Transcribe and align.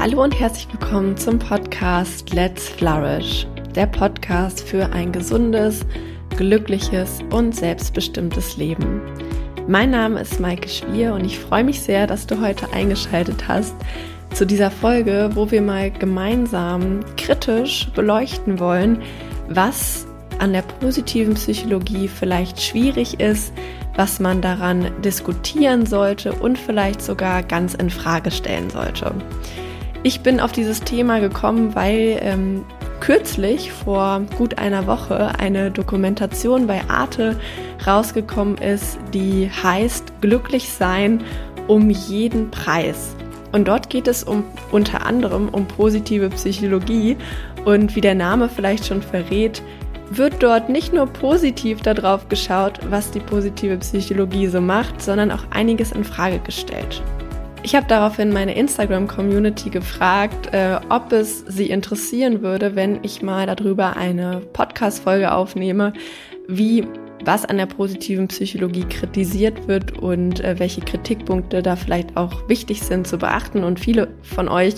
Hallo 0.00 0.22
und 0.22 0.40
herzlich 0.40 0.66
willkommen 0.72 1.14
zum 1.18 1.38
Podcast 1.38 2.32
Let's 2.32 2.70
Flourish, 2.70 3.46
der 3.74 3.84
Podcast 3.84 4.62
für 4.62 4.90
ein 4.92 5.12
gesundes, 5.12 5.84
glückliches 6.38 7.18
und 7.30 7.54
selbstbestimmtes 7.54 8.56
Leben. 8.56 9.02
Mein 9.68 9.90
Name 9.90 10.20
ist 10.20 10.40
Maike 10.40 10.70
Schwier 10.70 11.12
und 11.12 11.26
ich 11.26 11.38
freue 11.38 11.64
mich 11.64 11.82
sehr, 11.82 12.06
dass 12.06 12.26
du 12.26 12.40
heute 12.40 12.72
eingeschaltet 12.72 13.46
hast 13.46 13.74
zu 14.32 14.46
dieser 14.46 14.70
Folge, 14.70 15.32
wo 15.34 15.50
wir 15.50 15.60
mal 15.60 15.90
gemeinsam 15.90 17.00
kritisch 17.18 17.90
beleuchten 17.94 18.58
wollen, 18.58 19.02
was 19.50 20.06
an 20.38 20.54
der 20.54 20.62
positiven 20.62 21.34
Psychologie 21.34 22.08
vielleicht 22.08 22.62
schwierig 22.62 23.20
ist, 23.20 23.52
was 23.96 24.18
man 24.18 24.40
daran 24.40 24.90
diskutieren 25.02 25.84
sollte 25.84 26.32
und 26.32 26.56
vielleicht 26.56 27.02
sogar 27.02 27.42
ganz 27.42 27.74
in 27.74 27.90
Frage 27.90 28.30
stellen 28.30 28.70
sollte. 28.70 29.14
Ich 30.02 30.22
bin 30.22 30.40
auf 30.40 30.52
dieses 30.52 30.80
Thema 30.80 31.20
gekommen, 31.20 31.74
weil 31.74 32.18
ähm, 32.22 32.64
kürzlich 33.00 33.70
vor 33.70 34.22
gut 34.38 34.56
einer 34.56 34.86
Woche 34.86 35.38
eine 35.38 35.70
Dokumentation 35.70 36.66
bei 36.66 36.80
Arte 36.88 37.38
rausgekommen 37.86 38.56
ist, 38.58 38.98
die 39.12 39.50
heißt 39.50 40.22
Glücklich 40.22 40.70
sein 40.70 41.22
um 41.68 41.90
jeden 41.90 42.50
Preis. 42.50 43.14
Und 43.52 43.68
dort 43.68 43.90
geht 43.90 44.08
es 44.08 44.24
um 44.24 44.44
unter 44.72 45.04
anderem 45.04 45.48
um 45.50 45.66
positive 45.66 46.30
Psychologie 46.30 47.16
und 47.66 47.94
wie 47.94 48.00
der 48.00 48.14
Name 48.14 48.48
vielleicht 48.48 48.86
schon 48.86 49.02
verrät, 49.02 49.62
wird 50.10 50.42
dort 50.42 50.70
nicht 50.70 50.94
nur 50.94 51.06
positiv 51.06 51.82
darauf 51.82 52.28
geschaut, 52.28 52.80
was 52.88 53.10
die 53.10 53.20
positive 53.20 53.76
Psychologie 53.76 54.46
so 54.46 54.62
macht, 54.62 55.02
sondern 55.02 55.30
auch 55.30 55.44
einiges 55.50 55.92
in 55.92 56.04
Frage 56.04 56.38
gestellt. 56.38 57.02
Ich 57.62 57.74
habe 57.74 57.86
daraufhin 57.86 58.32
meine 58.32 58.54
Instagram-Community 58.56 59.68
gefragt, 59.68 60.54
äh, 60.54 60.80
ob 60.88 61.12
es 61.12 61.44
sie 61.46 61.68
interessieren 61.68 62.40
würde, 62.40 62.74
wenn 62.74 63.04
ich 63.04 63.20
mal 63.20 63.46
darüber 63.46 63.96
eine 63.96 64.40
Podcast-Folge 64.52 65.32
aufnehme, 65.32 65.92
wie 66.48 66.86
was 67.24 67.44
an 67.44 67.58
der 67.58 67.66
positiven 67.66 68.28
Psychologie 68.28 68.84
kritisiert 68.84 69.68
wird 69.68 69.98
und 69.98 70.40
äh, 70.40 70.58
welche 70.58 70.80
Kritikpunkte 70.80 71.62
da 71.62 71.76
vielleicht 71.76 72.16
auch 72.16 72.48
wichtig 72.48 72.82
sind 72.82 73.06
zu 73.06 73.18
beachten. 73.18 73.62
Und 73.64 73.80
viele 73.80 74.08
von 74.22 74.48
euch, 74.48 74.74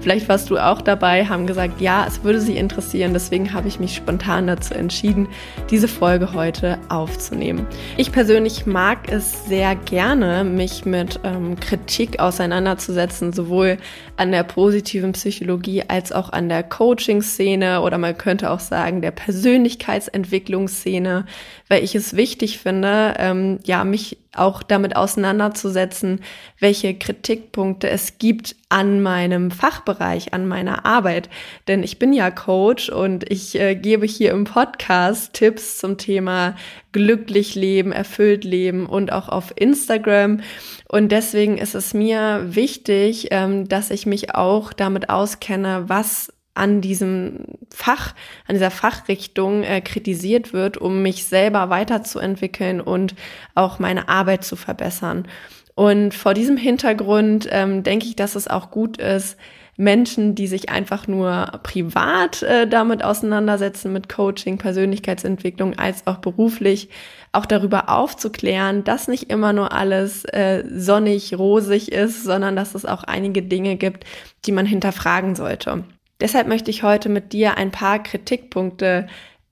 vielleicht 0.00 0.28
warst 0.28 0.50
du 0.50 0.58
auch 0.58 0.82
dabei, 0.82 1.26
haben 1.26 1.46
gesagt, 1.46 1.80
ja, 1.80 2.04
es 2.06 2.22
würde 2.22 2.40
sie 2.40 2.56
interessieren. 2.56 3.12
Deswegen 3.12 3.52
habe 3.52 3.68
ich 3.68 3.80
mich 3.80 3.96
spontan 3.96 4.46
dazu 4.46 4.74
entschieden, 4.74 5.28
diese 5.70 5.88
Folge 5.88 6.32
heute 6.32 6.78
aufzunehmen. 6.88 7.66
Ich 7.96 8.12
persönlich 8.12 8.66
mag 8.66 9.10
es 9.10 9.46
sehr 9.46 9.74
gerne, 9.74 10.44
mich 10.44 10.84
mit 10.84 11.18
ähm, 11.24 11.58
Kritik 11.58 12.20
auseinanderzusetzen, 12.20 13.32
sowohl 13.32 13.78
an 14.16 14.30
der 14.32 14.42
positiven 14.44 15.12
Psychologie 15.12 15.84
als 15.88 16.12
auch 16.12 16.30
an 16.30 16.48
der 16.48 16.62
Coaching-Szene 16.62 17.82
oder 17.82 17.98
man 17.98 18.16
könnte 18.16 18.50
auch 18.50 18.60
sagen 18.60 19.02
der 19.02 19.10
Persönlichkeitsentwicklungsszene, 19.10 21.26
weil 21.68 21.82
ich 21.86 21.94
es 21.94 22.14
wichtig 22.14 22.58
finde, 22.58 23.14
ähm, 23.18 23.58
ja, 23.64 23.84
mich 23.84 24.18
auch 24.34 24.62
damit 24.62 24.96
auseinanderzusetzen, 24.96 26.20
welche 26.60 26.94
Kritikpunkte 26.94 27.88
es 27.88 28.18
gibt 28.18 28.54
an 28.68 29.02
meinem 29.02 29.50
Fachbereich, 29.50 30.34
an 30.34 30.46
meiner 30.46 30.84
Arbeit. 30.84 31.30
Denn 31.68 31.82
ich 31.82 31.98
bin 31.98 32.12
ja 32.12 32.30
Coach 32.30 32.90
und 32.90 33.30
ich 33.30 33.58
äh, 33.58 33.74
gebe 33.74 34.04
hier 34.06 34.32
im 34.32 34.44
Podcast 34.44 35.32
Tipps 35.32 35.78
zum 35.78 35.96
Thema 35.96 36.56
glücklich 36.92 37.54
leben, 37.54 37.92
erfüllt 37.92 38.44
leben 38.44 38.86
und 38.86 39.12
auch 39.12 39.28
auf 39.28 39.52
Instagram. 39.56 40.40
Und 40.88 41.10
deswegen 41.12 41.58
ist 41.58 41.74
es 41.74 41.94
mir 41.94 42.44
wichtig, 42.48 43.28
ähm, 43.30 43.68
dass 43.68 43.90
ich 43.90 44.06
mich 44.06 44.34
auch 44.34 44.72
damit 44.72 45.08
auskenne, 45.08 45.84
was 45.86 46.32
an 46.56 46.80
diesem 46.80 47.44
Fach, 47.70 48.14
an 48.46 48.54
dieser 48.54 48.70
Fachrichtung 48.70 49.62
äh, 49.62 49.80
kritisiert 49.80 50.52
wird, 50.52 50.76
um 50.78 51.02
mich 51.02 51.24
selber 51.24 51.70
weiterzuentwickeln 51.70 52.80
und 52.80 53.14
auch 53.54 53.78
meine 53.78 54.08
Arbeit 54.08 54.44
zu 54.44 54.56
verbessern. 54.56 55.28
Und 55.74 56.14
vor 56.14 56.32
diesem 56.32 56.56
Hintergrund 56.56 57.48
ähm, 57.50 57.82
denke 57.82 58.06
ich, 58.06 58.16
dass 58.16 58.34
es 58.34 58.48
auch 58.48 58.70
gut 58.70 58.96
ist, 58.96 59.36
Menschen, 59.76 60.34
die 60.34 60.46
sich 60.46 60.70
einfach 60.70 61.06
nur 61.06 61.60
privat 61.62 62.42
äh, 62.42 62.66
damit 62.66 63.04
auseinandersetzen 63.04 63.92
mit 63.92 64.08
Coaching, 64.08 64.56
Persönlichkeitsentwicklung, 64.56 65.78
als 65.78 66.06
auch 66.06 66.16
beruflich, 66.16 66.88
auch 67.32 67.44
darüber 67.44 67.90
aufzuklären, 67.90 68.84
dass 68.84 69.06
nicht 69.08 69.30
immer 69.30 69.52
nur 69.52 69.72
alles 69.72 70.24
äh, 70.24 70.64
sonnig, 70.74 71.38
rosig 71.38 71.92
ist, 71.92 72.24
sondern 72.24 72.56
dass 72.56 72.74
es 72.74 72.86
auch 72.86 73.02
einige 73.04 73.42
Dinge 73.42 73.76
gibt, 73.76 74.04
die 74.46 74.52
man 74.52 74.64
hinterfragen 74.64 75.36
sollte. 75.36 75.84
Deshalb 76.20 76.48
möchte 76.48 76.70
ich 76.70 76.82
heute 76.82 77.08
mit 77.08 77.32
dir 77.32 77.56
ein 77.56 77.70
paar 77.70 78.02
Kritikpunkte 78.02 79.06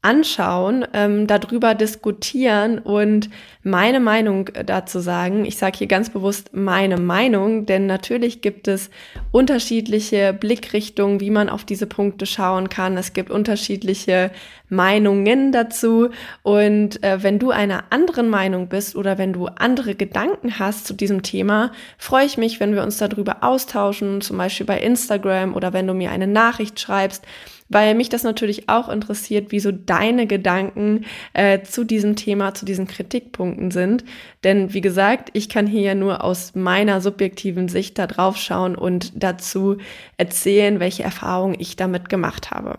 anschauen, 0.05 0.85
ähm, 0.93 1.27
darüber 1.27 1.75
diskutieren 1.75 2.79
und 2.79 3.31
meine 3.63 4.01
Meinung 4.01 4.51
dazu 4.67 5.01
sagen. 5.01 5.47
Ich 5.47 5.57
sage 5.57 5.79
hier 5.79 5.87
ganz 5.87 6.11
bewusst 6.11 6.51
meine 6.53 6.99
Meinung, 6.99 7.65
denn 7.65 7.87
natürlich 7.87 8.43
gibt 8.43 8.69
es 8.69 8.91
unterschiedliche 9.33 10.35
Blickrichtungen, 10.35 11.21
wie 11.21 11.31
man 11.31 11.49
auf 11.49 11.65
diese 11.65 11.87
Punkte 11.87 12.27
schauen 12.27 12.69
kann. 12.69 12.99
Es 12.99 13.15
gibt 13.15 13.31
unterschiedliche 13.31 14.31
Meinungen 14.69 15.53
dazu 15.53 16.11
und 16.43 17.03
äh, 17.03 17.23
wenn 17.23 17.39
du 17.39 17.51
einer 17.51 17.85
anderen 17.91 18.29
Meinung 18.29 18.69
bist 18.69 18.97
oder 18.97 19.17
wenn 19.17 19.33
du 19.33 19.47
andere 19.47 19.95
Gedanken 19.95 20.59
hast 20.59 20.87
zu 20.87 20.93
diesem 20.93 21.23
Thema, 21.23 21.73
freue 21.97 22.27
ich 22.27 22.37
mich, 22.37 22.61
wenn 22.61 22.75
wir 22.75 22.83
uns 22.83 22.99
darüber 22.99 23.43
austauschen, 23.43 24.21
zum 24.21 24.37
Beispiel 24.37 24.67
bei 24.67 24.81
Instagram 24.81 25.55
oder 25.55 25.73
wenn 25.73 25.87
du 25.87 25.95
mir 25.95 26.11
eine 26.11 26.27
Nachricht 26.27 26.79
schreibst 26.79 27.25
weil 27.75 27.97
mich 27.97 28.09
das 28.09 28.23
natürlich 28.23 28.69
auch 28.69 28.89
interessiert, 28.89 29.47
wieso 29.51 29.73
deine 29.73 30.29
Gedanken 30.29 31.07
äh, 31.33 31.63
zu 31.63 31.83
diesem 31.83 32.15
Thema, 32.15 32.55
zu 32.55 32.65
diesen 32.65 32.87
Kritikpunkten 32.87 33.73
sind. 33.73 34.05
Denn 34.45 34.73
wie 34.73 34.81
gesagt, 34.81 35.31
ich 35.33 35.49
kann 35.49 35.67
hier 35.67 35.83
ja 35.83 35.95
nur 35.97 36.23
aus 36.23 36.55
meiner 36.55 37.01
subjektiven 37.01 37.69
Sicht 37.69 37.99
da 37.99 38.07
drauf 38.07 38.37
schauen 38.37 38.77
und 38.77 39.13
dazu 39.21 39.79
erzählen, 40.17 40.79
welche 40.79 41.03
Erfahrungen 41.03 41.57
ich 41.59 41.75
damit 41.75 42.09
gemacht 42.09 42.53
habe. 42.53 42.79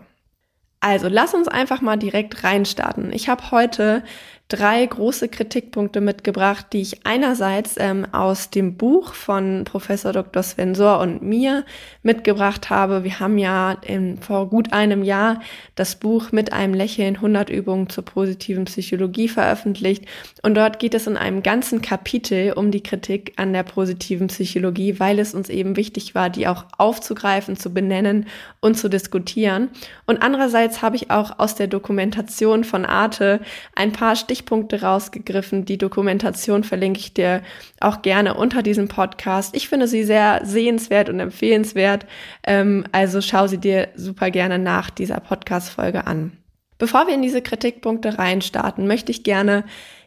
Also 0.80 1.08
lass 1.08 1.34
uns 1.34 1.48
einfach 1.48 1.82
mal 1.82 1.96
direkt 1.96 2.42
reinstarten. 2.42 3.12
Ich 3.12 3.28
habe 3.28 3.50
heute 3.50 4.02
drei 4.48 4.86
große 4.86 5.28
Kritikpunkte 5.28 6.00
mitgebracht, 6.00 6.66
die 6.72 6.80
ich 6.80 7.04
einerseits 7.04 7.74
ähm, 7.78 8.06
aus 8.12 8.50
dem 8.50 8.76
Buch 8.76 9.12
von 9.12 9.64
Professor 9.64 10.12
Dr. 10.12 10.40
Svensor 10.42 11.00
und 11.00 11.20
mir 11.20 11.64
mitgebracht 12.04 12.70
habe. 12.70 13.02
Wir 13.02 13.18
haben 13.18 13.38
ja 13.38 13.72
in, 13.82 14.18
vor 14.18 14.48
gut 14.48 14.72
einem 14.72 15.02
Jahr 15.02 15.40
das 15.74 15.96
Buch 15.96 16.30
mit 16.30 16.52
einem 16.52 16.74
Lächeln 16.74 17.16
100 17.16 17.50
Übungen 17.50 17.88
zur 17.88 18.04
positiven 18.04 18.66
Psychologie 18.66 19.26
veröffentlicht 19.26 20.04
und 20.42 20.54
dort 20.54 20.78
geht 20.78 20.94
es 20.94 21.08
in 21.08 21.16
einem 21.16 21.42
ganzen 21.42 21.82
Kapitel 21.82 22.52
um 22.52 22.70
die 22.70 22.84
Kritik 22.84 23.32
an 23.36 23.52
der 23.52 23.64
positiven 23.64 24.28
Psychologie, 24.28 25.00
weil 25.00 25.18
es 25.18 25.34
uns 25.34 25.48
eben 25.48 25.74
wichtig 25.74 26.14
war, 26.14 26.30
die 26.30 26.46
auch 26.46 26.66
aufzugreifen, 26.78 27.56
zu 27.56 27.74
benennen 27.74 28.26
und 28.60 28.78
zu 28.78 28.88
diskutieren. 28.88 29.70
Und 30.06 30.22
andererseits 30.22 30.82
habe 30.82 30.94
ich 30.94 31.10
auch 31.10 31.40
aus 31.40 31.56
der 31.56 31.66
Dokumentation 31.66 32.62
von 32.62 32.84
Arte 32.84 33.40
ein 33.74 33.90
paar 33.90 34.14
Stichpunkte 34.14 34.35
Stichpunkte 34.36 34.82
rausgegriffen. 34.82 35.64
Die 35.64 35.78
Dokumentation 35.78 36.62
verlinke 36.62 37.00
ich 37.00 37.14
dir 37.14 37.42
auch 37.80 38.02
gerne 38.02 38.34
unter 38.34 38.62
diesem 38.62 38.86
Podcast. 38.86 39.56
Ich 39.56 39.68
finde 39.68 39.88
sie 39.88 40.04
sehr 40.04 40.42
sehenswert 40.44 41.08
und 41.08 41.20
empfehlenswert. 41.20 42.06
Ähm, 42.46 42.84
also 42.92 43.22
schau 43.22 43.46
sie 43.46 43.58
dir 43.58 43.88
super 43.96 44.30
gerne 44.30 44.58
nach 44.58 44.90
dieser 44.90 45.20
Podcast-Folge 45.20 46.06
an. 46.06 46.32
Bevor 46.78 47.06
wir 47.06 47.14
in 47.14 47.22
diese 47.22 47.40
Kritikpunkte 47.40 48.18
reinstarten, 48.18 48.86
möchte 48.86 49.10
ich 49.10 49.24
gerne 49.24 49.64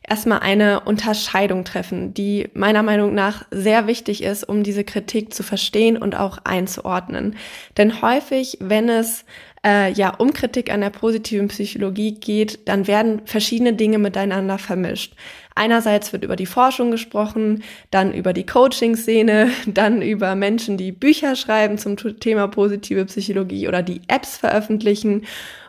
erstmal 0.07 0.39
eine 0.39 0.81
Unterscheidung 0.81 1.63
treffen, 1.63 2.13
die 2.13 2.49
meiner 2.53 2.83
Meinung 2.83 3.15
nach 3.15 3.45
sehr 3.49 3.87
wichtig 3.87 4.23
ist, 4.23 4.43
um 4.43 4.63
diese 4.63 4.83
Kritik 4.83 5.33
zu 5.33 5.41
verstehen 5.41 5.97
und 5.97 6.15
auch 6.15 6.39
einzuordnen. 6.43 7.35
Denn 7.77 8.01
häufig, 8.03 8.57
wenn 8.59 8.89
es 8.89 9.25
äh, 9.65 9.91
ja 9.91 10.15
um 10.15 10.33
Kritik 10.33 10.71
an 10.71 10.81
der 10.81 10.89
positiven 10.89 11.47
Psychologie 11.47 12.13
geht, 12.13 12.67
dann 12.67 12.87
werden 12.87 13.21
verschiedene 13.25 13.73
Dinge 13.73 13.97
miteinander 13.97 14.57
vermischt. 14.57 15.13
Einerseits 15.55 16.13
wird 16.13 16.23
über 16.23 16.37
die 16.37 16.45
Forschung 16.45 16.91
gesprochen, 16.91 17.63
dann 17.91 18.13
über 18.13 18.31
die 18.31 18.45
Coaching-Szene, 18.45 19.49
dann 19.67 20.01
über 20.01 20.35
Menschen, 20.35 20.77
die 20.77 20.91
Bücher 20.91 21.35
schreiben 21.35 21.77
zum 21.77 21.97
Thema 22.19 22.47
positive 22.47 23.05
Psychologie 23.05 23.67
oder 23.67 23.81
die 23.81 24.01
Apps 24.07 24.37
veröffentlichen. 24.37 25.25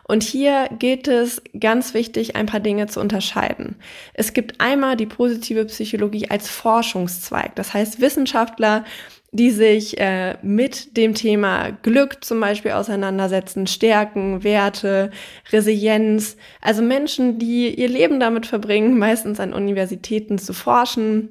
Und 0.07 0.23
hier 0.23 0.69
gilt 0.77 1.07
es 1.07 1.41
ganz 1.57 1.93
wichtig, 1.93 2.35
ein 2.35 2.45
paar 2.45 2.59
Dinge 2.59 2.87
zu 2.87 2.99
unterscheiden. 2.99 3.77
Es 4.13 4.33
gibt 4.33 4.59
einmal 4.59 4.97
die 4.97 5.05
positive 5.05 5.65
Psychologie 5.65 6.29
als 6.29 6.49
Forschungszweig. 6.49 7.55
Das 7.55 7.73
heißt, 7.73 8.01
Wissenschaftler 8.01 8.83
die 9.31 9.51
sich 9.51 9.97
äh, 9.97 10.37
mit 10.41 10.97
dem 10.97 11.13
Thema 11.13 11.71
Glück 11.83 12.23
zum 12.23 12.39
Beispiel 12.41 12.71
auseinandersetzen, 12.71 13.65
Stärken, 13.65 14.43
Werte, 14.43 15.09
Resilienz. 15.51 16.35
Also 16.59 16.81
Menschen, 16.81 17.39
die 17.39 17.73
ihr 17.73 17.87
Leben 17.87 18.19
damit 18.19 18.45
verbringen, 18.45 18.97
meistens 18.99 19.39
an 19.39 19.53
Universitäten 19.53 20.37
zu 20.37 20.53
forschen, 20.53 21.29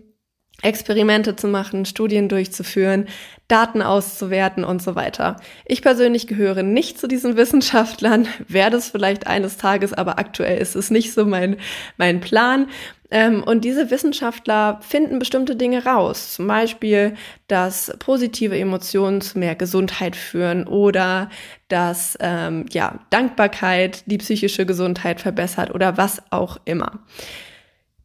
Experimente 0.62 1.36
zu 1.36 1.48
machen, 1.48 1.84
Studien 1.84 2.28
durchzuführen, 2.28 3.06
Daten 3.48 3.82
auszuwerten 3.82 4.62
und 4.64 4.80
so 4.80 4.94
weiter. 4.94 5.36
Ich 5.64 5.82
persönlich 5.82 6.26
gehöre 6.26 6.62
nicht 6.62 6.98
zu 6.98 7.08
diesen 7.08 7.36
Wissenschaftlern, 7.36 8.28
werde 8.48 8.76
es 8.76 8.90
vielleicht 8.90 9.26
eines 9.26 9.56
Tages, 9.56 9.92
aber 9.92 10.18
aktuell 10.18 10.58
ist 10.58 10.76
es 10.76 10.90
nicht 10.90 11.12
so 11.12 11.26
mein, 11.26 11.56
mein 11.96 12.20
Plan. 12.20 12.68
Ähm, 13.10 13.42
und 13.42 13.64
diese 13.64 13.90
Wissenschaftler 13.90 14.78
finden 14.82 15.18
bestimmte 15.18 15.56
Dinge 15.56 15.84
raus. 15.84 16.34
Zum 16.34 16.46
Beispiel, 16.46 17.14
dass 17.48 17.92
positive 17.98 18.56
Emotionen 18.56 19.20
zu 19.20 19.38
mehr 19.38 19.56
Gesundheit 19.56 20.14
führen 20.14 20.66
oder 20.66 21.28
dass 21.68 22.16
ähm, 22.20 22.66
ja, 22.70 23.00
Dankbarkeit 23.10 24.04
die 24.06 24.18
psychische 24.18 24.64
Gesundheit 24.64 25.20
verbessert 25.20 25.74
oder 25.74 25.96
was 25.96 26.22
auch 26.30 26.58
immer. 26.64 27.00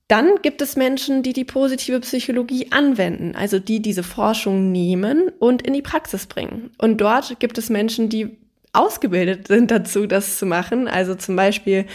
Dann 0.07 0.35
gibt 0.43 0.61
es 0.61 0.75
Menschen, 0.75 1.23
die 1.23 1.33
die 1.33 1.45
positive 1.45 1.99
Psychologie 2.01 2.71
anwenden, 2.71 3.35
also 3.35 3.57
die 3.57 3.81
diese 3.81 4.03
Forschung 4.03 4.71
nehmen 4.71 5.29
und 5.39 5.63
in 5.63 5.73
die 5.73 5.81
Praxis 5.81 6.27
bringen. 6.27 6.69
Und 6.77 7.01
dort 7.01 7.39
gibt 7.39 7.57
es 7.57 7.71
Menschen, 7.71 8.09
die 8.09 8.37
ausgebildet 8.75 9.47
sind 9.47 9.71
dazu, 9.71 10.05
das 10.05 10.37
zu 10.37 10.45
machen. 10.45 10.87
Also 10.87 11.15
zum 11.15 11.35
Beispiel 11.35 11.85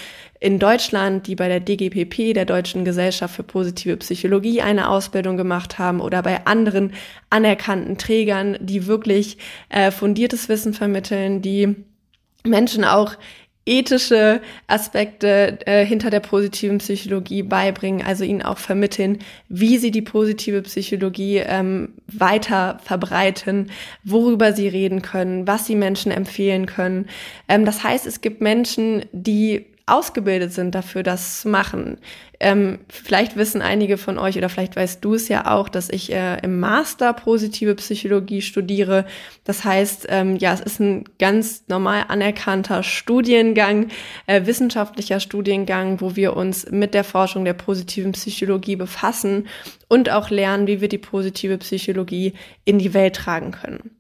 in 0.41 0.59
Deutschland, 0.59 1.27
die 1.27 1.37
bei 1.37 1.47
der 1.47 1.61
DGPP, 1.61 2.35
der 2.35 2.47
Deutschen 2.47 2.85
Gesellschaft 2.85 3.37
für 3.37 3.43
positive 3.43 3.99
Psychologie, 3.99 4.63
eine 4.63 4.89
Ausbildung 4.89 5.37
gemacht 5.37 5.79
haben 5.79 6.01
oder 6.01 6.23
bei 6.23 6.47
anderen 6.47 6.95
anerkannten 7.29 7.99
Trägern, 7.99 8.57
die 8.61 8.87
wirklich 8.87 9.37
äh, 9.69 9.91
fundiertes 9.91 10.49
Wissen 10.49 10.73
vermitteln, 10.73 11.43
die 11.43 11.77
Menschen 12.43 12.85
auch 12.85 13.17
ethische 13.67 14.41
Aspekte 14.67 15.59
äh, 15.67 15.85
hinter 15.85 16.11
der 16.11 16.21
positiven 16.21 16.79
Psychologie 16.79 17.43
beibringen, 17.43 18.05
also 18.05 18.25
ihnen 18.25 18.43
auch 18.43 18.59
vermitteln, 18.59 19.19
wie 19.49 19.79
sie 19.79 19.91
die 19.91 20.03
positive 20.03 20.63
Psychologie 20.63 21.39
ähm, 21.39 21.95
weiter 22.07 22.81
verbreiten, 22.83 23.71
worüber 24.03 24.53
sie 24.53 24.69
reden 24.69 25.03
können, 25.03 25.47
was 25.47 25.67
sie 25.67 25.77
Menschen 25.77 26.11
empfehlen 26.11 26.67
können. 26.67 27.07
Ähm, 27.49 27.65
das 27.65 27.85
heißt, 27.85 28.07
es 28.07 28.21
gibt 28.21 28.41
Menschen, 28.41 29.05
die 29.13 29.67
ausgebildet 29.87 30.53
sind 30.53 30.75
dafür, 30.75 31.03
das 31.03 31.43
zu 31.43 31.49
machen. 31.49 31.99
Ähm, 32.43 32.79
vielleicht 32.89 33.37
wissen 33.37 33.61
einige 33.61 33.99
von 33.99 34.19
euch 34.19 34.39
oder 34.39 34.49
vielleicht 34.49 34.75
weißt 34.75 35.05
du 35.05 35.15
es 35.15 35.29
ja 35.29 35.55
auch, 35.55 35.69
dass 35.69 35.91
ich 35.91 36.11
äh, 36.11 36.39
im 36.43 36.59
Master 36.59 37.13
positive 37.13 37.75
Psychologie 37.75 38.41
studiere. 38.41 39.05
Das 39.45 39.63
heißt, 39.63 40.07
ähm, 40.09 40.37
ja, 40.37 40.55
es 40.55 40.61
ist 40.61 40.81
ein 40.81 41.05
ganz 41.19 41.65
normal 41.69 42.07
anerkannter 42.09 42.83
Studiengang, 42.83 43.89
äh, 44.27 44.47
wissenschaftlicher 44.47 45.21
Studiengang, 45.21 46.01
wo 46.01 46.17
wir 46.17 46.35
uns 46.35 46.71
mit 46.71 46.95
der 46.95 47.05
Forschung 47.05 47.45
der 47.45 47.53
positiven 47.53 48.13
Psychologie 48.13 48.77
befassen 48.77 49.47
und 49.89 50.09
auch 50.09 50.31
lernen, 50.31 50.67
wie 50.67 50.81
wir 50.81 50.89
die 50.89 50.99
positive 50.99 51.59
Psychologie 51.59 52.33
in 52.65 52.79
die 52.79 52.95
Welt 52.95 53.17
tragen 53.17 53.51
können. 53.51 53.91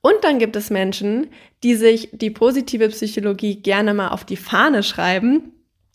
Und 0.00 0.16
dann 0.22 0.38
gibt 0.38 0.56
es 0.56 0.68
Menschen, 0.68 1.28
die 1.62 1.76
sich 1.76 2.10
die 2.12 2.30
positive 2.30 2.88
Psychologie 2.88 3.62
gerne 3.62 3.94
mal 3.94 4.08
auf 4.08 4.24
die 4.24 4.36
Fahne 4.36 4.82
schreiben. 4.82 5.53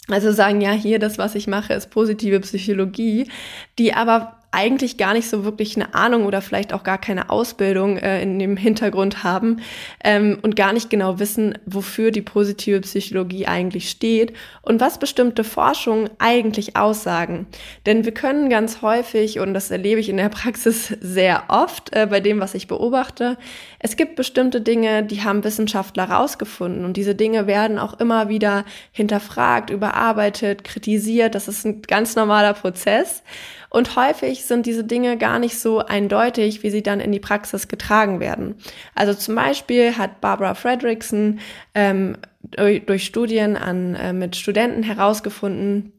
Also 0.10 0.32
sagen, 0.32 0.62
ja, 0.62 0.72
hier 0.72 1.00
das, 1.00 1.18
was 1.18 1.36
ich 1.36 1.48
mache, 1.48 1.74
ist 1.74 1.92
positive 1.92 2.40
Psychologie, 2.40 3.30
die 3.78 3.94
aber 3.94 4.39
eigentlich 4.52 4.98
gar 4.98 5.14
nicht 5.14 5.30
so 5.30 5.44
wirklich 5.44 5.76
eine 5.76 5.94
Ahnung 5.94 6.26
oder 6.26 6.42
vielleicht 6.42 6.74
auch 6.74 6.84
gar 6.84 6.98
keine 6.98 7.30
Ausbildung 7.30 7.98
äh, 7.98 8.22
in 8.22 8.40
dem 8.40 8.58
Hintergrund 8.58 9.24
haben 9.24 9.62
ähm, 10.04 10.40
und 10.42 10.56
gar 10.56 10.74
nicht 10.74 10.90
genau 10.90 11.20
wissen, 11.20 11.58
wofür 11.66 12.10
die 12.10 12.24
positive 12.24 12.82
Psychologie 12.82 13.46
eigentlich 13.46 13.90
steht 13.90 14.34
und 14.64 14.82
was 14.82 14.98
bestimmte 14.98 15.44
Forschungen 15.44 16.10
eigentlich 16.18 16.76
aussagen. 16.76 17.46
Denn 17.86 18.06
wir 18.06 18.12
können 18.12 18.50
ganz 18.50 18.82
häufig, 18.82 19.40
und 19.40 19.54
das 19.54 19.70
erlebe 19.70 20.00
ich 20.00 20.10
in 20.10 20.18
der 20.18 20.30
Praxis 20.40 20.88
sehr 21.00 21.44
oft 21.50 21.94
äh, 21.94 22.08
bei 22.10 22.20
dem, 22.20 22.40
was 22.40 22.56
ich 22.56 22.68
beobachte, 22.68 23.38
es 23.80 23.96
gibt 23.96 24.16
bestimmte 24.16 24.62
Dinge, 24.62 25.04
die 25.04 25.24
haben 25.24 25.44
Wissenschaftler 25.44 26.06
rausgefunden 26.06 26.86
und 26.86 26.98
diese 26.98 27.16
Dinge 27.16 27.48
werden 27.48 27.78
auch 27.78 28.00
immer 28.00 28.30
wieder 28.30 28.66
hinterfragt, 28.92 29.70
überarbeitet, 29.70 30.64
kritisiert. 30.64 31.36
Das 31.36 31.48
ist 31.48 31.66
ein 31.66 31.82
ganz 31.84 32.16
normaler 32.16 32.54
Prozess. 32.54 33.24
Und 33.70 33.96
häufig 33.96 34.46
sind 34.46 34.66
diese 34.66 34.84
Dinge 34.84 35.18
gar 35.18 35.38
nicht 35.38 35.60
so 35.60 35.80
eindeutig, 35.80 36.64
wie 36.64 36.72
sie 36.72 36.82
dann 36.82 37.00
in 37.00 37.12
die 37.12 37.20
Praxis 37.20 37.68
getragen 37.68 38.20
werden. 38.20 38.56
Also 38.96 39.14
zum 39.14 39.36
Beispiel 39.36 39.98
hat 39.98 40.22
Barbara 40.22 40.56
Fredrickson 40.56 41.40
ähm, 41.76 42.18
durch, 42.42 43.06
Studien 43.06 43.56
an, 43.56 43.96
äh, 43.96 44.14
mit 44.14 44.36
Studenten 44.36 44.82
herausgefunden, 44.82 45.94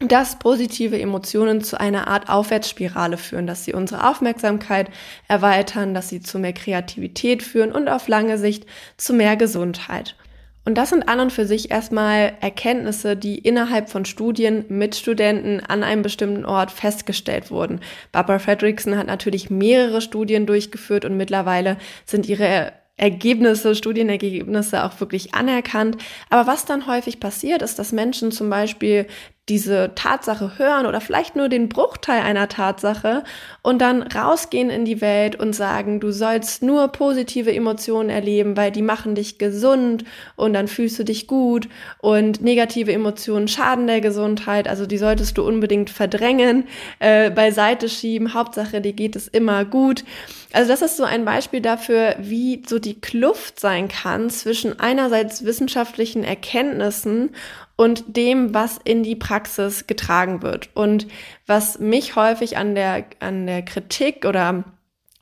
dass 0.00 0.38
positive 0.38 1.00
Emotionen 1.00 1.62
zu 1.62 1.80
einer 1.80 2.08
Art 2.08 2.28
Aufwärtsspirale 2.28 3.16
führen, 3.16 3.46
dass 3.46 3.64
sie 3.64 3.72
unsere 3.72 4.08
Aufmerksamkeit 4.08 4.90
erweitern, 5.28 5.94
dass 5.94 6.08
sie 6.08 6.20
zu 6.20 6.38
mehr 6.38 6.52
Kreativität 6.52 7.42
führen 7.42 7.72
und 7.72 7.88
auf 7.88 8.08
lange 8.08 8.36
Sicht 8.36 8.66
zu 8.96 9.14
mehr 9.14 9.36
Gesundheit. 9.36 10.16
Und 10.64 10.76
das 10.76 10.90
sind 10.90 11.08
an 11.08 11.20
und 11.20 11.32
für 11.32 11.46
sich 11.46 11.70
erstmal 11.70 12.32
Erkenntnisse, 12.40 13.16
die 13.16 13.38
innerhalb 13.38 13.90
von 13.90 14.04
Studien 14.04 14.64
mit 14.68 14.96
Studenten 14.96 15.60
an 15.60 15.82
einem 15.82 16.02
bestimmten 16.02 16.46
Ort 16.46 16.70
festgestellt 16.70 17.50
wurden. 17.50 17.80
Barbara 18.12 18.38
Fredrickson 18.38 18.96
hat 18.96 19.06
natürlich 19.06 19.50
mehrere 19.50 20.00
Studien 20.00 20.46
durchgeführt 20.46 21.04
und 21.04 21.16
mittlerweile 21.16 21.76
sind 22.06 22.28
ihre 22.28 22.72
Ergebnisse, 22.96 23.74
Studienergebnisse 23.74 24.84
auch 24.84 25.00
wirklich 25.00 25.34
anerkannt. 25.34 25.98
Aber 26.30 26.46
was 26.46 26.64
dann 26.64 26.86
häufig 26.86 27.18
passiert, 27.18 27.60
ist, 27.60 27.78
dass 27.78 27.92
Menschen 27.92 28.30
zum 28.30 28.48
Beispiel 28.48 29.06
diese 29.50 29.92
Tatsache 29.94 30.52
hören 30.56 30.86
oder 30.86 31.02
vielleicht 31.02 31.36
nur 31.36 31.50
den 31.50 31.68
Bruchteil 31.68 32.22
einer 32.22 32.48
Tatsache 32.48 33.24
und 33.60 33.80
dann 33.82 34.00
rausgehen 34.02 34.70
in 34.70 34.86
die 34.86 35.02
Welt 35.02 35.36
und 35.36 35.52
sagen, 35.52 36.00
du 36.00 36.12
sollst 36.12 36.62
nur 36.62 36.88
positive 36.88 37.54
Emotionen 37.54 38.08
erleben, 38.08 38.56
weil 38.56 38.70
die 38.70 38.80
machen 38.80 39.14
dich 39.14 39.36
gesund 39.36 40.04
und 40.36 40.54
dann 40.54 40.66
fühlst 40.66 40.98
du 40.98 41.04
dich 41.04 41.26
gut 41.26 41.68
und 41.98 42.40
negative 42.40 42.92
Emotionen 42.92 43.46
schaden 43.46 43.86
der 43.86 44.00
Gesundheit, 44.00 44.66
also 44.66 44.86
die 44.86 44.98
solltest 44.98 45.36
du 45.36 45.46
unbedingt 45.46 45.90
verdrängen, 45.90 46.64
äh, 46.98 47.30
beiseite 47.30 47.90
schieben, 47.90 48.32
Hauptsache 48.32 48.80
dir 48.80 48.94
geht 48.94 49.14
es 49.14 49.28
immer 49.28 49.66
gut. 49.66 50.04
Also 50.54 50.70
das 50.70 50.82
ist 50.82 50.96
so 50.96 51.04
ein 51.04 51.24
Beispiel 51.24 51.60
dafür, 51.60 52.14
wie 52.18 52.62
so 52.66 52.78
die 52.78 53.00
Kluft 53.00 53.60
sein 53.60 53.88
kann 53.88 54.30
zwischen 54.30 54.78
einerseits 54.78 55.44
wissenschaftlichen 55.44 56.24
Erkenntnissen 56.24 57.30
und 57.76 58.16
dem, 58.16 58.54
was 58.54 58.78
in 58.84 59.02
die 59.02 59.16
Praxis 59.16 59.86
getragen 59.86 60.42
wird. 60.42 60.70
Und 60.74 61.06
was 61.46 61.78
mich 61.78 62.16
häufig 62.16 62.56
an 62.56 62.74
der, 62.74 63.04
an 63.20 63.46
der 63.46 63.62
Kritik 63.62 64.24
oder 64.24 64.64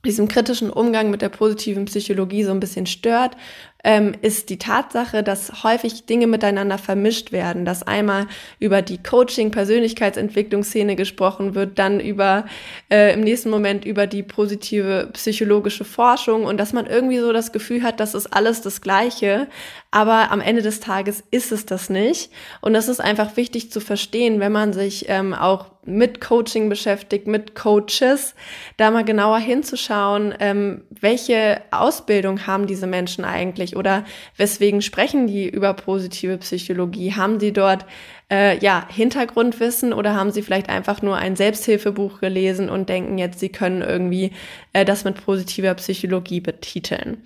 diesem 0.05 0.27
kritischen 0.27 0.69
Umgang 0.69 1.09
mit 1.09 1.21
der 1.21 1.29
positiven 1.29 1.85
Psychologie 1.85 2.43
so 2.43 2.51
ein 2.51 2.59
bisschen 2.59 2.85
stört, 2.85 3.37
ähm, 3.85 4.13
ist 4.21 4.49
die 4.49 4.57
Tatsache, 4.57 5.23
dass 5.23 5.63
häufig 5.63 6.05
Dinge 6.05 6.27
miteinander 6.27 6.77
vermischt 6.77 7.31
werden, 7.31 7.63
dass 7.65 7.83
einmal 7.83 8.27
über 8.59 8.81
die 8.81 9.01
Coaching-Persönlichkeitsentwicklungsszene 9.01 10.95
gesprochen 10.95 11.55
wird, 11.55 11.79
dann 11.79 11.99
über 11.99 12.45
äh, 12.89 13.13
im 13.13 13.21
nächsten 13.21 13.49
Moment 13.49 13.85
über 13.85 14.07
die 14.07 14.23
positive 14.23 15.09
psychologische 15.13 15.85
Forschung 15.85 16.45
und 16.45 16.57
dass 16.57 16.73
man 16.73 16.85
irgendwie 16.85 17.19
so 17.19 17.31
das 17.33 17.51
Gefühl 17.51 17.83
hat, 17.83 17.99
das 17.99 18.13
ist 18.13 18.27
alles 18.27 18.61
das 18.61 18.81
Gleiche, 18.81 19.47
aber 19.93 20.31
am 20.31 20.41
Ende 20.41 20.63
des 20.63 20.79
Tages 20.79 21.23
ist 21.29 21.51
es 21.51 21.67
das 21.67 21.87
nicht. 21.91 22.31
Und 22.61 22.73
das 22.73 22.87
ist 22.87 22.99
einfach 22.99 23.37
wichtig 23.37 23.71
zu 23.71 23.79
verstehen, 23.79 24.39
wenn 24.39 24.51
man 24.51 24.73
sich 24.73 25.05
ähm, 25.07 25.35
auch 25.35 25.67
mit 25.85 26.19
Coaching 26.19 26.67
beschäftigt, 26.67 27.27
mit 27.27 27.53
Coaches, 27.53 28.33
da 28.77 28.89
mal 28.89 29.03
genauer 29.03 29.37
hinzuschauen, 29.37 30.33
ähm, 30.39 30.81
welche 30.89 31.61
Ausbildung 31.69 32.47
haben 32.47 32.65
diese 32.65 32.87
Menschen 32.87 33.23
eigentlich 33.23 33.75
oder 33.75 34.03
weswegen 34.35 34.81
sprechen 34.81 35.27
die 35.27 35.47
über 35.47 35.75
positive 35.75 36.39
Psychologie? 36.39 37.13
Haben 37.13 37.37
die 37.37 37.53
dort 37.53 37.85
äh, 38.31 38.57
ja 38.65 38.87
Hintergrundwissen 38.89 39.93
oder 39.93 40.15
haben 40.15 40.31
sie 40.31 40.41
vielleicht 40.41 40.69
einfach 40.69 41.03
nur 41.03 41.17
ein 41.17 41.35
Selbsthilfebuch 41.35 42.19
gelesen 42.19 42.67
und 42.67 42.89
denken 42.89 43.19
jetzt, 43.19 43.39
sie 43.39 43.49
können 43.49 43.83
irgendwie 43.83 44.31
äh, 44.71 44.85
das 44.85 45.03
mit 45.03 45.23
positiver 45.23 45.75
Psychologie 45.75 46.41
betiteln? 46.41 47.21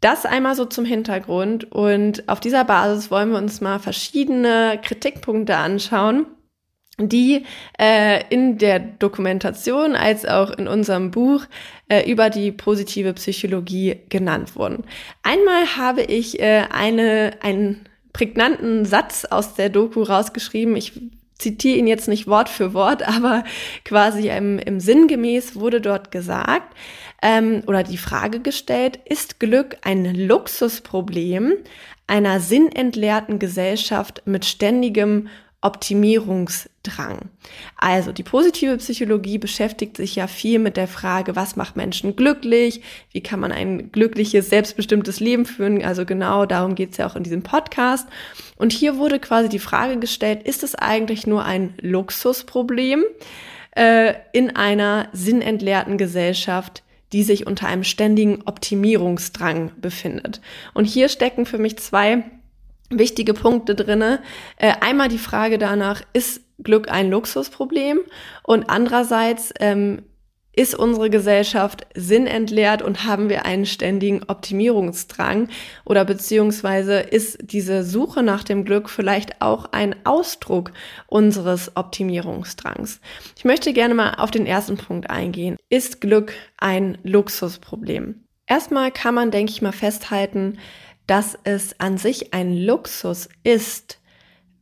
Das 0.00 0.24
einmal 0.24 0.54
so 0.54 0.64
zum 0.64 0.84
Hintergrund 0.84 1.70
und 1.70 2.28
auf 2.28 2.40
dieser 2.40 2.64
Basis 2.64 3.10
wollen 3.10 3.30
wir 3.30 3.38
uns 3.38 3.60
mal 3.60 3.78
verschiedene 3.78 4.80
Kritikpunkte 4.82 5.56
anschauen 5.56 6.26
die 7.08 7.44
äh, 7.78 8.22
in 8.28 8.58
der 8.58 8.78
Dokumentation 8.78 9.94
als 9.94 10.26
auch 10.26 10.50
in 10.50 10.68
unserem 10.68 11.10
Buch 11.10 11.44
äh, 11.88 12.10
über 12.10 12.30
die 12.30 12.52
positive 12.52 13.12
Psychologie 13.14 13.96
genannt 14.08 14.56
wurden. 14.56 14.84
Einmal 15.22 15.76
habe 15.76 16.02
ich 16.02 16.40
äh, 16.40 16.64
eine, 16.70 17.32
einen 17.42 17.88
prägnanten 18.12 18.84
Satz 18.84 19.24
aus 19.24 19.54
der 19.54 19.70
Doku 19.70 20.02
rausgeschrieben. 20.02 20.76
Ich 20.76 20.92
zitiere 21.40 21.78
ihn 21.78 21.86
jetzt 21.86 22.08
nicht 22.08 22.26
Wort 22.26 22.48
für 22.48 22.74
Wort, 22.74 23.02
aber 23.08 23.44
quasi 23.84 24.28
im, 24.28 24.58
im 24.58 24.80
Sinngemäß 24.80 25.56
wurde 25.56 25.80
dort 25.80 26.10
gesagt 26.10 26.74
ähm, 27.22 27.62
oder 27.66 27.82
die 27.82 27.98
Frage 27.98 28.40
gestellt, 28.40 28.98
ist 29.04 29.40
Glück 29.40 29.76
ein 29.82 30.14
Luxusproblem 30.14 31.54
einer 32.06 32.40
sinnentleerten 32.40 33.38
Gesellschaft 33.38 34.22
mit 34.26 34.44
ständigem 34.44 35.28
Optimierungsdrang. 36.80 37.28
Also 37.76 38.12
die 38.12 38.22
positive 38.22 38.76
Psychologie 38.78 39.38
beschäftigt 39.38 39.96
sich 39.96 40.16
ja 40.16 40.26
viel 40.26 40.58
mit 40.58 40.76
der 40.76 40.88
Frage, 40.88 41.36
was 41.36 41.56
macht 41.56 41.76
Menschen 41.76 42.16
glücklich, 42.16 42.82
wie 43.12 43.22
kann 43.22 43.40
man 43.40 43.52
ein 43.52 43.92
glückliches, 43.92 44.48
selbstbestimmtes 44.50 45.20
Leben 45.20 45.44
führen. 45.44 45.82
Also 45.84 46.04
genau 46.04 46.46
darum 46.46 46.74
geht 46.74 46.92
es 46.92 46.96
ja 46.98 47.06
auch 47.06 47.16
in 47.16 47.22
diesem 47.22 47.42
Podcast. 47.42 48.08
Und 48.56 48.72
hier 48.72 48.96
wurde 48.96 49.18
quasi 49.18 49.48
die 49.48 49.58
Frage 49.58 49.98
gestellt, 49.98 50.42
ist 50.44 50.62
es 50.62 50.74
eigentlich 50.74 51.26
nur 51.26 51.44
ein 51.44 51.74
Luxusproblem 51.80 53.04
äh, 53.72 54.14
in 54.32 54.56
einer 54.56 55.08
sinnentleerten 55.12 55.98
Gesellschaft, 55.98 56.82
die 57.12 57.24
sich 57.24 57.46
unter 57.46 57.66
einem 57.66 57.84
ständigen 57.84 58.42
Optimierungsdrang 58.44 59.72
befindet? 59.80 60.40
Und 60.74 60.84
hier 60.84 61.08
stecken 61.08 61.44
für 61.44 61.58
mich 61.58 61.78
zwei 61.78 62.24
wichtige 62.90 63.34
Punkte 63.34 63.74
drinne. 63.74 64.20
Äh, 64.56 64.74
einmal 64.80 65.08
die 65.08 65.18
Frage 65.18 65.58
danach, 65.58 66.02
ist 66.12 66.40
Glück 66.62 66.90
ein 66.90 67.10
Luxusproblem? 67.10 68.00
Und 68.42 68.70
andererseits, 68.70 69.52
ähm, 69.60 70.02
ist 70.52 70.74
unsere 70.74 71.10
Gesellschaft 71.10 71.86
sinnentleert 71.94 72.82
und 72.82 73.04
haben 73.04 73.28
wir 73.28 73.46
einen 73.46 73.66
ständigen 73.66 74.24
Optimierungsdrang 74.24 75.48
oder 75.84 76.04
beziehungsweise 76.04 76.98
ist 76.98 77.38
diese 77.40 77.84
Suche 77.84 78.22
nach 78.22 78.42
dem 78.42 78.64
Glück 78.64 78.90
vielleicht 78.90 79.40
auch 79.40 79.72
ein 79.72 79.94
Ausdruck 80.04 80.72
unseres 81.06 81.76
Optimierungsdrangs? 81.76 83.00
Ich 83.36 83.44
möchte 83.44 83.72
gerne 83.72 83.94
mal 83.94 84.14
auf 84.14 84.32
den 84.32 84.44
ersten 84.44 84.76
Punkt 84.76 85.08
eingehen. 85.08 85.56
Ist 85.68 86.00
Glück 86.00 86.32
ein 86.58 86.98
Luxusproblem? 87.04 88.24
Erstmal 88.46 88.90
kann 88.90 89.14
man, 89.14 89.30
denke 89.30 89.52
ich 89.52 89.62
mal, 89.62 89.72
festhalten, 89.72 90.58
dass 91.06 91.38
es 91.44 91.78
an 91.78 91.96
sich 91.96 92.34
ein 92.34 92.56
Luxus 92.56 93.28
ist, 93.44 93.99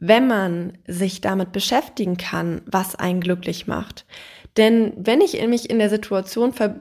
wenn 0.01 0.27
man 0.27 0.79
sich 0.87 1.21
damit 1.21 1.53
beschäftigen 1.53 2.17
kann, 2.17 2.63
was 2.67 2.95
einen 2.95 3.21
glücklich 3.21 3.67
macht. 3.67 4.07
Denn 4.57 4.93
wenn 4.97 5.21
ich 5.21 5.41
mich 5.47 5.71
in 5.71 5.79
der 5.79 5.91
Situation 5.91 6.53
ver 6.53 6.81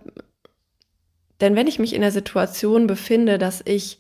denn 1.39 1.55
wenn 1.55 1.67
ich 1.67 1.77
mich 1.77 1.93
in 1.93 2.01
der 2.01 2.11
Situation 2.11 2.87
befinde, 2.87 3.37
dass 3.37 3.61
ich 3.63 3.99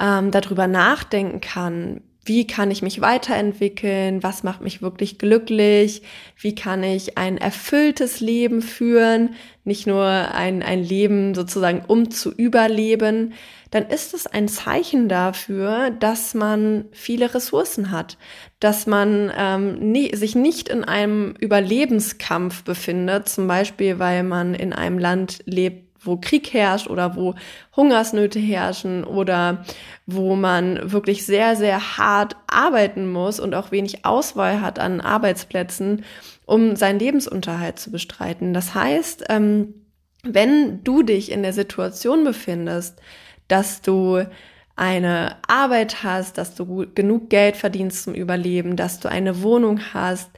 ähm, 0.00 0.32
darüber 0.32 0.66
nachdenken 0.66 1.40
kann, 1.40 2.00
wie 2.24 2.46
kann 2.46 2.70
ich 2.70 2.82
mich 2.82 3.00
weiterentwickeln, 3.00 4.22
was 4.22 4.42
macht 4.42 4.62
mich 4.62 4.80
wirklich 4.80 5.18
glücklich, 5.18 6.02
wie 6.38 6.54
kann 6.54 6.82
ich 6.82 7.18
ein 7.18 7.36
erfülltes 7.36 8.20
Leben 8.20 8.62
führen, 8.62 9.34
nicht 9.64 9.86
nur 9.86 10.06
ein, 10.06 10.62
ein 10.62 10.82
Leben 10.82 11.34
sozusagen 11.34 11.82
um 11.86 12.10
zu 12.10 12.32
überleben, 12.32 13.34
dann 13.70 13.88
ist 13.88 14.14
es 14.14 14.26
ein 14.26 14.46
Zeichen 14.46 15.08
dafür, 15.08 15.90
dass 15.90 16.34
man 16.34 16.84
viele 16.92 17.34
Ressourcen 17.34 17.90
hat, 17.90 18.16
dass 18.60 18.86
man 18.86 19.32
ähm, 19.36 19.90
nie, 19.90 20.14
sich 20.14 20.34
nicht 20.34 20.68
in 20.68 20.84
einem 20.84 21.34
Überlebenskampf 21.40 22.62
befindet, 22.62 23.28
zum 23.28 23.48
Beispiel 23.48 23.98
weil 23.98 24.22
man 24.22 24.54
in 24.54 24.72
einem 24.72 24.98
Land 24.98 25.42
lebt, 25.46 25.83
wo 26.04 26.16
Krieg 26.16 26.52
herrscht 26.52 26.88
oder 26.88 27.16
wo 27.16 27.34
Hungersnöte 27.76 28.38
herrschen 28.38 29.04
oder 29.04 29.64
wo 30.06 30.36
man 30.36 30.92
wirklich 30.92 31.26
sehr, 31.26 31.56
sehr 31.56 31.98
hart 31.98 32.36
arbeiten 32.46 33.10
muss 33.10 33.40
und 33.40 33.54
auch 33.54 33.70
wenig 33.70 34.04
Auswahl 34.04 34.60
hat 34.60 34.78
an 34.78 35.00
Arbeitsplätzen, 35.00 36.04
um 36.46 36.76
seinen 36.76 36.98
Lebensunterhalt 36.98 37.78
zu 37.78 37.90
bestreiten. 37.90 38.54
Das 38.54 38.74
heißt, 38.74 39.24
ähm, 39.28 39.74
wenn 40.22 40.82
du 40.84 41.02
dich 41.02 41.30
in 41.30 41.42
der 41.42 41.52
Situation 41.52 42.24
befindest, 42.24 43.00
dass 43.48 43.82
du 43.82 44.24
eine 44.76 45.36
Arbeit 45.46 46.02
hast, 46.02 46.38
dass 46.38 46.54
du 46.54 46.86
genug 46.94 47.30
Geld 47.30 47.56
verdienst 47.56 48.04
zum 48.04 48.14
Überleben, 48.14 48.76
dass 48.76 48.98
du 48.98 49.08
eine 49.08 49.42
Wohnung 49.42 49.80
hast, 49.92 50.30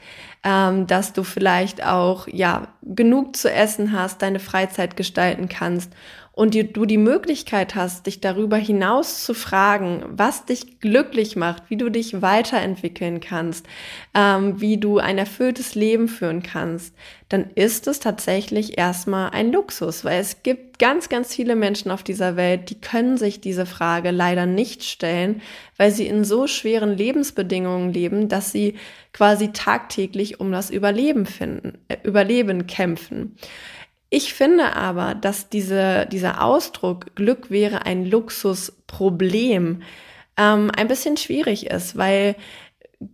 ähm, 0.45 0.87
dass 0.87 1.13
du 1.13 1.23
vielleicht 1.23 1.85
auch 1.85 2.29
ja 2.29 2.69
genug 2.83 3.37
zu 3.37 3.51
essen 3.51 3.93
hast, 3.93 4.23
deine 4.23 4.39
Freizeit 4.39 4.97
gestalten 4.97 5.49
kannst 5.49 5.93
und 6.37 6.53
die, 6.53 6.71
du 6.71 6.85
die 6.85 6.99
Möglichkeit 6.99 7.75
hast, 7.75 8.05
dich 8.07 8.21
darüber 8.21 8.59
hinaus 8.59 9.25
zu 9.25 9.33
fragen, 9.33 10.05
was 10.07 10.45
dich 10.45 10.81
glücklich 10.81 11.35
macht, 11.35 11.63
wie 11.71 11.79
du 11.79 11.89
dich 11.89 12.21
weiterentwickeln 12.21 13.21
kannst, 13.21 13.67
ähm, 14.15 14.61
wie 14.61 14.77
du 14.77 14.99
ein 14.99 15.17
erfülltes 15.17 15.75
Leben 15.75 16.09
führen 16.09 16.43
kannst, 16.43 16.95
dann 17.31 17.49
ist 17.55 17.87
es 17.87 18.01
tatsächlich 18.01 18.77
erstmal 18.77 19.31
ein 19.31 19.51
Luxus, 19.51 20.05
weil 20.05 20.21
es 20.21 20.43
gibt 20.43 20.79
ganz, 20.79 21.09
ganz 21.09 21.35
viele 21.35 21.57
Menschen 21.57 21.91
auf 21.91 22.03
dieser 22.03 22.37
Welt, 22.37 22.69
die 22.69 22.83
können 22.83 23.17
sich 23.17 23.41
diese 23.41 23.65
Frage 23.65 24.11
leider 24.11 24.45
nicht 24.45 24.85
stellen, 24.85 25.41
weil 25.79 25.91
sie 25.91 26.07
in 26.07 26.23
so 26.23 26.47
schweren 26.47 26.95
Lebensbedingungen 26.95 27.95
leben, 27.95 28.29
dass 28.29 28.53
sie 28.53 28.75
quasi 29.15 29.53
tagtäglich 29.53 30.39
um 30.39 30.53
das 30.53 30.69
Überleben 30.69 31.25
finden, 31.25 31.79
äh, 31.89 31.97
Überleben 32.05 32.67
kämpfen. 32.67 33.37
Ich 34.09 34.35
finde 34.35 34.77
aber, 34.77 35.15
dass 35.15 35.49
diese, 35.49 36.07
dieser 36.07 36.43
Ausdruck 36.43 37.17
Glück 37.17 37.51
wäre 37.51 37.87
ein 37.87 38.07
Luxusproblem 38.07 39.83
ähm, 40.37 40.71
ein 40.77 40.89
bisschen 40.89 41.17
schwierig 41.17 41.67
ist, 41.67 41.97
weil 41.97 42.37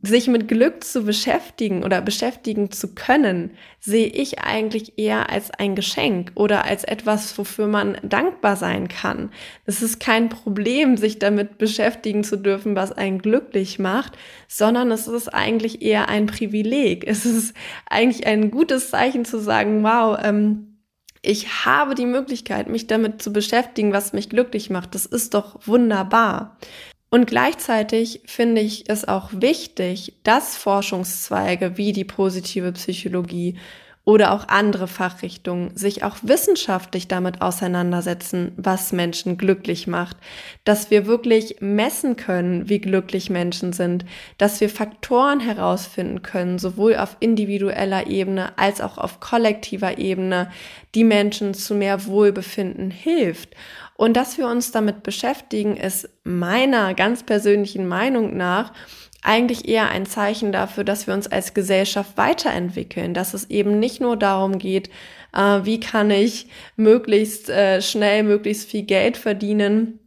sich 0.03 0.29
mit 0.29 0.47
Glück 0.47 0.85
zu 0.85 1.03
beschäftigen 1.03 1.83
oder 1.83 2.01
beschäftigen 2.01 2.71
zu 2.71 2.95
können, 2.95 3.51
sehe 3.81 4.07
ich 4.07 4.39
eigentlich 4.39 4.97
eher 4.97 5.29
als 5.29 5.51
ein 5.51 5.75
Geschenk 5.75 6.31
oder 6.37 6.65
als 6.65 6.85
etwas, 6.85 7.37
wofür 7.37 7.67
man 7.67 7.99
dankbar 8.05 8.55
sein 8.55 8.87
kann. 8.87 9.31
Es 9.65 9.83
ist 9.83 9.99
kein 9.99 10.29
Problem, 10.29 10.97
sich 10.97 11.19
damit 11.19 11.59
beschäftigen 11.59 12.23
zu 12.23 12.37
dürfen, 12.37 12.77
was 12.77 12.93
einen 12.93 13.19
glücklich 13.19 13.81
macht, 13.81 14.17
sondern 14.47 14.93
es 14.93 15.09
ist 15.09 15.29
eigentlich 15.29 15.83
eher 15.83 16.09
ein 16.09 16.27
Privileg. 16.27 17.05
Es 17.05 17.27
ist 17.27 17.53
eigentlich 17.87 18.25
ein 18.27 18.53
gutes 18.53 18.91
Zeichen 18.91 19.25
zu 19.25 19.41
sagen, 19.41 19.83
wow, 19.83 20.17
ähm, 20.23 20.72
ich 21.23 21.65
habe 21.65 21.95
die 21.95 22.07
Möglichkeit, 22.07 22.69
mich 22.69 22.89
damit 22.89 23.23
zu 23.23 23.33
beschäftigen, 23.33 23.93
was 23.93 24.13
mich 24.13 24.29
glücklich 24.29 24.71
macht. 24.71 24.95
Das 24.95 25.07
ist 25.07 25.35
doch 25.35 25.67
wunderbar. 25.67 26.57
Und 27.11 27.27
gleichzeitig 27.27 28.23
finde 28.25 28.61
ich 28.61 28.89
es 28.89 29.07
auch 29.07 29.31
wichtig, 29.33 30.15
dass 30.25 30.57
Forschungszweige 30.57 31.77
wie 31.77 31.93
die 31.93 32.05
positive 32.05 32.73
Psychologie 32.73 33.59
oder 34.05 34.33
auch 34.33 34.49
andere 34.49 34.89
Fachrichtungen 34.89 35.77
sich 35.77 36.03
auch 36.03 36.17
wissenschaftlich 36.23 37.07
damit 37.07 37.41
auseinandersetzen, 37.41 38.53
was 38.57 38.93
Menschen 38.93 39.39
glücklich 39.39 39.87
macht, 39.87 40.17
dass 40.65 40.91
wir 40.91 41.07
wirklich 41.07 41.57
messen 41.61 42.17
können, 42.17 42.69
wie 42.69 42.81
glücklich 42.81 43.31
Menschen 43.31 43.73
sind, 43.73 44.05
dass 44.39 44.61
wir 44.61 44.69
Faktoren 44.69 45.39
herausfinden 45.39 46.23
können, 46.23 46.59
sowohl 46.59 46.97
auf 46.97 47.17
individueller 47.21 48.09
Ebene 48.09 48.59
als 48.59 48.81
auch 48.81 48.99
auf 48.99 49.21
kollektiver 49.21 49.99
Ebene, 49.99 50.51
die 50.97 51.05
Menschen 51.05 51.55
zu 51.55 51.75
mehr 51.75 52.07
Wohlbefinden 52.07 52.91
hilft. 52.91 53.51
Und 53.95 54.17
dass 54.17 54.37
wir 54.37 54.49
uns 54.49 54.73
damit 54.73 55.05
beschäftigen, 55.05 55.77
ist 55.77 56.09
meiner 56.25 56.95
ganz 56.95 57.23
persönlichen 57.23 57.87
Meinung 57.87 58.37
nach 58.37 58.73
eigentlich 59.23 59.69
eher 59.69 59.89
ein 59.89 60.05
Zeichen 60.05 60.53
dafür, 60.53 60.85
dass 60.85 61.07
wir 61.07 61.15
uns 61.15 61.29
als 61.29 61.55
Gesellschaft 61.55 62.17
weiterentwickeln, 62.17 63.15
dass 63.15 63.35
es 63.35 63.49
eben 63.51 63.79
nicht 63.79 64.01
nur 64.01 64.17
darum 64.17 64.59
geht, 64.59 64.91
äh, 65.33 65.61
wie 65.63 65.81
kann 65.81 66.11
ich 66.11 66.49
möglichst 66.77 67.49
äh, 67.49 67.81
schnell, 67.81 68.25
möglichst 68.25 68.69
viel 68.69 68.83
Geld 68.83 69.17
verdienen, 69.17 70.01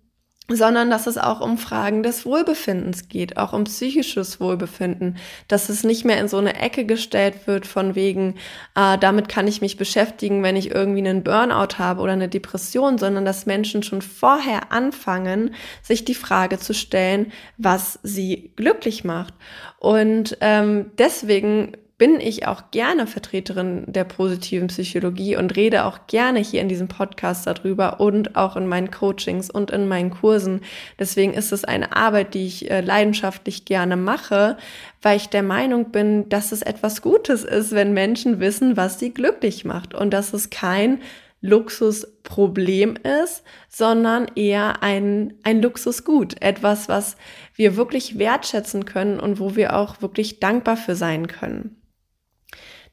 sondern 0.48 0.92
dass 0.92 1.08
es 1.08 1.18
auch 1.18 1.42
um 1.42 1.58
Fragen 1.58 2.04
des 2.04 2.26
Wohlbefindens 2.26 3.10
geht, 3.10 3.38
auch 3.38 3.54
um 3.54 3.64
psychisches 3.64 4.40
Wohlbefinden, 4.40 5.18
dass 5.48 5.70
es 5.70 5.84
nicht 5.84 6.06
mehr 6.06 6.20
in 6.20 6.28
so 6.28 6.38
eine 6.38 6.60
Ecke 6.60 6.86
gestellt 6.86 7.48
wird 7.48 7.66
von 7.66 7.96
wegen, 7.96 8.36
äh, 8.76 8.98
damit 9.00 9.28
kann 9.28 9.48
ich 9.48 9.62
mich 9.62 9.78
beschäftigen, 9.78 10.44
wenn 10.44 10.56
ich 10.56 10.70
irgendwie 10.70 11.00
einen 11.00 11.24
Burnout 11.24 11.80
habe 11.80 12.02
oder 12.02 12.14
eine 12.14 12.30
Depression, 12.30 13.00
sondern 13.00 13.26
dass 13.26 13.48
Menschen 13.48 13.82
schon 13.82 14.04
vorher 14.04 14.72
anfangen, 14.72 15.56
sich 15.82 16.06
die 16.06 16.14
Frage 16.14 16.60
zu 16.60 16.74
stellen, 16.74 17.32
was 17.58 18.00
sie 18.04 18.52
glücklich 18.56 19.04
macht. 19.04 19.34
Und 19.80 20.38
ähm, 20.42 20.92
deswegen 20.98 21.76
bin 21.98 22.20
ich 22.20 22.46
auch 22.46 22.72
gerne 22.72 23.08
Vertreterin 23.08 23.86
der 23.88 24.04
positiven 24.04 24.68
Psychologie 24.68 25.38
und 25.38 25.56
rede 25.56 25.86
auch 25.86 26.08
gerne 26.08 26.40
hier 26.40 26.60
in 26.60 26.68
diesem 26.68 26.90
Podcast 26.90 27.48
darüber 27.48 28.02
und 28.02 28.36
auch 28.36 28.58
in 28.58 28.68
meinen 28.68 28.92
Coachings 28.92 29.50
und 29.50 29.72
in 29.72 29.88
meinen 29.88 30.12
Kursen. 30.12 30.60
Deswegen 31.00 31.34
ist 31.34 31.54
es 31.54 31.64
eine 31.64 31.96
Arbeit, 31.96 32.34
die 32.34 32.48
ich 32.48 32.70
äh, 32.70 32.82
leidenschaftlich 32.82 33.64
gerne 33.64 33.96
mache, 33.96 34.58
weil 35.02 35.16
ich 35.16 35.30
der 35.30 35.44
Meinung 35.44 35.92
bin, 35.92 36.28
dass 36.28 36.52
es 36.52 36.62
etwas 36.62 37.02
Gutes 37.02 37.46
ist, 37.46 37.72
wenn 37.72 37.94
Menschen 37.94 38.42
wissen, 38.42 38.76
was 38.76 39.00
sie 39.00 39.14
glücklich 39.14 39.64
macht 39.64 39.94
und 39.94 40.12
dass 40.12 40.34
es 40.34 40.50
kein 40.50 41.00
Luxusproblem 41.40 42.98
ist, 43.24 43.44
sondern 43.70 44.28
eher 44.36 44.84
ein, 44.84 45.36
ein 45.44 45.62
Luxusgut. 45.62 46.42
Etwas, 46.42 46.90
was 46.90 47.16
wir 47.54 47.78
wirklich 47.78 48.18
wertschätzen 48.18 48.84
können 48.86 49.20
und 49.20 49.40
wo 49.40 49.56
wir 49.56 49.78
auch 49.78 50.02
wirklich 50.02 50.40
dankbar 50.40 50.76
für 50.76 50.96
sein 50.96 51.28
können. 51.28 51.78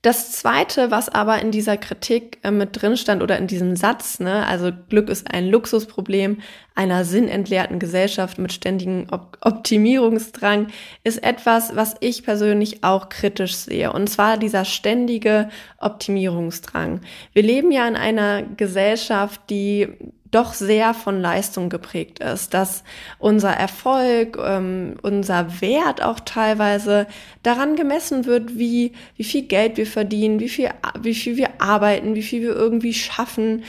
Das 0.03 0.33
zweite, 0.33 0.91
was 0.91 1.09
aber 1.09 1.41
in 1.41 1.53
dieser 1.53 1.77
Kritik 1.77 2.39
äh, 2.43 2.51
mit 2.51 2.83
drin 2.83 2.97
stand 2.97 3.23
oder 3.23 3.39
in 3.39 3.47
diesem 3.47 3.77
Satz, 3.77 4.19
ne, 4.19 4.45
also 4.49 4.73
Glück 4.89 5.09
ist 5.09 5.33
ein 5.33 5.49
Luxusproblem 5.49 6.41
einer 6.75 7.05
sinnentleerten 7.05 7.79
Gesellschaft 7.79 8.37
mit 8.39 8.53
ständigem 8.53 9.07
Op 9.13 9.39
Optimierungsdrang, 9.43 10.69
ist 11.05 11.23
etwas, 11.23 11.77
was 11.77 11.95
ich 12.01 12.25
persönlich 12.25 12.83
auch 12.83 13.11
kritisch 13.11 13.55
sehe. 13.55 13.93
Und 13.93 14.09
zwar 14.09 14.39
dieser 14.39 14.65
ständige 14.65 15.49
Optimierungsdrang. 15.79 17.01
Wir 17.33 17.43
leben 17.45 17.71
ja 17.71 17.87
in 17.87 17.97
einer 17.97 18.43
Gesellschaft, 18.43 19.41
die 19.51 19.89
doch 20.33 20.55
sehr 20.55 20.95
von 20.95 21.21
Leistung 21.21 21.69
geprägt 21.69 22.19
ist, 22.19 22.55
dass 22.55 22.83
unser 23.19 23.51
Erfolg, 23.51 24.39
ähm, 24.43 24.97
unser 25.03 25.61
Wert 25.61 26.03
auch 26.03 26.19
teilweise 26.21 27.07
daran 27.43 27.77
gemessen 27.77 28.25
wird, 28.25 28.59
wie, 28.59 28.93
wie 29.17 29.25
viel 29.25 29.43
Geld 29.43 29.77
wir 29.77 29.87
verdienen, 29.87 30.41
wie 30.41 30.49
viel, 30.49 30.71
wie 31.01 31.15
viel 31.15 31.37
wir 31.37 31.61
arbeiten, 31.61 32.15
wie 32.15 32.23
viel 32.23 32.43
wir 32.43 32.57
irgendwie 32.57 32.95
schaffen. 32.95 33.63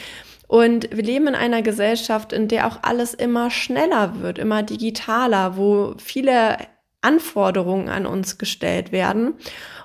Und 0.47 0.89
wir 0.95 1.03
leben 1.03 1.27
in 1.27 1.35
einer 1.35 1.61
Gesellschaft, 1.61 2.31
in 2.31 2.47
der 2.47 2.67
auch 2.67 2.79
alles 2.81 3.13
immer 3.13 3.51
schneller 3.51 4.21
wird, 4.21 4.39
immer 4.39 4.63
digitaler, 4.63 5.57
wo 5.57 5.95
viele 5.97 6.57
Anforderungen 7.01 7.89
an 7.89 8.05
uns 8.05 8.37
gestellt 8.37 8.91
werden. 8.91 9.33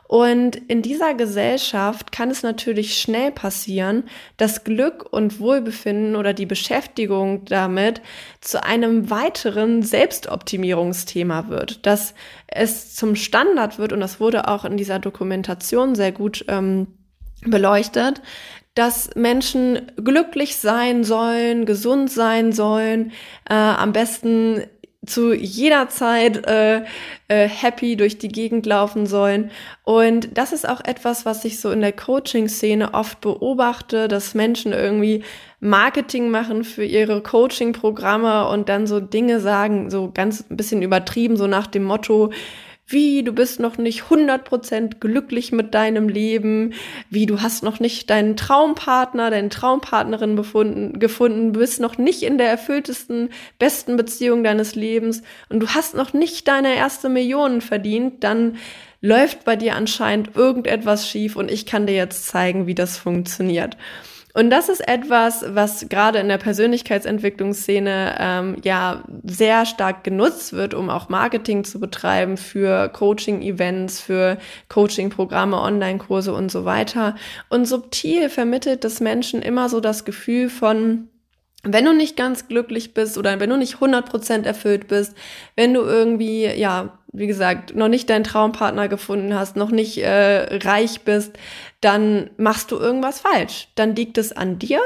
Und 0.09 0.57
in 0.57 0.81
dieser 0.81 1.13
Gesellschaft 1.13 2.13
kann 2.13 2.31
es 2.31 2.43
natürlich 2.43 2.99
schnell 2.99 3.31
passieren, 3.31 4.05
dass 4.39 4.65
Glück 4.65 5.07
und 5.13 5.39
Wohlbefinden 5.39 6.17
oder 6.17 6.33
die 6.33 6.47
Beschäftigung 6.47 7.45
damit 7.45 8.01
zu 8.41 8.65
einem 8.65 9.11
weiteren 9.11 9.83
Selbstoptimierungsthema 9.83 11.49
wird, 11.49 11.85
dass 11.85 12.15
es 12.47 12.95
zum 12.95 13.17
Standard 13.17 13.79
wird, 13.79 13.93
und 13.93 14.01
das 14.01 14.19
wurde 14.19 14.49
auch 14.49 14.65
in 14.65 14.79
dieser 14.79 14.99
Dokumentation 14.99 15.95
sehr 15.95 16.13
gut 16.13 16.43
ähm, 16.49 16.87
beleuchtet, 17.43 18.23
dass 18.75 19.11
Menschen 19.15 19.93
glücklich 20.03 20.57
sein 20.57 21.05
sollen, 21.05 21.67
gesund 21.67 22.11
sein 22.11 22.53
sollen, 22.53 23.13
äh, 23.51 23.55
am 23.55 23.93
besten 23.93 24.63
zu 25.07 25.33
jeder 25.33 25.89
Zeit 25.89 26.47
äh, 26.47 26.83
äh, 27.29 27.49
happy 27.49 27.97
durch 27.97 28.19
die 28.19 28.29
Gegend 28.29 28.67
laufen 28.67 29.07
sollen. 29.07 29.51
Und 29.85 30.37
das 30.37 30.53
ist 30.53 30.69
auch 30.69 30.81
etwas, 30.85 31.25
was 31.25 31.45
ich 31.45 31.61
so 31.61 31.71
in 31.71 31.81
der 31.81 31.93
Coaching-Szene 31.93 32.95
oft 32.95 33.21
beobachte, 33.21 34.09
dass 34.09 34.35
Menschen 34.35 34.73
irgendwie 34.73 35.25
Marketing 35.61 36.31
machen 36.31 36.65
für 36.65 36.85
ihre 36.85 37.23
Coaching-Programme 37.23 38.49
und 38.49 38.69
dann 38.69 38.87
so 38.87 39.01
Dinge 39.01 39.41
sagen, 39.41 39.91
so 39.91 40.11
ganz 40.13 40.45
ein 40.51 40.57
bisschen 40.57 40.83
übertrieben, 40.83 41.37
so 41.37 41.47
nach 41.47 41.67
dem 41.67 41.85
Motto, 41.85 42.31
wie 42.89 43.23
du 43.23 43.33
bist 43.33 43.61
noch 43.61 43.77
nicht 43.77 44.05
100% 44.05 44.99
glücklich 44.99 45.53
mit 45.53 45.75
deinem 45.75 46.09
Leben, 46.09 46.73
wie 47.11 47.27
du 47.27 47.43
hast 47.43 47.63
noch 47.63 47.81
nicht 47.81 48.09
deinen 48.09 48.35
Traumpartner, 48.37 49.31
deine 49.31 49.51
Traumpartnerin 49.51 50.37
befunden, 50.37 50.99
gefunden, 50.99 51.53
bist 51.53 51.81
noch 51.81 51.99
nicht 51.99 52.23
in 52.23 52.39
der 52.39 52.49
erfülltesten, 52.49 53.29
besten 53.59 53.97
Beziehung 53.97 54.43
deines 54.43 54.75
Lebens 54.75 55.23
und 55.51 55.61
du 55.61 55.69
hast 55.69 55.95
noch 55.95 56.15
nicht 56.15 56.49
deine 56.49 56.75
erste 56.77 57.11
Million 57.11 57.61
verdient, 57.61 58.25
dann 58.25 58.57
läuft 59.03 59.45
bei 59.45 59.55
dir 59.55 59.77
anscheinend 59.77 60.35
irgendetwas 60.35 61.09
schief 61.09 61.37
und 61.37 61.51
ich 61.51 61.67
kann 61.67 61.87
dir 61.87 61.95
jetzt 61.95 62.27
zeigen, 62.27 62.67
wie 62.67 62.75
das 62.75 62.97
funktioniert. 62.97 63.77
Und 64.35 64.51
das 64.51 64.69
ist 64.69 64.87
etwas, 64.87 65.45
was 65.49 65.89
gerade 65.89 66.19
in 66.19 66.29
der 66.29 66.39
Persönlichkeitsentwicklungsszene 66.39 68.17
ähm, 68.19 68.57
ja 68.63 69.03
sehr 69.25 69.65
stark 69.65 70.05
genutzt 70.05 70.53
wird, 70.53 70.75
um 70.75 70.91
auch 70.91 71.09
Marketing 71.09 71.65
zu 71.65 71.81
betreiben 71.81 72.37
für 72.37 72.89
Coaching-Events, 72.91 74.01
für 74.01 74.39
Coaching-Programme, 74.69 75.61
Online-Kurse 75.61 76.35
und 76.35 76.51
so 76.51 76.65
weiter. 76.65 77.17
Und 77.49 77.67
subtil 77.67 78.29
vermittelt 78.29 78.85
das 78.85 79.01
Menschen 79.01 79.43
immer 79.43 79.69
so 79.69 79.81
das 79.81 80.05
Gefühl 80.05 80.51
von, 80.51 81.09
wenn 81.65 81.85
du 81.85 81.93
nicht 81.93 82.17
ganz 82.17 82.49
glücklich 82.49 82.95
bist 82.95 83.19
oder 83.19 83.41
wenn 83.41 83.51
du 83.51 83.57
nicht 83.57 83.77
100% 83.77 84.45
erfüllt 84.45 84.89
bist, 84.89 85.17
wenn 85.57 85.75
du 85.75 85.81
irgendwie, 85.81 86.47
ja, 86.47 86.98
wie 87.19 87.27
gesagt, 87.27 87.75
noch 87.75 87.89
nicht 87.89 88.09
deinen 88.09 88.25
Traumpartner 88.25 88.89
gefunden 88.89 89.35
hast, 89.35 89.57
noch 89.57 89.71
nicht 89.71 89.99
äh, 89.99 90.59
reich 90.59 91.03
bist, 91.03 91.39
dann 91.81 92.31
machst 92.37 92.71
du 92.71 92.77
irgendwas 92.77 93.21
falsch. 93.21 93.69
Dann 93.75 93.95
liegt 93.95 94.19
es 94.19 94.33
an 94.33 94.59
dir 94.59 94.81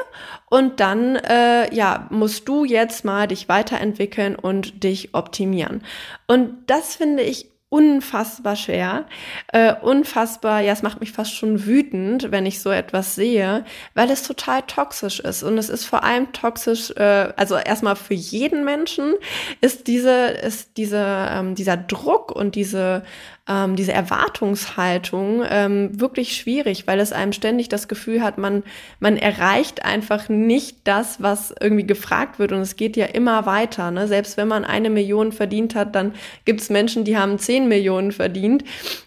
und 0.51 0.81
dann 0.81 1.17
äh, 1.17 1.75
ja 1.75 2.07
musst 2.11 2.49
du 2.49 2.65
jetzt 2.65 3.05
mal 3.05 3.29
dich 3.29 3.49
weiterentwickeln 3.49 4.35
und 4.35 4.83
dich 4.83 5.15
optimieren. 5.15 5.83
Und 6.27 6.55
das 6.67 6.97
finde 6.97 7.23
ich 7.23 7.52
unfassbar 7.73 8.55
schwer, 8.55 9.07
äh, 9.51 9.73
unfassbar, 9.81 10.61
ja, 10.61 10.75
es 10.75 10.83
macht 10.83 11.01
mich 11.01 11.11
fast 11.11 11.35
schon 11.35 11.65
wütend, 11.65 12.31
wenn 12.31 12.45
ich 12.45 12.61
so 12.61 12.69
etwas 12.69 13.15
sehe, 13.15 13.65
weil 13.95 14.11
es 14.11 14.25
total 14.25 14.61
toxisch 14.63 15.21
ist 15.21 15.43
und 15.43 15.57
es 15.57 15.71
ist 15.71 15.87
vor 15.87 16.05
allem 16.05 16.31
toxisch, 16.35 16.91
äh, 16.91 17.33
also 17.35 17.57
erstmal 17.57 17.97
für 17.97 18.13
jeden 18.13 18.67
Menschen 18.67 19.15
ist 19.63 19.87
diese, 19.87 20.27
ist 20.27 20.77
diese, 20.77 21.03
ähm, 21.31 21.55
dieser 21.55 21.79
Druck 21.79 22.31
und 22.31 22.57
diese 22.57 23.05
ähm, 23.49 23.75
diese 23.75 23.93
Erwartungshaltung 23.93 25.43
ähm, 25.49 26.01
wirklich 26.01 26.37
schwierig, 26.37 26.87
weil 26.87 27.01
es 27.01 27.13
einem 27.13 27.33
ständig 27.33 27.69
das 27.69 27.89
Gefühl 27.89 28.23
hat, 28.23 28.39
man, 28.39 28.63
man 29.01 29.17
erreicht 29.17 29.85
einfach 29.85 30.29
nicht 30.29 30.79
das, 30.85 31.21
was 31.21 31.53
irgendwie 31.61 31.87
gefragt 31.87 32.39
wird. 32.39 32.53
Und 32.53 32.61
es 32.61 32.77
geht 32.77 32.97
ja 32.97 33.07
immer 33.07 33.45
weiter. 33.45 33.91
Ne? 33.91 34.07
Selbst 34.07 34.37
wenn 34.37 34.47
man 34.47 34.65
eine 34.65 34.91
Million 34.91 35.33
verdient 35.33 35.75
hat, 35.75 35.97
dann 35.97 36.15
gibt 36.45 36.61
es 36.61 36.71
Menschen, 36.71 37.05
die 37.05 37.19
haben 37.19 37.39
zehn 37.39 37.62
Millionen 37.69 38.13
verdient. 38.13 38.65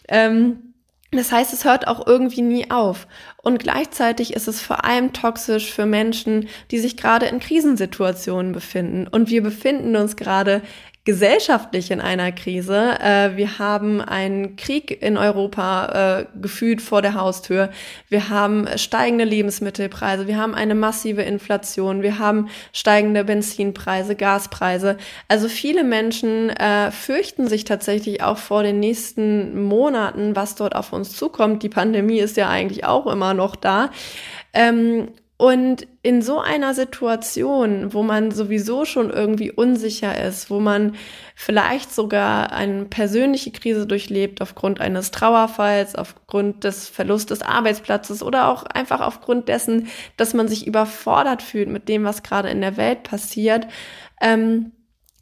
Ähm, 0.08 0.74
das 1.12 1.32
heißt, 1.32 1.54
es 1.54 1.66
hört 1.66 1.88
auch 1.88 2.06
irgendwie 2.06 2.42
nie 2.42 2.70
auf. 2.72 3.08
Und 3.42 3.60
gleichzeitig 3.60 4.34
ist 4.34 4.48
es 4.48 4.62
vor 4.62 4.86
allem 4.86 5.14
toxisch 5.14 5.72
für 5.72 5.86
Menschen, 5.86 6.50
die 6.72 6.80
sich 6.80 6.98
gerade 6.98 7.28
in 7.28 7.40
Krisensituationen 7.40 8.52
befinden. 8.52 9.08
Und 9.08 9.30
wir 9.30 9.42
befinden 9.42 9.96
uns 9.96 10.16
gerade 10.16 10.62
gesellschaftlich 11.06 11.92
in 11.92 12.02
einer 12.02 12.32
Krise. 12.32 13.00
Äh, 13.00 13.38
wir 13.38 13.60
haben 13.60 14.02
einen 14.02 14.56
Krieg 14.56 15.04
in 15.04 15.18
Europa 15.18 16.20
äh, 16.20 16.26
gefühlt 16.42 16.82
vor 16.82 17.04
der 17.04 17.14
Haustür. 17.14 17.70
Wir 18.10 18.30
haben 18.30 18.68
steigende 18.76 19.24
Lebensmittelpreise. 19.24 20.28
Wir 20.28 20.38
haben 20.38 20.56
eine 20.56 20.74
massive 20.74 21.22
Inflation. 21.22 22.02
Wir 22.02 22.18
haben 22.18 22.50
steigende 22.74 23.24
Benzinpreise, 23.24 24.16
Gaspreise. 24.16 24.98
Also 25.28 25.48
viele 25.48 25.84
Menschen 25.84 26.50
äh, 26.50 26.90
fürchten 26.90 27.48
sich 27.48 27.66
tatsächlich 27.66 28.24
auch 28.24 28.40
vor 28.40 28.64
den 28.64 28.80
nächsten 28.80 29.64
Monaten, 29.64 30.36
was 30.36 30.56
dort 30.56 30.76
auf 30.76 30.92
uns 30.92 31.16
zukommt. 31.16 31.62
Die 31.62 31.70
Pandemie 31.70 32.20
ist 32.20 32.36
ja 32.36 32.50
eigentlich 32.50 32.84
auch 32.84 33.06
immer 33.06 33.36
noch 33.36 33.56
da. 33.56 33.92
Ähm, 34.54 35.10
und 35.38 35.86
in 36.02 36.22
so 36.22 36.40
einer 36.40 36.74
Situation, 36.74 37.94
wo 37.94 38.04
man 38.04 38.32
sowieso 38.32 38.86
schon 38.86 39.10
irgendwie 39.10 39.52
unsicher 39.52 40.18
ist, 40.24 40.50
wo 40.50 40.62
man 40.62 40.96
vielleicht 41.36 41.94
sogar 41.94 42.54
eine 42.54 42.86
persönliche 42.86 43.52
Krise 43.52 43.86
durchlebt 43.86 44.42
aufgrund 44.42 44.80
eines 44.80 45.12
Trauerfalls, 45.12 45.96
aufgrund 45.96 46.64
des 46.64 46.88
Verlustes 46.88 47.40
des 47.40 47.48
Arbeitsplatzes 47.48 48.24
oder 48.24 48.48
auch 48.48 48.64
einfach 48.64 49.02
aufgrund 49.02 49.50
dessen, 49.50 49.88
dass 50.16 50.34
man 50.34 50.48
sich 50.48 50.68
überfordert 50.68 51.42
fühlt 51.42 51.68
mit 51.68 51.90
dem, 51.90 52.06
was 52.06 52.24
gerade 52.24 52.50
in 52.50 52.62
der 52.62 52.78
Welt 52.78 53.04
passiert, 53.04 53.68
ähm, 54.22 54.72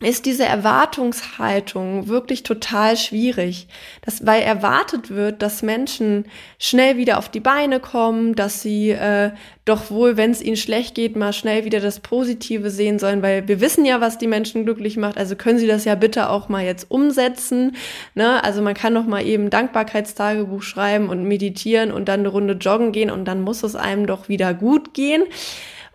ist 0.03 0.25
diese 0.25 0.45
Erwartungshaltung 0.45 2.07
wirklich 2.07 2.43
total 2.43 2.97
schwierig, 2.97 3.67
dass, 4.01 4.25
weil 4.25 4.41
erwartet 4.41 5.09
wird, 5.09 5.41
dass 5.41 5.61
Menschen 5.61 6.25
schnell 6.59 6.97
wieder 6.97 7.17
auf 7.17 7.29
die 7.29 7.39
Beine 7.39 7.79
kommen, 7.79 8.35
dass 8.35 8.61
sie 8.61 8.89
äh, 8.89 9.31
doch 9.65 9.91
wohl, 9.91 10.17
wenn 10.17 10.31
es 10.31 10.41
ihnen 10.41 10.57
schlecht 10.57 10.95
geht, 10.95 11.15
mal 11.15 11.31
schnell 11.31 11.63
wieder 11.63 11.79
das 11.79 11.99
Positive 11.99 12.69
sehen 12.69 12.99
sollen, 12.99 13.21
weil 13.21 13.47
wir 13.47 13.61
wissen 13.61 13.85
ja, 13.85 14.01
was 14.01 14.17
die 14.17 14.27
Menschen 14.27 14.65
glücklich 14.65 14.97
macht, 14.97 15.17
also 15.17 15.35
können 15.35 15.59
sie 15.59 15.67
das 15.67 15.85
ja 15.85 15.95
bitte 15.95 16.29
auch 16.29 16.49
mal 16.49 16.65
jetzt 16.65 16.91
umsetzen. 16.91 17.75
Ne? 18.15 18.43
Also 18.43 18.61
man 18.61 18.73
kann 18.73 18.93
doch 18.93 19.05
mal 19.05 19.25
eben 19.25 19.49
Dankbarkeitstagebuch 19.49 20.61
schreiben 20.61 21.09
und 21.09 21.23
meditieren 21.23 21.91
und 21.91 22.09
dann 22.09 22.21
eine 22.21 22.29
Runde 22.29 22.53
joggen 22.53 22.91
gehen 22.91 23.09
und 23.09 23.25
dann 23.25 23.41
muss 23.41 23.63
es 23.63 23.75
einem 23.75 24.07
doch 24.07 24.27
wieder 24.27 24.53
gut 24.53 24.93
gehen. 24.93 25.23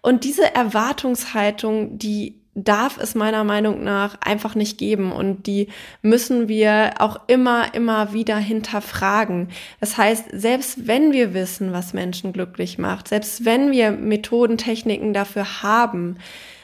Und 0.00 0.24
diese 0.24 0.54
Erwartungshaltung, 0.54 1.98
die 1.98 2.36
darf 2.64 2.98
es 2.98 3.14
meiner 3.14 3.44
Meinung 3.44 3.84
nach 3.84 4.20
einfach 4.20 4.54
nicht 4.54 4.78
geben 4.78 5.12
und 5.12 5.46
die 5.46 5.68
müssen 6.02 6.48
wir 6.48 6.94
auch 6.98 7.20
immer, 7.26 7.74
immer 7.74 8.12
wieder 8.12 8.36
hinterfragen. 8.36 9.48
Das 9.80 9.96
heißt, 9.96 10.26
selbst 10.32 10.86
wenn 10.86 11.12
wir 11.12 11.34
wissen, 11.34 11.72
was 11.72 11.92
Menschen 11.92 12.32
glücklich 12.32 12.78
macht, 12.78 13.08
selbst 13.08 13.44
wenn 13.44 13.70
wir 13.70 13.92
Methoden, 13.92 14.58
Techniken 14.58 15.12
dafür 15.12 15.62
haben, 15.62 16.18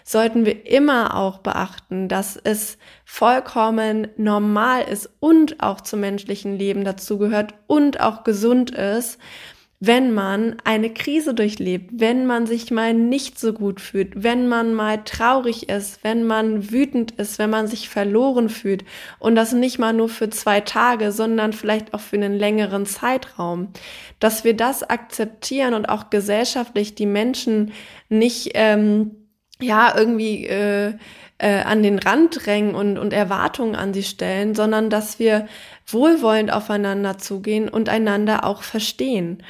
sollten 0.04 0.44
wir 0.44 0.66
immer 0.70 1.16
auch 1.16 1.38
beachten, 1.38 2.09
dass 2.09 2.37
es 2.37 2.76
vollkommen 3.04 4.09
normal 4.16 4.83
ist 4.83 5.09
und 5.18 5.62
auch 5.62 5.80
zum 5.80 6.00
menschlichen 6.00 6.59
Leben 6.59 6.85
dazugehört 6.85 7.54
und 7.66 8.00
auch 8.00 8.22
gesund 8.22 8.70
ist, 8.70 9.18
wenn 9.87 10.12
man 10.12 10.57
eine 10.64 10.90
Krise 10.90 11.35
durchlebt, 11.35 11.90
wenn 11.94 12.27
man 12.27 12.47
sich 12.47 12.70
mal 12.70 12.94
nicht 12.94 13.38
so 13.38 13.53
gut 13.53 13.81
fühlt, 13.81 14.23
wenn 14.23 14.49
man 14.49 14.75
mal 14.75 15.03
traurig 15.05 15.68
ist, 15.68 16.05
wenn 16.05 16.25
man 16.25 16.70
wütend 16.70 17.12
ist, 17.12 17.38
wenn 17.38 17.51
man 17.51 17.66
sich 17.66 17.88
verloren 17.88 18.49
fühlt 18.49 18.85
und 19.18 19.35
das 19.35 19.53
nicht 19.53 19.79
mal 19.79 19.92
nur 19.92 20.09
für 20.09 20.31
zwei 20.31 20.61
Tage, 20.61 21.12
sondern 21.12 21.53
vielleicht 21.53 21.94
auch 21.94 22.01
für 22.01 22.16
einen 22.16 22.35
längeren 22.35 22.87
Zeitraum, 22.87 23.68
dass 24.20 24.44
wir 24.44 24.57
das 24.57 24.83
akzeptieren 24.83 25.75
und 25.75 25.88
auch 25.88 26.11
gesellschaftlich 26.11 26.94
die 26.94 27.07
Menschen 27.07 27.73
nicht 28.09 28.53
ähm, 28.55 29.12
ja 29.61 29.97
irgendwie 29.97 30.47
äh, 30.47 30.94
äh, 31.38 31.62
an 31.62 31.83
den 31.83 31.99
Rand 31.99 32.47
drängen 32.47 32.75
und, 32.75 32.99
und 32.99 33.12
Erwartungen 33.12 33.75
an 33.75 33.92
sie 33.92 34.03
stellen, 34.03 34.55
sondern 34.55 34.88
dass 34.88 35.18
wir 35.18 35.47
wohlwollend 35.87 36.53
aufeinander 36.53 37.18
zugehen 37.18 37.68
und 37.68 37.88
einander 37.88 38.44
auch 38.44 38.62
verstehen. 38.62 39.42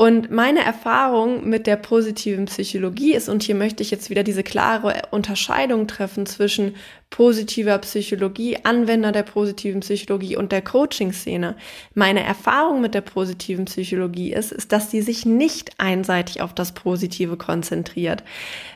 Und 0.00 0.30
meine 0.30 0.60
Erfahrung 0.60 1.48
mit 1.48 1.66
der 1.66 1.74
positiven 1.74 2.44
Psychologie 2.44 3.14
ist, 3.14 3.28
und 3.28 3.42
hier 3.42 3.56
möchte 3.56 3.82
ich 3.82 3.90
jetzt 3.90 4.10
wieder 4.10 4.22
diese 4.22 4.44
klare 4.44 5.02
Unterscheidung 5.10 5.88
treffen 5.88 6.24
zwischen 6.24 6.76
positiver 7.10 7.76
Psychologie, 7.78 8.58
Anwender 8.62 9.10
der 9.10 9.24
positiven 9.24 9.80
Psychologie 9.80 10.36
und 10.36 10.52
der 10.52 10.62
Coaching-Szene. 10.62 11.56
Meine 11.94 12.22
Erfahrung 12.22 12.80
mit 12.80 12.94
der 12.94 13.00
positiven 13.00 13.64
Psychologie 13.64 14.32
ist, 14.32 14.52
ist, 14.52 14.70
dass 14.70 14.92
sie 14.92 15.02
sich 15.02 15.26
nicht 15.26 15.72
einseitig 15.78 16.42
auf 16.42 16.54
das 16.54 16.74
Positive 16.74 17.36
konzentriert. 17.36 18.22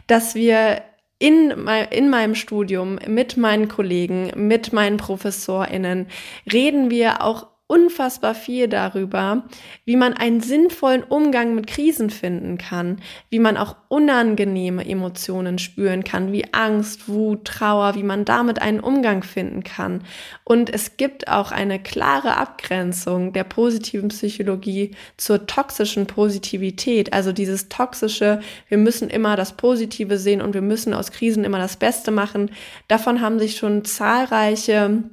Dass 0.08 0.34
wir 0.34 0.82
in, 1.20 1.54
in 1.92 2.10
meinem 2.10 2.34
Studium 2.34 2.98
mit 3.06 3.36
meinen 3.36 3.68
Kollegen, 3.68 4.32
mit 4.34 4.72
meinen 4.72 4.96
ProfessorInnen 4.96 6.08
reden 6.52 6.90
wir 6.90 7.22
auch 7.22 7.51
unfassbar 7.72 8.34
viel 8.34 8.68
darüber, 8.68 9.44
wie 9.86 9.96
man 9.96 10.12
einen 10.12 10.42
sinnvollen 10.42 11.02
Umgang 11.02 11.54
mit 11.54 11.66
Krisen 11.66 12.10
finden 12.10 12.58
kann, 12.58 13.00
wie 13.30 13.38
man 13.38 13.56
auch 13.56 13.76
unangenehme 13.88 14.86
Emotionen 14.86 15.58
spüren 15.58 16.04
kann, 16.04 16.32
wie 16.32 16.52
Angst, 16.52 17.08
Wut, 17.08 17.46
Trauer, 17.46 17.94
wie 17.94 18.02
man 18.02 18.26
damit 18.26 18.60
einen 18.60 18.80
Umgang 18.80 19.22
finden 19.22 19.64
kann. 19.64 20.04
Und 20.44 20.68
es 20.68 20.98
gibt 20.98 21.28
auch 21.28 21.50
eine 21.50 21.82
klare 21.82 22.36
Abgrenzung 22.36 23.32
der 23.32 23.44
positiven 23.44 24.10
Psychologie 24.10 24.90
zur 25.16 25.46
toxischen 25.46 26.06
Positivität, 26.06 27.14
also 27.14 27.32
dieses 27.32 27.70
toxische, 27.70 28.40
wir 28.68 28.76
müssen 28.76 29.08
immer 29.08 29.34
das 29.34 29.56
Positive 29.56 30.18
sehen 30.18 30.42
und 30.42 30.52
wir 30.52 30.60
müssen 30.60 30.92
aus 30.92 31.10
Krisen 31.10 31.42
immer 31.42 31.58
das 31.58 31.78
Beste 31.78 32.10
machen. 32.10 32.50
Davon 32.88 33.22
haben 33.22 33.38
sich 33.38 33.56
schon 33.56 33.86
zahlreiche 33.86 35.04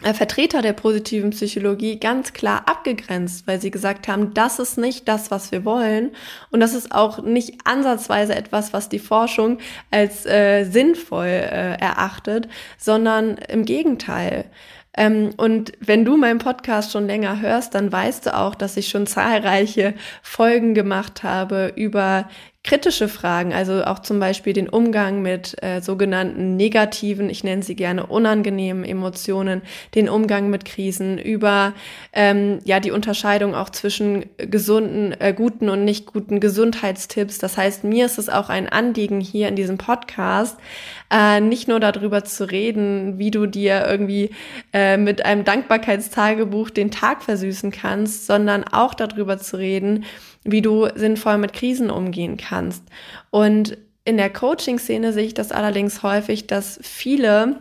Vertreter 0.00 0.62
der 0.62 0.74
positiven 0.74 1.30
Psychologie 1.30 1.98
ganz 1.98 2.32
klar 2.32 2.62
abgegrenzt, 2.66 3.48
weil 3.48 3.60
sie 3.60 3.72
gesagt 3.72 4.06
haben, 4.06 4.32
das 4.32 4.60
ist 4.60 4.78
nicht 4.78 5.08
das, 5.08 5.32
was 5.32 5.50
wir 5.50 5.64
wollen 5.64 6.12
und 6.50 6.60
das 6.60 6.72
ist 6.72 6.92
auch 6.92 7.20
nicht 7.22 7.58
ansatzweise 7.64 8.36
etwas, 8.36 8.72
was 8.72 8.88
die 8.88 9.00
Forschung 9.00 9.58
als 9.90 10.24
äh, 10.24 10.64
sinnvoll 10.64 11.26
äh, 11.26 11.80
erachtet, 11.80 12.48
sondern 12.78 13.38
im 13.38 13.64
Gegenteil. 13.64 14.44
Ähm, 14.96 15.30
und 15.36 15.72
wenn 15.80 16.04
du 16.04 16.16
meinen 16.16 16.38
Podcast 16.38 16.92
schon 16.92 17.06
länger 17.06 17.40
hörst, 17.40 17.74
dann 17.74 17.90
weißt 17.90 18.26
du 18.26 18.36
auch, 18.36 18.54
dass 18.54 18.76
ich 18.76 18.88
schon 18.88 19.08
zahlreiche 19.08 19.94
Folgen 20.22 20.74
gemacht 20.74 21.24
habe 21.24 21.72
über 21.74 22.28
kritische 22.68 23.08
Fragen, 23.08 23.54
also 23.54 23.82
auch 23.84 24.00
zum 24.00 24.20
Beispiel 24.20 24.52
den 24.52 24.68
Umgang 24.68 25.22
mit 25.22 25.56
äh, 25.62 25.80
sogenannten 25.80 26.56
negativen, 26.56 27.30
ich 27.30 27.42
nenne 27.42 27.62
sie 27.62 27.74
gerne 27.74 28.04
unangenehmen 28.04 28.84
Emotionen, 28.84 29.62
den 29.94 30.10
Umgang 30.10 30.50
mit 30.50 30.66
Krisen, 30.66 31.16
über 31.16 31.72
ähm, 32.12 32.58
ja 32.64 32.78
die 32.78 32.90
Unterscheidung 32.90 33.54
auch 33.54 33.70
zwischen 33.70 34.26
gesunden, 34.36 35.18
äh, 35.18 35.32
guten 35.32 35.70
und 35.70 35.86
nicht 35.86 36.04
guten 36.04 36.40
Gesundheitstipps. 36.40 37.38
Das 37.38 37.56
heißt, 37.56 37.84
mir 37.84 38.04
ist 38.04 38.18
es 38.18 38.28
auch 38.28 38.50
ein 38.50 38.68
Anliegen 38.68 39.22
hier 39.22 39.48
in 39.48 39.56
diesem 39.56 39.78
Podcast, 39.78 40.58
äh, 41.10 41.40
nicht 41.40 41.68
nur 41.68 41.80
darüber 41.80 42.24
zu 42.24 42.50
reden, 42.50 43.18
wie 43.18 43.30
du 43.30 43.46
dir 43.46 43.86
irgendwie 43.88 44.28
äh, 44.74 44.98
mit 44.98 45.24
einem 45.24 45.44
Dankbarkeitstagebuch 45.44 46.68
den 46.68 46.90
Tag 46.90 47.22
versüßen 47.22 47.70
kannst, 47.70 48.26
sondern 48.26 48.64
auch 48.64 48.92
darüber 48.92 49.38
zu 49.38 49.56
reden, 49.56 50.04
wie 50.50 50.62
du 50.62 50.88
sinnvoll 50.94 51.38
mit 51.38 51.52
Krisen 51.52 51.90
umgehen 51.90 52.36
kannst. 52.36 52.82
Und 53.30 53.76
in 54.04 54.16
der 54.16 54.30
Coaching-Szene 54.30 55.12
sehe 55.12 55.26
ich 55.26 55.34
das 55.34 55.52
allerdings 55.52 56.02
häufig, 56.02 56.46
dass 56.46 56.78
viele 56.82 57.60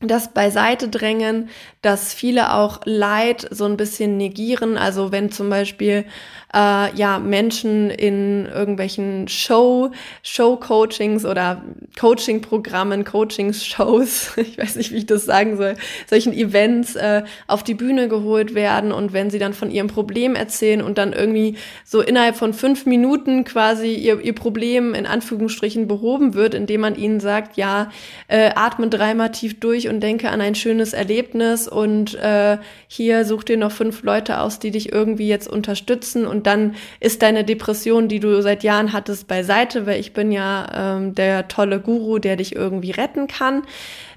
das 0.00 0.32
beiseite 0.32 0.88
drängen, 0.88 1.50
dass 1.82 2.12
viele 2.12 2.52
auch 2.52 2.80
Leid 2.84 3.48
so 3.50 3.64
ein 3.64 3.78
bisschen 3.78 4.18
negieren. 4.18 4.76
Also 4.76 5.12
wenn 5.12 5.30
zum 5.30 5.48
Beispiel 5.48 6.04
äh, 6.52 6.94
ja 6.94 7.18
Menschen 7.18 7.90
in 7.90 8.46
irgendwelchen 8.46 9.28
Show, 9.28 9.90
Show-Coachings 10.22 11.24
oder 11.24 11.62
Coaching-Programmen, 11.98 13.04
Coaching-Shows, 13.04 14.32
ich 14.36 14.58
weiß 14.58 14.76
nicht, 14.76 14.92
wie 14.92 14.98
ich 14.98 15.06
das 15.06 15.24
sagen 15.24 15.56
soll, 15.56 15.76
solchen 16.06 16.34
Events 16.34 16.96
äh, 16.96 17.22
auf 17.46 17.62
die 17.62 17.74
Bühne 17.74 18.08
geholt 18.08 18.54
werden 18.54 18.92
und 18.92 19.14
wenn 19.14 19.30
sie 19.30 19.38
dann 19.38 19.54
von 19.54 19.70
ihrem 19.70 19.88
Problem 19.88 20.34
erzählen 20.34 20.82
und 20.82 20.98
dann 20.98 21.14
irgendwie 21.14 21.56
so 21.84 22.02
innerhalb 22.02 22.36
von 22.36 22.52
fünf 22.52 22.84
Minuten 22.84 23.44
quasi 23.44 23.94
ihr, 23.94 24.20
ihr 24.20 24.34
Problem 24.34 24.94
in 24.94 25.06
Anführungsstrichen 25.06 25.88
behoben 25.88 26.34
wird, 26.34 26.52
indem 26.52 26.82
man 26.82 26.96
ihnen 26.96 27.20
sagt, 27.20 27.56
ja, 27.56 27.90
äh, 28.28 28.50
atme 28.54 28.88
dreimal 28.88 29.32
tief 29.32 29.60
durch 29.60 29.88
und 29.88 30.00
denke 30.00 30.28
an 30.28 30.42
ein 30.42 30.54
schönes 30.54 30.92
Erlebnis 30.92 31.69
und 31.70 32.14
äh, 32.16 32.58
hier 32.88 33.24
such 33.24 33.44
dir 33.44 33.56
noch 33.56 33.72
fünf 33.72 34.02
Leute 34.02 34.40
aus, 34.40 34.58
die 34.58 34.70
dich 34.70 34.92
irgendwie 34.92 35.28
jetzt 35.28 35.48
unterstützen 35.48 36.26
und 36.26 36.46
dann 36.46 36.74
ist 37.00 37.22
deine 37.22 37.44
Depression, 37.44 38.08
die 38.08 38.20
du 38.20 38.42
seit 38.42 38.62
Jahren 38.62 38.92
hattest, 38.92 39.28
beiseite, 39.28 39.86
weil 39.86 40.00
ich 40.00 40.12
bin 40.12 40.32
ja 40.32 40.96
ähm, 40.96 41.14
der 41.14 41.48
tolle 41.48 41.80
Guru, 41.80 42.18
der 42.18 42.36
dich 42.36 42.54
irgendwie 42.54 42.90
retten 42.90 43.26
kann. 43.26 43.62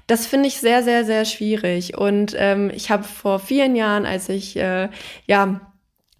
Das 0.06 0.26
finde 0.26 0.48
ich 0.48 0.58
sehr, 0.58 0.82
sehr, 0.82 1.04
sehr 1.04 1.24
schwierig. 1.24 1.96
Und 1.96 2.34
ähm, 2.36 2.70
ich 2.74 2.90
habe 2.90 3.04
vor 3.04 3.38
vielen 3.38 3.74
Jahren, 3.74 4.04
als 4.04 4.28
ich 4.28 4.56
äh, 4.56 4.88
ja 5.26 5.60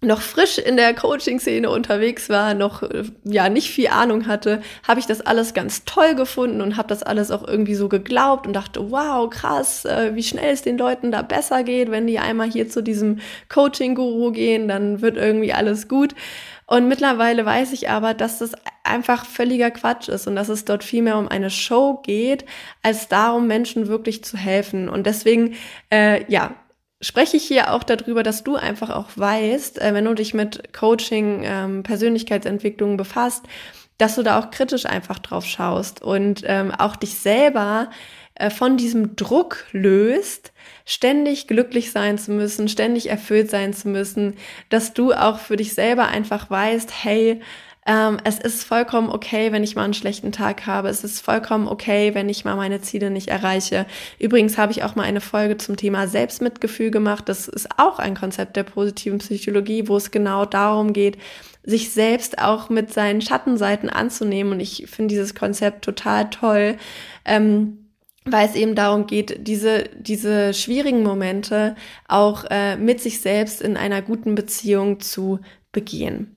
noch 0.01 0.21
frisch 0.21 0.57
in 0.57 0.77
der 0.77 0.93
Coaching-Szene 0.93 1.69
unterwegs 1.69 2.29
war, 2.29 2.53
noch 2.53 2.83
äh, 2.83 3.03
ja 3.23 3.49
nicht 3.49 3.69
viel 3.69 3.87
Ahnung 3.87 4.27
hatte, 4.27 4.61
habe 4.87 4.99
ich 4.99 5.07
das 5.07 5.21
alles 5.21 5.53
ganz 5.53 5.85
toll 5.85 6.15
gefunden 6.15 6.61
und 6.61 6.77
habe 6.77 6.87
das 6.87 7.03
alles 7.03 7.31
auch 7.31 7.47
irgendwie 7.47 7.75
so 7.75 7.89
geglaubt 7.89 8.45
und 8.45 8.53
dachte, 8.53 8.91
wow, 8.91 9.29
krass, 9.29 9.85
äh, 9.85 10.11
wie 10.13 10.23
schnell 10.23 10.53
es 10.53 10.61
den 10.61 10.77
Leuten 10.77 11.11
da 11.11 11.21
besser 11.21 11.63
geht, 11.63 11.91
wenn 11.91 12.07
die 12.07 12.19
einmal 12.19 12.49
hier 12.49 12.69
zu 12.69 12.83
diesem 12.83 13.19
Coaching-Guru 13.49 14.31
gehen, 14.31 14.67
dann 14.67 15.01
wird 15.01 15.17
irgendwie 15.17 15.53
alles 15.53 15.87
gut. 15.87 16.13
Und 16.67 16.87
mittlerweile 16.87 17.45
weiß 17.45 17.73
ich 17.73 17.89
aber, 17.89 18.15
dass 18.15 18.39
das 18.39 18.53
einfach 18.83 19.25
völliger 19.25 19.69
Quatsch 19.69 20.09
ist 20.09 20.27
und 20.27 20.35
dass 20.35 20.49
es 20.49 20.65
dort 20.65 20.83
viel 20.83 21.03
mehr 21.03 21.17
um 21.17 21.27
eine 21.27 21.51
Show 21.51 22.01
geht, 22.03 22.45
als 22.81 23.07
darum, 23.07 23.45
Menschen 23.45 23.87
wirklich 23.87 24.23
zu 24.23 24.35
helfen. 24.35 24.89
Und 24.89 25.05
deswegen, 25.05 25.55
äh, 25.91 26.29
ja, 26.31 26.55
spreche 27.01 27.37
ich 27.37 27.43
hier 27.43 27.73
auch 27.73 27.83
darüber, 27.83 28.23
dass 28.23 28.43
du 28.43 28.55
einfach 28.55 28.89
auch 28.89 29.09
weißt, 29.15 29.81
äh, 29.81 29.93
wenn 29.93 30.05
du 30.05 30.13
dich 30.13 30.33
mit 30.33 30.73
Coaching, 30.73 31.43
ähm, 31.43 31.83
Persönlichkeitsentwicklung 31.83 32.97
befasst, 32.97 33.45
dass 33.97 34.15
du 34.15 34.23
da 34.23 34.39
auch 34.39 34.51
kritisch 34.51 34.85
einfach 34.85 35.19
drauf 35.19 35.45
schaust 35.45 36.01
und 36.01 36.43
ähm, 36.45 36.71
auch 36.71 36.95
dich 36.95 37.15
selber 37.15 37.89
äh, 38.35 38.49
von 38.49 38.75
diesem 38.75 39.15
Druck 39.15 39.65
löst, 39.71 40.51
ständig 40.85 41.47
glücklich 41.47 41.91
sein 41.91 42.17
zu 42.17 42.31
müssen, 42.31 42.67
ständig 42.67 43.09
erfüllt 43.09 43.49
sein 43.49 43.73
zu 43.73 43.87
müssen, 43.87 44.35
dass 44.69 44.93
du 44.93 45.13
auch 45.13 45.39
für 45.39 45.55
dich 45.55 45.73
selber 45.73 46.07
einfach 46.07 46.49
weißt, 46.49 46.91
hey, 47.03 47.41
ähm, 47.87 48.17
es 48.23 48.39
ist 48.39 48.63
vollkommen 48.63 49.09
okay, 49.09 49.51
wenn 49.51 49.63
ich 49.63 49.75
mal 49.75 49.83
einen 49.83 49.93
schlechten 49.93 50.31
Tag 50.31 50.65
habe. 50.65 50.89
Es 50.89 51.03
ist 51.03 51.21
vollkommen 51.21 51.67
okay, 51.67 52.15
wenn 52.15 52.29
ich 52.29 52.43
mal 52.43 52.55
meine 52.55 52.81
Ziele 52.81 53.11
nicht 53.11 53.27
erreiche. 53.27 53.85
Übrigens 54.17 54.57
habe 54.57 54.71
ich 54.71 54.83
auch 54.83 54.95
mal 54.95 55.03
eine 55.03 55.21
Folge 55.21 55.57
zum 55.57 55.77
Thema 55.77 56.07
Selbstmitgefühl 56.07 56.89
gemacht. 56.89 57.29
Das 57.29 57.47
ist 57.47 57.67
auch 57.77 57.99
ein 57.99 58.15
Konzept 58.15 58.55
der 58.55 58.63
positiven 58.63 59.19
Psychologie, 59.19 59.87
wo 59.87 59.97
es 59.97 60.09
genau 60.09 60.45
darum 60.45 60.93
geht, 60.93 61.17
sich 61.63 61.91
selbst 61.91 62.39
auch 62.39 62.69
mit 62.69 62.91
seinen 62.91 63.21
Schattenseiten 63.21 63.89
anzunehmen. 63.91 64.53
Und 64.53 64.61
ich 64.61 64.87
finde 64.87 65.13
dieses 65.13 65.35
Konzept 65.35 65.85
total 65.85 66.29
toll. 66.31 66.77
Ähm, 67.23 67.81
weil 68.27 68.47
es 68.47 68.55
eben 68.55 68.73
darum 68.73 69.05
geht, 69.05 69.47
diese, 69.47 69.83
diese 69.99 70.55
schwierigen 70.55 71.03
Momente 71.03 71.75
auch 72.07 72.45
äh, 72.49 72.75
mit 72.75 72.99
sich 72.99 73.21
selbst 73.21 73.61
in 73.61 73.77
einer 73.77 74.01
guten 74.01 74.33
Beziehung 74.33 74.99
zu 74.99 75.39
begehen. 75.71 76.34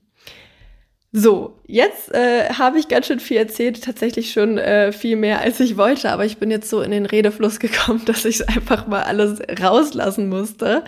So, 1.11 1.59
jetzt 1.65 2.13
äh, 2.13 2.49
habe 2.53 2.77
ich 2.77 2.87
ganz 2.87 3.07
schön 3.07 3.19
viel 3.19 3.37
erzählt, 3.37 3.83
tatsächlich 3.83 4.31
schon 4.31 4.59
äh, 4.59 4.91
viel 4.91 5.15
mehr, 5.15 5.41
als 5.41 5.59
ich 5.59 5.75
wollte, 5.75 6.11
aber 6.11 6.23
ich 6.23 6.37
bin 6.37 6.51
jetzt 6.51 6.69
so 6.69 6.81
in 6.81 6.91
den 6.91 7.07
Redefluss 7.07 7.59
gekommen, 7.59 8.03
dass 8.05 8.25
ich 8.25 8.47
einfach 8.47 8.85
mal 8.85 9.01
alles 9.01 9.41
rauslassen 9.59 10.29
musste. 10.29 10.83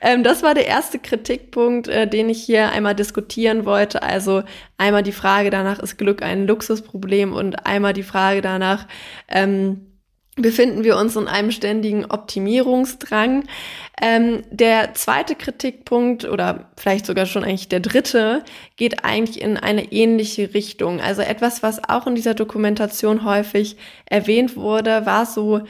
Ähm, 0.00 0.22
das 0.22 0.44
war 0.44 0.54
der 0.54 0.68
erste 0.68 1.00
Kritikpunkt, 1.00 1.88
äh, 1.88 2.06
den 2.06 2.28
ich 2.28 2.40
hier 2.44 2.70
einmal 2.70 2.94
diskutieren 2.94 3.64
wollte. 3.66 4.04
Also 4.04 4.44
einmal 4.78 5.02
die 5.02 5.10
Frage 5.10 5.50
danach, 5.50 5.80
ist 5.80 5.98
Glück 5.98 6.22
ein 6.22 6.46
Luxusproblem 6.46 7.32
und 7.32 7.66
einmal 7.66 7.94
die 7.94 8.04
Frage 8.04 8.42
danach, 8.42 8.86
ähm, 9.28 9.93
befinden 10.36 10.82
wir 10.82 10.96
uns 10.96 11.14
in 11.16 11.28
einem 11.28 11.52
ständigen 11.52 12.06
Optimierungsdrang. 12.06 13.44
Ähm, 14.00 14.42
der 14.50 14.94
zweite 14.94 15.36
Kritikpunkt 15.36 16.24
oder 16.24 16.70
vielleicht 16.76 17.06
sogar 17.06 17.26
schon 17.26 17.44
eigentlich 17.44 17.68
der 17.68 17.80
dritte 17.80 18.42
geht 18.76 19.04
eigentlich 19.04 19.40
in 19.40 19.56
eine 19.56 19.92
ähnliche 19.92 20.52
Richtung. 20.52 21.00
Also 21.00 21.22
etwas, 21.22 21.62
was 21.62 21.88
auch 21.88 22.06
in 22.06 22.16
dieser 22.16 22.34
Dokumentation 22.34 23.24
häufig 23.24 23.76
erwähnt 24.06 24.56
wurde, 24.56 25.06
war 25.06 25.24
so 25.26 25.60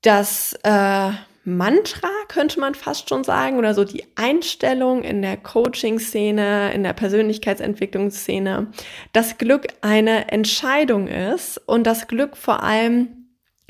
das 0.00 0.58
äh, 0.62 1.10
Mantra, 1.44 2.08
könnte 2.28 2.58
man 2.58 2.74
fast 2.74 3.08
schon 3.08 3.24
sagen, 3.24 3.58
oder 3.58 3.74
so 3.74 3.84
die 3.84 4.04
Einstellung 4.16 5.02
in 5.02 5.22
der 5.22 5.36
Coaching-Szene, 5.36 6.72
in 6.72 6.82
der 6.82 6.92
Persönlichkeitsentwicklungsszene, 6.92 8.68
dass 9.12 9.38
Glück 9.38 9.68
eine 9.80 10.32
Entscheidung 10.32 11.06
ist 11.06 11.58
und 11.66 11.86
das 11.86 12.08
Glück 12.08 12.36
vor 12.36 12.64
allem 12.64 13.25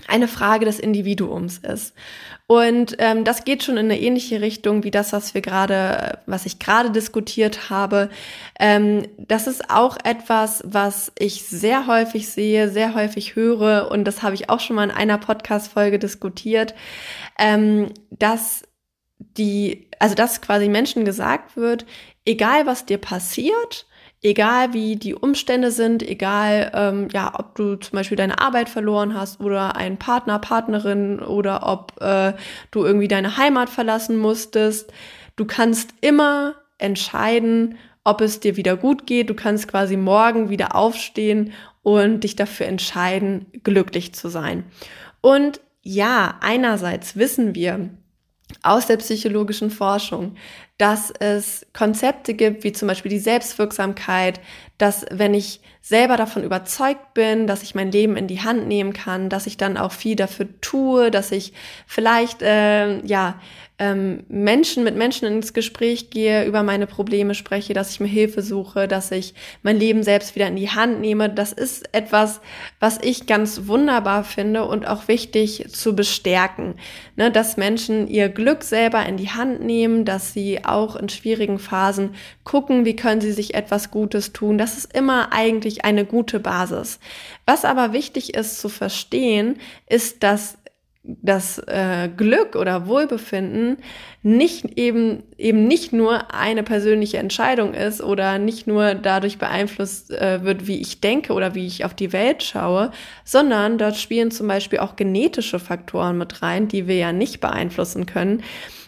eine 0.09 0.29
Frage 0.29 0.65
des 0.65 0.79
Individuums 0.79 1.59
ist. 1.59 1.95
Und 2.47 2.95
ähm, 2.99 3.25
das 3.25 3.45
geht 3.45 3.65
schon 3.65 3.77
in 3.77 3.87
eine 3.87 4.01
ähnliche 4.01 4.41
Richtung 4.41 4.85
wie 4.85 4.93
das, 4.93 5.13
was 5.13 5.35
wir 5.35 5.41
gerade, 5.41 6.21
was 6.27 6.47
ich 6.47 6.61
gerade 6.61 6.91
diskutiert 6.91 7.71
habe. 7.71 8.09
Ähm, 8.61 9.09
das 9.19 9.49
ist 9.49 9.69
auch 9.69 9.97
etwas, 10.05 10.63
was 10.65 11.11
ich 11.19 11.43
sehr 11.45 11.89
häufig 11.89 12.29
sehe, 12.29 12.69
sehr 12.69 12.95
häufig 12.95 13.35
höre 13.35 13.91
und 13.91 14.05
das 14.05 14.23
habe 14.23 14.37
ich 14.37 14.49
auch 14.49 14.61
schon 14.61 14.77
mal 14.77 14.85
in 14.85 14.93
einer 14.93 15.19
Podcast-Folge 15.19 15.99
diskutiert, 15.99 16.75
ähm, 17.39 17.93
dass 18.11 18.63
die, 19.19 19.89
also 19.99 20.15
dass 20.15 20.41
quasi 20.41 20.69
Menschen 20.69 21.05
gesagt 21.05 21.57
wird, 21.57 21.85
egal 22.25 22.67
was 22.67 22.87
dir 22.87 22.99
passiert, 22.99 23.87
egal 24.23 24.73
wie 24.73 24.97
die 24.97 25.15
Umstände 25.15 25.71
sind, 25.71 26.03
egal 26.03 26.71
ähm, 26.75 27.09
ja, 27.13 27.33
ob 27.39 27.55
du 27.55 27.77
zum 27.77 27.97
Beispiel 27.97 28.17
deine 28.17 28.41
Arbeit 28.41 28.69
verloren 28.69 29.15
hast 29.15 29.41
oder 29.41 29.77
einen 29.77 29.99
Partner, 29.99 30.39
Partnerin 30.39 31.21
oder 31.21 31.67
ob 31.67 32.01
äh, 32.01 32.33
du 32.71 32.85
irgendwie 32.85 33.09
deine 33.09 33.37
Heimat 33.37 33.71
verlassen 33.71 34.17
musstest, 34.19 34.93
du 35.37 35.45
kannst 35.45 35.91
immer 36.01 36.55
entscheiden, 36.79 37.77
ob 38.05 38.21
es 38.21 38.41
dir 38.41 38.57
wieder 38.57 38.77
gut 38.77 39.07
geht. 39.07 39.31
Du 39.31 39.35
kannst 39.35 39.69
quasi 39.69 39.97
morgen 39.97 40.49
wieder 40.49 40.77
aufstehen 40.77 41.53
und 41.83 42.21
dich 42.25 42.37
dafür 42.37 42.67
entscheiden, 42.67 43.47
glücklich 43.65 44.15
zu 44.15 44.29
sein. 44.29 44.65
Und 45.21 45.61
ja, 45.83 46.37
einerseits 46.41 47.17
wissen 47.17 47.55
wir, 47.55 47.91
aus 48.63 48.87
der 48.87 48.97
psychologischen 48.99 49.71
Forschung, 49.71 50.37
dass 50.79 51.11
es 51.11 51.67
Konzepte 51.73 52.35
gibt, 52.35 52.65
wie 52.65 52.73
zum 52.73 52.89
Beispiel 52.89 53.11
die 53.11 53.19
Selbstwirksamkeit, 53.19 54.41
dass 54.79 55.07
wenn 55.11 55.35
ich 55.35 55.61
selber 55.81 56.17
davon 56.17 56.45
überzeugt 56.45 57.15
bin, 57.15 57.47
dass 57.47 57.63
ich 57.63 57.75
mein 57.75 57.91
Leben 57.93 58.17
in 58.17 58.27
die 58.27 58.43
Hand 58.43 58.67
nehmen 58.67 58.93
kann, 58.93 59.29
dass 59.29 59.47
ich 59.47 59.57
dann 59.57 59.77
auch 59.77 59.93
viel 59.93 60.17
dafür 60.17 60.49
tue, 60.61 61.11
dass 61.11 61.33
ich 61.33 61.53
vielleicht 61.87 62.43
äh, 62.43 63.05
ja 63.07 63.41
ähm, 63.79 64.25
Menschen 64.29 64.85
mit 64.85 64.97
Menschen 64.97 65.29
ins 65.29 65.53
Gespräch 65.53 66.09
gehe, 66.09 66.47
über 66.47 66.63
meine 66.63 66.87
Probleme 66.87 67.35
spreche, 67.35 67.75
dass 67.75 67.91
ich 67.91 68.01
mir 68.01 68.07
Hilfe 68.07 68.41
suche, 68.41 68.89
dass 68.89 69.11
ich 69.11 69.35
mein 69.63 69.79
Leben 69.79 70.03
selbst 70.03 70.35
wieder 70.35 70.47
in 70.47 70.57
die 70.57 70.71
Hand 70.71 71.01
nehme. 71.01 71.29
Das 71.29 71.53
ist 71.53 71.95
etwas, 71.95 72.41
was 72.81 72.99
ich 73.03 73.27
ganz 73.27 73.67
wunderbar 73.67 74.25
finde 74.25 74.65
und 74.65 74.89
auch 74.89 75.09
wichtig 75.09 75.67
zu 75.69 75.95
bestärken, 75.95 76.77
ne, 77.17 77.31
dass 77.31 77.59
Menschen 77.59 78.09
ihr 78.09 78.31
Glück 78.31 78.65
selber 78.65 79.05
in 79.05 79.19
die 79.19 79.31
Hand 79.31 79.61
nehmen, 79.61 80.07
dass 80.07 80.33
sie 80.33 80.65
auch 80.65 80.97
in 80.97 81.11
schwierigen 81.11 81.59
Phasen 81.59 82.15
gucken, 82.45 82.87
wie 82.87 82.97
können 82.97 83.21
sie 83.21 83.33
sich 83.33 83.55
etwas 83.55 83.91
Gutes 83.91 84.33
tun. 84.33 84.57
Das 84.57 84.79
ist 84.79 84.97
immer 84.97 85.33
eigentlich 85.33 85.85
eine 85.85 86.07
gute 86.07 86.41
Basis. 86.41 86.99
Was 87.45 87.67
aber 87.67 87.93
wichtig 87.93 88.35
ist 88.35 88.59
zu 88.59 88.71
verstehen, 88.71 89.59
ist, 89.87 90.23
dass 90.23 90.57
das 91.07 91.59
äh, 91.67 92.09
Glück 92.17 92.57
oder 92.57 92.87
Wohlbefinden 92.87 93.79
nicht 94.23 94.77
eben 94.77 95.23
eben 95.39 95.69
nicht 95.69 95.93
nur 95.93 96.35
eine 96.35 96.63
persönliche 96.63 97.19
Entscheidung 97.19 97.75
ist 97.75 98.03
oder 98.03 98.39
nicht 98.39 98.67
nur 98.67 98.95
dadurch 98.95 99.39
beeinflusst 99.39 100.11
äh, 100.11 100.43
wird, 100.43 100.67
wie 100.67 100.81
ich 100.81 101.01
denke 101.01 101.33
oder 101.33 101.55
wie 101.55 101.67
ich 101.67 101.85
auf 101.85 101.95
die 101.95 102.13
Welt 102.13 102.43
schaue, 102.43 102.91
sondern 103.25 103.79
dort 103.79 103.97
spielen 103.97 104.31
zum 104.31 104.49
Beispiel 104.49 104.81
auch 104.81 104.97
genetische 104.97 105.59
Faktoren 105.59 106.19
mit 106.19 106.43
rein, 106.43 106.67
die 106.67 106.89
wir 106.89 106.97
ja 106.97 107.13
nicht 107.13 107.41
beeinflussen 107.41 108.07
können 108.07 108.43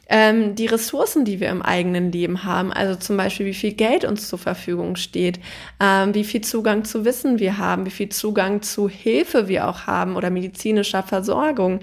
ähm, 0.09 0.55
die 0.55 0.67
Ressourcen, 0.67 1.25
die 1.25 1.41
wir 1.41 1.51
im 1.51 1.63
eigenen 1.63 2.11
Leben 2.11 2.45
haben, 2.45 2.73
also 2.73 2.95
zum 2.95 3.17
Beispiel, 3.17 3.47
wie 3.47 3.55
viel 3.55 3.73
Geld 3.73 4.05
uns 4.05 4.29
zur 4.29 4.39
Verfügung 4.39 4.97
steht, 4.97 5.39
ähm, 5.81 6.15
wie 6.15 6.25
viel 6.25 6.41
Zugang 6.41 6.85
zu 6.85 7.05
Wissen 7.05 7.39
wir 7.39 7.59
haben, 7.59 7.87
wie 7.87 7.91
viel 7.91 8.09
Zugang 8.09 8.63
zu 8.63 8.89
Hilfe 8.89 9.49
wir 9.49 9.69
auch 9.69 9.87
haben 9.87 10.17
oder 10.17 10.31
medizinischer 10.31 11.03
Versorgung. 11.03 11.81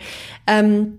Ähm, 0.47 0.97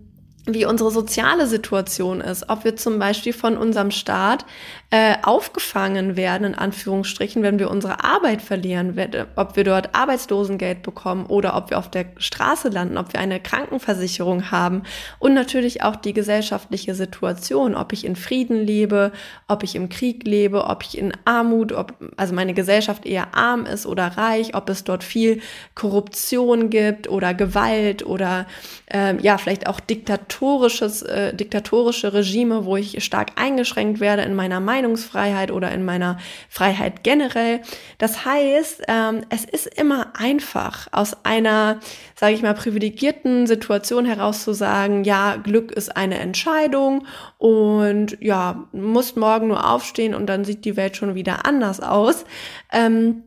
wie 0.48 0.64
unsere 0.64 0.92
soziale 0.92 1.48
Situation 1.48 2.20
ist, 2.20 2.48
ob 2.48 2.64
wir 2.64 2.76
zum 2.76 3.00
Beispiel 3.00 3.32
von 3.32 3.56
unserem 3.56 3.90
Staat 3.90 4.46
äh, 4.90 5.16
aufgefangen 5.24 6.16
werden, 6.16 6.44
in 6.44 6.54
Anführungsstrichen, 6.54 7.42
wenn 7.42 7.58
wir 7.58 7.72
unsere 7.72 8.04
Arbeit 8.04 8.40
verlieren, 8.40 8.96
ob 9.34 9.56
wir 9.56 9.64
dort 9.64 9.96
Arbeitslosengeld 9.96 10.84
bekommen 10.84 11.26
oder 11.26 11.56
ob 11.56 11.70
wir 11.70 11.78
auf 11.78 11.90
der 11.90 12.06
Straße 12.18 12.68
landen, 12.68 12.96
ob 12.96 13.12
wir 13.12 13.18
eine 13.18 13.40
Krankenversicherung 13.40 14.52
haben 14.52 14.84
und 15.18 15.34
natürlich 15.34 15.82
auch 15.82 15.96
die 15.96 16.12
gesellschaftliche 16.12 16.94
Situation, 16.94 17.74
ob 17.74 17.92
ich 17.92 18.04
in 18.04 18.14
Frieden 18.14 18.64
lebe, 18.64 19.10
ob 19.48 19.64
ich 19.64 19.74
im 19.74 19.88
Krieg 19.88 20.24
lebe, 20.24 20.66
ob 20.66 20.84
ich 20.84 20.96
in 20.96 21.12
Armut, 21.24 21.72
ob 21.72 21.94
also 22.16 22.32
meine 22.32 22.54
Gesellschaft 22.54 23.06
eher 23.06 23.34
arm 23.34 23.66
ist 23.66 23.86
oder 23.86 24.06
reich, 24.06 24.54
ob 24.54 24.68
es 24.68 24.84
dort 24.84 25.02
viel 25.02 25.40
Korruption 25.74 26.70
gibt 26.70 27.08
oder 27.08 27.34
Gewalt 27.34 28.06
oder 28.06 28.46
äh, 28.92 29.20
ja 29.20 29.36
vielleicht 29.36 29.66
auch 29.66 29.80
diktatorisches 29.80 31.02
äh, 31.02 31.34
diktatorische 31.34 32.12
Regime, 32.12 32.66
wo 32.66 32.76
ich 32.76 33.02
stark 33.04 33.32
eingeschränkt 33.34 33.98
werde 33.98 34.22
in 34.22 34.36
meiner 34.36 34.60
Meinung 34.60 34.75
Meinungsfreiheit 34.76 35.50
oder 35.50 35.72
in 35.72 35.84
meiner 35.84 36.18
Freiheit 36.48 37.02
generell. 37.02 37.60
Das 37.98 38.24
heißt, 38.24 38.82
ähm, 38.88 39.22
es 39.30 39.44
ist 39.44 39.66
immer 39.66 40.12
einfach, 40.18 40.88
aus 40.92 41.24
einer, 41.24 41.80
sage 42.14 42.34
ich 42.34 42.42
mal, 42.42 42.54
privilegierten 42.54 43.46
Situation 43.46 44.04
heraus 44.04 44.44
zu 44.44 44.52
sagen, 44.52 45.04
ja, 45.04 45.36
Glück 45.36 45.72
ist 45.72 45.96
eine 45.96 46.18
Entscheidung 46.18 47.06
und 47.38 48.18
ja, 48.20 48.68
musst 48.72 49.16
morgen 49.16 49.48
nur 49.48 49.68
aufstehen 49.68 50.14
und 50.14 50.26
dann 50.26 50.44
sieht 50.44 50.64
die 50.64 50.76
Welt 50.76 50.96
schon 50.96 51.14
wieder 51.14 51.46
anders 51.46 51.80
aus. 51.80 52.24
Ähm, 52.70 53.22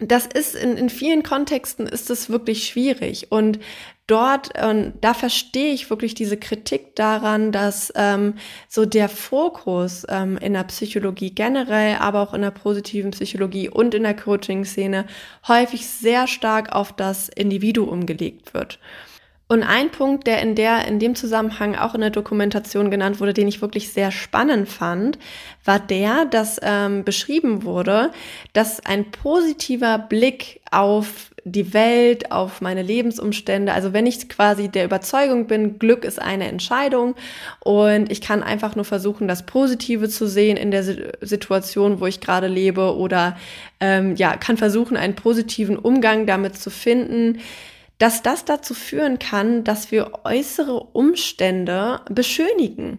das 0.00 0.26
ist 0.26 0.54
in, 0.54 0.76
in 0.76 0.90
vielen 0.90 1.22
Kontexten 1.22 1.86
ist 1.86 2.10
es 2.10 2.28
wirklich 2.28 2.66
schwierig 2.66 3.30
und 3.30 3.58
dort, 4.06 4.50
ähm, 4.56 4.94
da 5.00 5.14
verstehe 5.14 5.72
ich 5.72 5.90
wirklich 5.90 6.14
diese 6.14 6.36
Kritik 6.36 6.94
daran, 6.94 7.52
dass 7.52 7.92
ähm, 7.96 8.34
so 8.68 8.84
der 8.84 9.08
Fokus 9.08 10.06
ähm, 10.08 10.36
in 10.38 10.52
der 10.52 10.64
Psychologie 10.64 11.30
generell, 11.30 11.96
aber 11.96 12.20
auch 12.20 12.34
in 12.34 12.42
der 12.42 12.50
positiven 12.50 13.12
Psychologie 13.12 13.68
und 13.68 13.94
in 13.94 14.02
der 14.02 14.16
Coaching-Szene 14.16 15.06
häufig 15.48 15.86
sehr 15.86 16.26
stark 16.26 16.72
auf 16.72 16.92
das 16.92 17.28
Individuum 17.28 18.06
gelegt 18.06 18.54
wird. 18.54 18.78
Und 19.46 19.62
ein 19.62 19.90
Punkt, 19.90 20.26
der 20.26 20.40
in 20.40 20.54
der, 20.54 20.86
in 20.88 20.98
dem 20.98 21.14
Zusammenhang 21.14 21.74
auch 21.76 21.94
in 21.94 22.00
der 22.00 22.10
Dokumentation 22.10 22.90
genannt 22.90 23.20
wurde, 23.20 23.34
den 23.34 23.46
ich 23.46 23.60
wirklich 23.60 23.92
sehr 23.92 24.10
spannend 24.10 24.68
fand, 24.68 25.18
war 25.64 25.78
der, 25.78 26.24
dass 26.24 26.58
ähm, 26.62 27.04
beschrieben 27.04 27.62
wurde, 27.62 28.10
dass 28.54 28.84
ein 28.84 29.10
positiver 29.10 29.98
Blick 29.98 30.62
auf 30.70 31.33
die 31.44 31.74
Welt, 31.74 32.32
auf 32.32 32.60
meine 32.60 32.82
Lebensumstände. 32.82 33.72
Also 33.72 33.92
wenn 33.92 34.06
ich 34.06 34.28
quasi 34.28 34.68
der 34.68 34.84
Überzeugung 34.84 35.46
bin, 35.46 35.78
Glück 35.78 36.04
ist 36.04 36.20
eine 36.20 36.48
Entscheidung 36.48 37.14
und 37.60 38.10
ich 38.10 38.20
kann 38.20 38.42
einfach 38.42 38.76
nur 38.76 38.84
versuchen, 38.84 39.28
das 39.28 39.44
Positive 39.44 40.08
zu 40.08 40.26
sehen 40.26 40.56
in 40.56 40.70
der 40.70 40.84
Situation, 41.20 42.00
wo 42.00 42.06
ich 42.06 42.20
gerade 42.20 42.46
lebe 42.46 42.96
oder 42.96 43.36
ähm, 43.80 44.16
ja, 44.16 44.36
kann 44.36 44.56
versuchen, 44.56 44.96
einen 44.96 45.14
positiven 45.14 45.78
Umgang 45.78 46.26
damit 46.26 46.56
zu 46.56 46.70
finden 46.70 47.40
dass 47.98 48.22
das 48.22 48.44
dazu 48.44 48.74
führen 48.74 49.18
kann, 49.18 49.62
dass 49.62 49.92
wir 49.92 50.10
äußere 50.24 50.78
Umstände 50.78 52.00
beschönigen. 52.10 52.98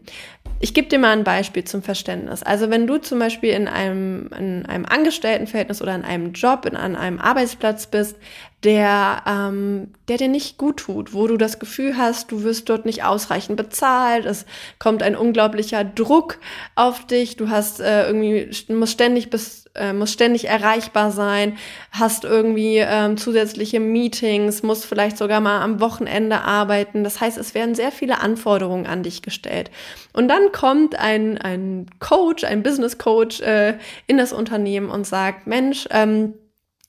Ich 0.61 0.73
gebe 0.73 0.87
dir 0.87 0.99
mal 0.99 1.11
ein 1.11 1.25
Beispiel 1.25 1.65
zum 1.65 1.83
Verständnis. 1.83 2.41
Also 2.41 2.69
wenn 2.69 2.87
du 2.87 2.97
zum 2.97 3.19
Beispiel 3.19 3.51
in 3.51 3.67
einem, 3.67 4.29
in 4.37 4.65
einem 4.65 4.85
Angestelltenverhältnis 4.85 5.81
oder 5.81 5.93
in 5.93 6.03
einem 6.05 6.31
Job, 6.31 6.65
in, 6.65 6.77
an 6.77 6.95
einem 6.95 7.19
Arbeitsplatz 7.19 7.87
bist, 7.87 8.15
der, 8.63 9.21
ähm, 9.27 9.91
der 10.07 10.17
dir 10.17 10.29
nicht 10.29 10.57
gut 10.57 10.77
tut, 10.77 11.13
wo 11.13 11.27
du 11.27 11.37
das 11.37 11.59
Gefühl 11.59 11.97
hast, 11.97 12.31
du 12.31 12.43
wirst 12.43 12.69
dort 12.69 12.85
nicht 12.85 13.03
ausreichend 13.03 13.57
bezahlt, 13.57 14.25
es 14.25 14.45
kommt 14.79 15.03
ein 15.03 15.15
unglaublicher 15.15 15.83
Druck 15.83 16.39
auf 16.73 17.05
dich, 17.05 17.35
du 17.35 17.49
hast 17.49 17.81
äh, 17.81 18.07
irgendwie, 18.07 18.49
musst 18.73 18.93
ständig 18.93 19.29
bis, 19.29 19.64
äh, 19.75 19.93
musst 19.93 20.13
ständig 20.13 20.47
erreichbar 20.47 21.11
sein, 21.11 21.57
hast 21.91 22.23
irgendwie 22.23 22.77
ähm, 22.77 23.17
zusätzliche 23.17 23.79
Meetings, 23.79 24.63
musst 24.63 24.85
vielleicht 24.85 25.17
sogar 25.17 25.41
mal 25.41 25.61
am 25.61 25.79
Wochenende 25.79 26.41
arbeiten. 26.41 27.03
Das 27.03 27.21
heißt, 27.21 27.37
es 27.37 27.53
werden 27.53 27.75
sehr 27.75 27.91
viele 27.91 28.21
Anforderungen 28.21 28.87
an 28.87 29.03
dich 29.03 29.21
gestellt. 29.21 29.71
Und 30.13 30.27
dann 30.27 30.51
kommt 30.51 30.97
ein, 30.97 31.37
ein 31.37 31.87
Coach, 31.99 32.43
ein 32.43 32.63
Business 32.63 32.97
Coach 32.97 33.41
äh, 33.41 33.77
in 34.07 34.17
das 34.17 34.33
Unternehmen 34.33 34.89
und 34.89 35.05
sagt, 35.05 35.47
Mensch, 35.47 35.87
ähm, 35.91 36.33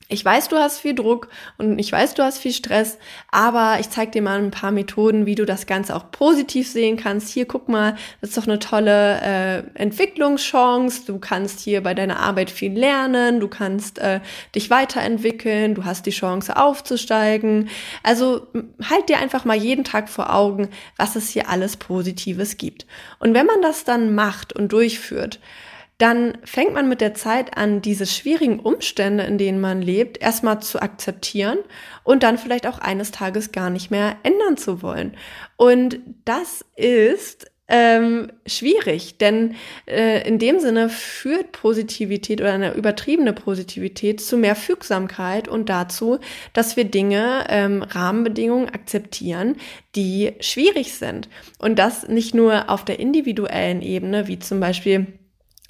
ich 0.08 0.24
weiß, 0.24 0.48
du 0.48 0.56
hast 0.56 0.78
viel 0.78 0.94
Druck 0.94 1.28
und 1.58 1.80
ich 1.80 1.90
weiß, 1.90 2.14
du 2.14 2.22
hast 2.22 2.38
viel 2.38 2.52
Stress, 2.52 2.96
aber 3.32 3.78
ich 3.80 3.90
zeige 3.90 4.12
dir 4.12 4.22
mal 4.22 4.38
ein 4.38 4.52
paar 4.52 4.70
Methoden, 4.70 5.26
wie 5.26 5.34
du 5.34 5.44
das 5.44 5.66
Ganze 5.66 5.96
auch 5.96 6.12
positiv 6.12 6.70
sehen 6.70 6.96
kannst. 6.96 7.28
Hier, 7.30 7.46
guck 7.46 7.68
mal, 7.68 7.96
das 8.20 8.30
ist 8.30 8.38
doch 8.38 8.46
eine 8.46 8.60
tolle 8.60 9.20
äh, 9.20 9.62
Entwicklungschance. 9.74 11.06
Du 11.06 11.18
kannst 11.18 11.58
hier 11.58 11.82
bei 11.82 11.92
deiner 11.92 12.20
Arbeit 12.20 12.50
viel 12.50 12.72
lernen, 12.72 13.40
du 13.40 13.48
kannst 13.48 13.98
äh, 13.98 14.20
dich 14.54 14.70
weiterentwickeln, 14.70 15.74
du 15.74 15.84
hast 15.84 16.06
die 16.06 16.10
Chance 16.10 16.56
aufzusteigen. 16.56 17.68
Also 18.04 18.46
halt 18.88 19.08
dir 19.08 19.18
einfach 19.18 19.44
mal 19.44 19.56
jeden 19.56 19.82
Tag 19.82 20.08
vor 20.08 20.32
Augen, 20.32 20.68
was 20.96 21.16
es 21.16 21.30
hier 21.30 21.48
alles 21.48 21.76
Positives 21.76 22.58
gibt. 22.58 22.86
Und 23.18 23.34
wenn 23.34 23.46
man 23.46 23.60
das 23.60 23.82
dann 23.82 24.14
macht 24.14 24.52
und 24.52 24.70
durchführt, 24.70 25.40
dann 25.98 26.38
fängt 26.44 26.74
man 26.74 26.88
mit 26.88 27.00
der 27.00 27.14
Zeit 27.14 27.56
an, 27.56 27.80
diese 27.80 28.06
schwierigen 28.06 28.60
Umstände, 28.60 29.24
in 29.24 29.38
denen 29.38 29.60
man 29.60 29.80
lebt, 29.80 30.20
erstmal 30.20 30.60
zu 30.60 30.80
akzeptieren 30.80 31.58
und 32.04 32.22
dann 32.22 32.38
vielleicht 32.38 32.66
auch 32.66 32.78
eines 32.78 33.12
Tages 33.12 33.52
gar 33.52 33.70
nicht 33.70 33.90
mehr 33.90 34.16
ändern 34.22 34.56
zu 34.58 34.82
wollen. 34.82 35.16
Und 35.56 35.98
das 36.24 36.64
ist 36.76 37.50
ähm, 37.68 38.30
schwierig, 38.46 39.18
denn 39.18 39.56
äh, 39.86 40.26
in 40.28 40.38
dem 40.38 40.60
Sinne 40.60 40.88
führt 40.88 41.50
Positivität 41.50 42.40
oder 42.40 42.52
eine 42.52 42.74
übertriebene 42.74 43.32
Positivität 43.32 44.20
zu 44.20 44.36
mehr 44.36 44.54
Fügsamkeit 44.54 45.48
und 45.48 45.68
dazu, 45.68 46.18
dass 46.52 46.76
wir 46.76 46.84
Dinge, 46.84 47.44
ähm, 47.48 47.82
Rahmenbedingungen 47.82 48.68
akzeptieren, 48.68 49.56
die 49.96 50.34
schwierig 50.40 50.94
sind. 50.94 51.28
Und 51.58 51.78
das 51.78 52.06
nicht 52.06 52.34
nur 52.34 52.70
auf 52.70 52.84
der 52.84 53.00
individuellen 53.00 53.82
Ebene, 53.82 54.28
wie 54.28 54.38
zum 54.38 54.60
Beispiel 54.60 55.18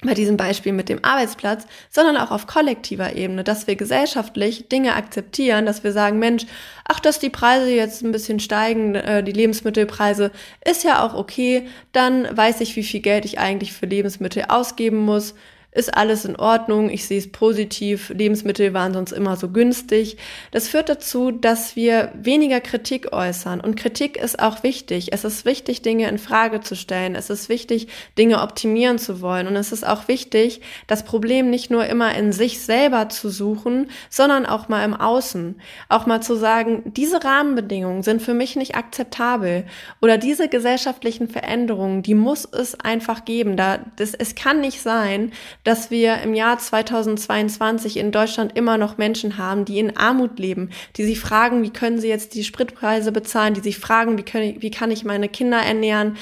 bei 0.03 0.13
diesem 0.13 0.37
Beispiel 0.37 0.73
mit 0.73 0.89
dem 0.89 1.03
Arbeitsplatz, 1.03 1.65
sondern 1.89 2.17
auch 2.17 2.29
auf 2.29 2.45
kollektiver 2.45 3.15
Ebene, 3.15 3.43
dass 3.43 3.65
wir 3.65 3.75
gesellschaftlich 3.75 4.69
Dinge 4.69 4.95
akzeptieren, 4.95 5.65
dass 5.65 5.83
wir 5.83 5.91
sagen, 5.91 6.19
Mensch, 6.19 6.45
ach, 6.87 6.99
dass 6.99 7.17
die 7.19 7.31
Preise 7.31 7.71
jetzt 7.71 8.03
ein 8.03 8.11
bisschen 8.11 8.39
steigen, 8.39 8.93
äh, 8.93 9.23
die 9.23 9.31
Lebensmittelpreise, 9.31 10.31
ist 10.69 10.83
ja 10.83 11.03
auch 11.03 11.15
okay, 11.15 11.67
dann 11.93 12.27
weiß 12.35 12.61
ich, 12.61 12.75
wie 12.75 12.83
viel 12.83 12.99
Geld 12.99 13.25
ich 13.25 13.39
eigentlich 13.39 13.73
für 13.73 13.87
Lebensmittel 13.87 14.45
ausgeben 14.49 14.99
muss, 14.99 15.33
ist 15.71 15.95
alles 15.95 16.25
in 16.25 16.35
Ordnung, 16.37 16.89
ich 16.89 17.05
sehe 17.05 17.19
es 17.19 17.31
positiv, 17.31 18.09
Lebensmittel 18.09 18.73
waren 18.73 18.93
sonst 18.93 19.11
immer 19.11 19.35
so 19.35 19.49
günstig. 19.49 20.17
Das 20.51 20.67
führt 20.67 20.89
dazu, 20.89 21.31
dass 21.31 21.75
wir 21.75 22.11
weniger 22.15 22.61
Kritik 22.61 23.13
äußern. 23.13 23.59
Und 23.59 23.75
Kritik 23.75 24.17
ist 24.17 24.39
auch 24.39 24.63
wichtig. 24.63 25.13
Es 25.13 25.23
ist 25.23 25.45
wichtig, 25.45 25.83
Dinge 25.83 26.07
in 26.07 26.17
Frage 26.17 26.61
zu 26.61 26.75
stellen. 26.75 27.15
Es 27.15 27.29
ist 27.29 27.47
wichtig, 27.49 27.89
Dinge 28.17 28.41
optimieren 28.41 28.97
zu 28.97 29.21
wollen. 29.21 29.45
Und 29.45 29.55
es 29.55 29.71
ist 29.71 29.85
auch 29.85 30.07
wichtig, 30.07 30.61
das 30.87 31.03
Problem 31.03 31.49
nicht 31.51 31.69
nur 31.69 31.85
immer 31.85 32.15
in 32.15 32.31
sich 32.31 32.61
selber 32.61 33.09
zu 33.09 33.29
suchen, 33.29 33.91
sondern 34.09 34.47
auch 34.47 34.69
mal 34.69 34.83
im 34.83 34.95
Außen. 34.95 35.61
Auch 35.89 36.07
mal 36.07 36.21
zu 36.21 36.35
sagen, 36.35 36.81
diese 36.85 37.23
Rahmenbedingungen 37.23 38.01
sind 38.01 38.21
für 38.23 38.33
mich 38.33 38.55
nicht 38.55 38.75
akzeptabel. 38.75 39.65
Oder 40.01 40.17
diese 40.17 40.47
gesellschaftlichen 40.47 41.27
Veränderungen, 41.27 42.01
die 42.01 42.15
muss 42.15 42.45
es 42.45 42.79
einfach 42.79 43.25
geben. 43.25 43.57
Da, 43.57 43.79
das, 43.97 44.15
es 44.15 44.33
kann 44.33 44.61
nicht 44.61 44.81
sein, 44.81 45.33
dass 45.67 45.91
wir 45.91 46.21
im 46.21 46.33
Jahr 46.33 46.57
2022 46.57 47.97
in 47.97 48.13
Deutschland 48.13 48.55
immer 48.55 48.77
noch 48.77 48.97
Menschen 48.97 49.37
haben, 49.37 49.65
die 49.65 49.79
in 49.79 49.97
Armut 49.97 50.39
leben, 50.39 50.69
die 50.95 51.03
sich 51.03 51.19
fragen, 51.19 51.61
wie 51.61 51.71
können 51.71 51.99
sie 51.99 52.07
jetzt 52.07 52.35
die 52.35 52.45
Spritpreise 52.45 53.11
bezahlen, 53.11 53.53
die 53.53 53.59
sich 53.59 53.77
fragen, 53.77 54.17
wie, 54.17 54.23
können, 54.23 54.61
wie 54.61 54.71
kann 54.71 54.91
ich 54.91 55.03
meine 55.03 55.27
Kinder 55.27 55.57
ernähren. 55.57 56.15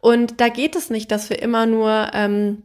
Und 0.00 0.42
da 0.42 0.50
geht 0.50 0.76
es 0.76 0.90
nicht, 0.90 1.10
dass 1.10 1.30
wir 1.30 1.40
immer 1.40 1.64
nur 1.64 2.10
ähm, 2.12 2.62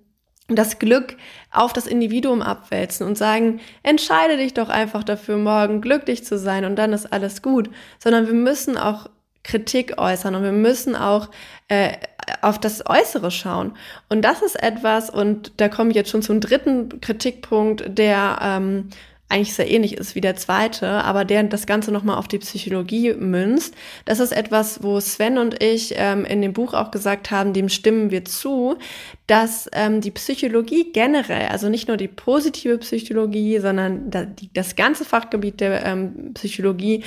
das 0.50 0.78
Glück 0.78 1.16
auf 1.52 1.72
das 1.72 1.88
Individuum 1.88 2.42
abwälzen 2.42 3.08
und 3.08 3.18
sagen, 3.18 3.62
entscheide 3.82 4.36
dich 4.36 4.54
doch 4.54 4.68
einfach 4.68 5.06
dafür, 5.06 5.38
morgen 5.38 5.80
glücklich 5.80 6.26
zu 6.26 6.38
sein 6.38 6.66
und 6.66 6.76
dann 6.76 6.92
ist 6.92 7.14
alles 7.14 7.44
gut, 7.44 7.70
sondern 7.98 8.28
wir 8.28 8.34
müssen 8.34 8.78
auch 8.78 9.08
Kritik 9.46 10.00
äußern 10.00 10.36
und 10.36 10.44
wir 10.44 10.52
müssen 10.52 10.96
auch 10.96 11.30
äh, 11.68 11.94
auf 12.42 12.60
das 12.60 12.86
Äußere 12.88 13.30
schauen. 13.30 13.74
Und 14.10 14.24
das 14.24 14.42
ist 14.42 14.62
etwas, 14.62 15.10
und 15.10 15.54
da 15.58 15.70
komme 15.70 15.92
ich 15.92 15.96
jetzt 15.96 16.10
schon 16.10 16.24
zum 16.24 16.42
dritten 16.42 17.00
Kritikpunkt, 17.00 17.86
der 17.98 18.40
ähm, 18.42 18.90
eigentlich 19.28 19.56
sehr 19.56 19.70
ähnlich 19.70 19.98
ist 19.98 20.14
wie 20.14 20.22
der 20.22 20.36
zweite, 20.36 20.88
aber 20.88 21.26
der 21.26 21.44
das 21.44 21.66
Ganze 21.66 21.92
nochmal 21.92 22.18
auf 22.18 22.28
die 22.28 22.38
Psychologie 22.38 23.14
münzt. 23.14 23.74
Das 24.06 24.20
ist 24.20 24.32
etwas, 24.32 24.84
wo 24.84 25.00
Sven 25.00 25.40
und 25.40 25.64
ich 25.64 25.94
ähm, 25.98 26.26
in 26.26 26.42
dem 26.42 26.54
Buch 26.54 26.74
auch 26.74 26.92
gesagt 26.92 27.32
haben, 27.32 27.52
dem 27.52 27.70
stimmen 27.70 28.12
wir 28.12 28.24
zu, 28.24 28.78
dass 29.26 29.68
ähm, 29.74 30.00
die 30.02 30.12
Psychologie 30.12 30.92
generell, 30.92 31.48
also 31.48 31.70
nicht 31.70 31.88
nur 31.88 31.98
die 31.98 32.08
positive 32.08 32.78
Psychologie, 32.78 33.60
sondern 33.60 34.12
da, 34.12 34.26
die, 34.26 34.54
das 34.54 34.76
ganze 34.76 35.06
Fachgebiet 35.06 35.60
der 35.60 35.84
ähm, 35.86 36.34
Psychologie, 36.36 37.04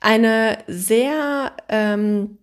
eine 0.00 0.58
sehr 0.66 1.52
ähm, 1.68 2.38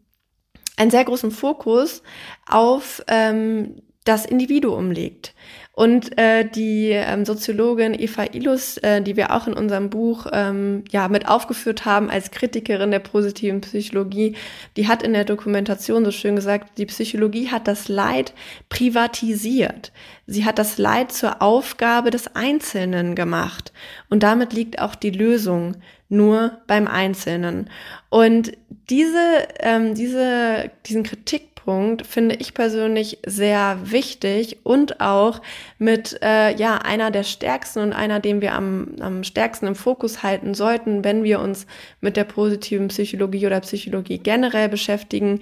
einen 0.77 0.91
sehr 0.91 1.05
großen 1.05 1.31
Fokus 1.31 2.03
auf 2.47 3.01
ähm, 3.07 3.81
das 4.03 4.25
Individuum 4.25 4.91
legt. 4.91 5.33
Und 5.75 6.17
äh, 6.17 6.49
die 6.49 6.91
ähm, 6.91 7.25
Soziologin 7.25 7.93
Eva 7.99 8.27
Illus, 8.31 8.77
äh, 8.77 9.01
die 9.01 9.17
wir 9.17 9.35
auch 9.35 9.45
in 9.45 9.53
unserem 9.53 9.89
Buch 9.89 10.25
ähm, 10.31 10.85
ja 10.89 11.09
mit 11.09 11.27
aufgeführt 11.27 11.83
haben 11.83 12.09
als 12.09 12.31
Kritikerin 12.31 12.91
der 12.91 12.99
positiven 12.99 13.59
Psychologie, 13.59 14.37
die 14.77 14.87
hat 14.87 15.03
in 15.03 15.11
der 15.11 15.25
Dokumentation 15.25 16.05
so 16.05 16.11
schön 16.11 16.37
gesagt, 16.37 16.77
die 16.77 16.85
Psychologie 16.85 17.49
hat 17.49 17.67
das 17.67 17.89
Leid 17.89 18.33
privatisiert. 18.69 19.91
Sie 20.27 20.45
hat 20.45 20.59
das 20.59 20.77
Leid 20.77 21.11
zur 21.11 21.41
Aufgabe 21.41 22.09
des 22.09 22.35
Einzelnen 22.37 23.13
gemacht. 23.13 23.73
Und 24.09 24.23
damit 24.23 24.53
liegt 24.53 24.79
auch 24.79 24.95
die 24.95 25.11
Lösung 25.11 25.75
nur 26.07 26.59
beim 26.67 26.87
Einzelnen. 26.87 27.69
Und 28.09 28.53
diese, 28.89 29.47
ähm, 29.59 29.93
diese, 29.93 30.71
diesen 30.85 31.03
Kritik 31.03 31.54
Punkt 31.65 32.05
finde 32.05 32.35
ich 32.35 32.53
persönlich 32.53 33.19
sehr 33.25 33.79
wichtig 33.83 34.59
und 34.63 35.01
auch 35.01 35.41
mit 35.79 36.17
äh, 36.21 36.55
ja 36.55 36.77
einer 36.77 37.11
der 37.11 37.23
stärksten 37.23 37.79
und 37.79 37.93
einer, 37.93 38.19
den 38.19 38.39
wir 38.39 38.53
am, 38.53 38.95
am 39.01 39.23
stärksten 39.23 39.67
im 39.67 39.75
Fokus 39.75 40.23
halten 40.23 40.53
sollten, 40.53 41.03
wenn 41.03 41.23
wir 41.23 41.39
uns 41.39 41.65
mit 41.99 42.15
der 42.15 42.23
positiven 42.23 42.87
Psychologie 42.87 43.47
oder 43.47 43.59
Psychologie 43.61 44.19
generell 44.19 44.69
beschäftigen, 44.69 45.41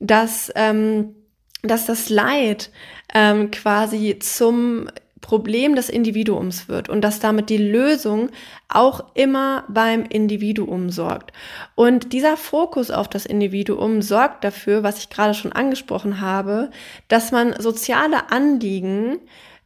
dass 0.00 0.52
ähm, 0.56 1.14
dass 1.62 1.86
das 1.86 2.08
Leid 2.08 2.70
ähm, 3.14 3.50
quasi 3.50 4.18
zum 4.18 4.88
Problem 5.20 5.76
des 5.76 5.88
Individuums 5.88 6.68
wird 6.68 6.88
und 6.88 7.02
dass 7.02 7.20
damit 7.20 7.50
die 7.50 7.58
Lösung 7.58 8.30
auch 8.68 9.04
immer 9.14 9.64
beim 9.68 10.04
Individuum 10.04 10.90
sorgt. 10.90 11.32
Und 11.74 12.12
dieser 12.12 12.36
Fokus 12.36 12.90
auf 12.90 13.08
das 13.08 13.26
Individuum 13.26 14.02
sorgt 14.02 14.44
dafür, 14.44 14.82
was 14.82 14.98
ich 14.98 15.10
gerade 15.10 15.34
schon 15.34 15.52
angesprochen 15.52 16.20
habe, 16.20 16.70
dass 17.08 17.32
man 17.32 17.54
soziale 17.60 18.30
Anliegen 18.30 19.18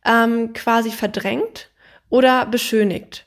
ähm, 0.05 0.53
quasi 0.53 0.91
verdrängt 0.91 1.71
oder 2.11 2.47
beschönigt. 2.47 3.27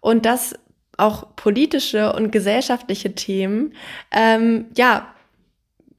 Und 0.00 0.26
dass 0.26 0.54
auch 0.96 1.34
politische 1.34 2.12
und 2.12 2.30
gesellschaftliche 2.30 3.14
Themen 3.14 3.74
ähm, 4.12 4.66
ja 4.76 5.13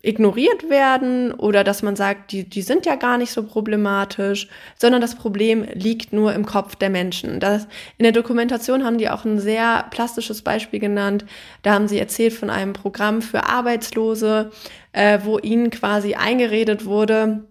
ignoriert 0.06 0.70
werden 0.70 1.34
oder 1.34 1.64
dass 1.64 1.82
man 1.84 1.96
sagt, 1.96 2.32
die, 2.32 2.48
die 2.48 2.62
sind 2.62 2.86
ja 2.86 2.96
gar 2.96 3.18
nicht 3.18 3.32
so 3.32 3.44
problematisch, 3.44 4.48
sondern 4.78 5.02
das 5.02 5.16
Problem 5.16 5.66
liegt 5.74 6.14
nur 6.14 6.34
im 6.34 6.46
Kopf 6.46 6.76
der 6.76 6.90
Menschen. 6.90 7.40
Das, 7.40 7.68
in 7.98 8.04
der 8.04 8.12
Dokumentation 8.12 8.84
haben 8.86 8.98
die 8.98 9.10
auch 9.10 9.26
ein 9.26 9.40
sehr 9.40 9.86
plastisches 9.92 10.42
Beispiel 10.42 10.80
genannt. 10.80 11.26
Da 11.64 11.74
haben 11.74 11.88
sie 11.88 12.00
erzählt 12.00 12.34
von 12.34 12.50
einem 12.50 12.74
Programm 12.74 13.22
für 13.22 13.46
Arbeitslose, 13.46 14.52
äh, 14.92 15.20
wo 15.24 15.40
ihnen 15.40 15.72
quasi 15.72 16.14
eingeredet 16.14 16.86
wurde, 16.86 17.46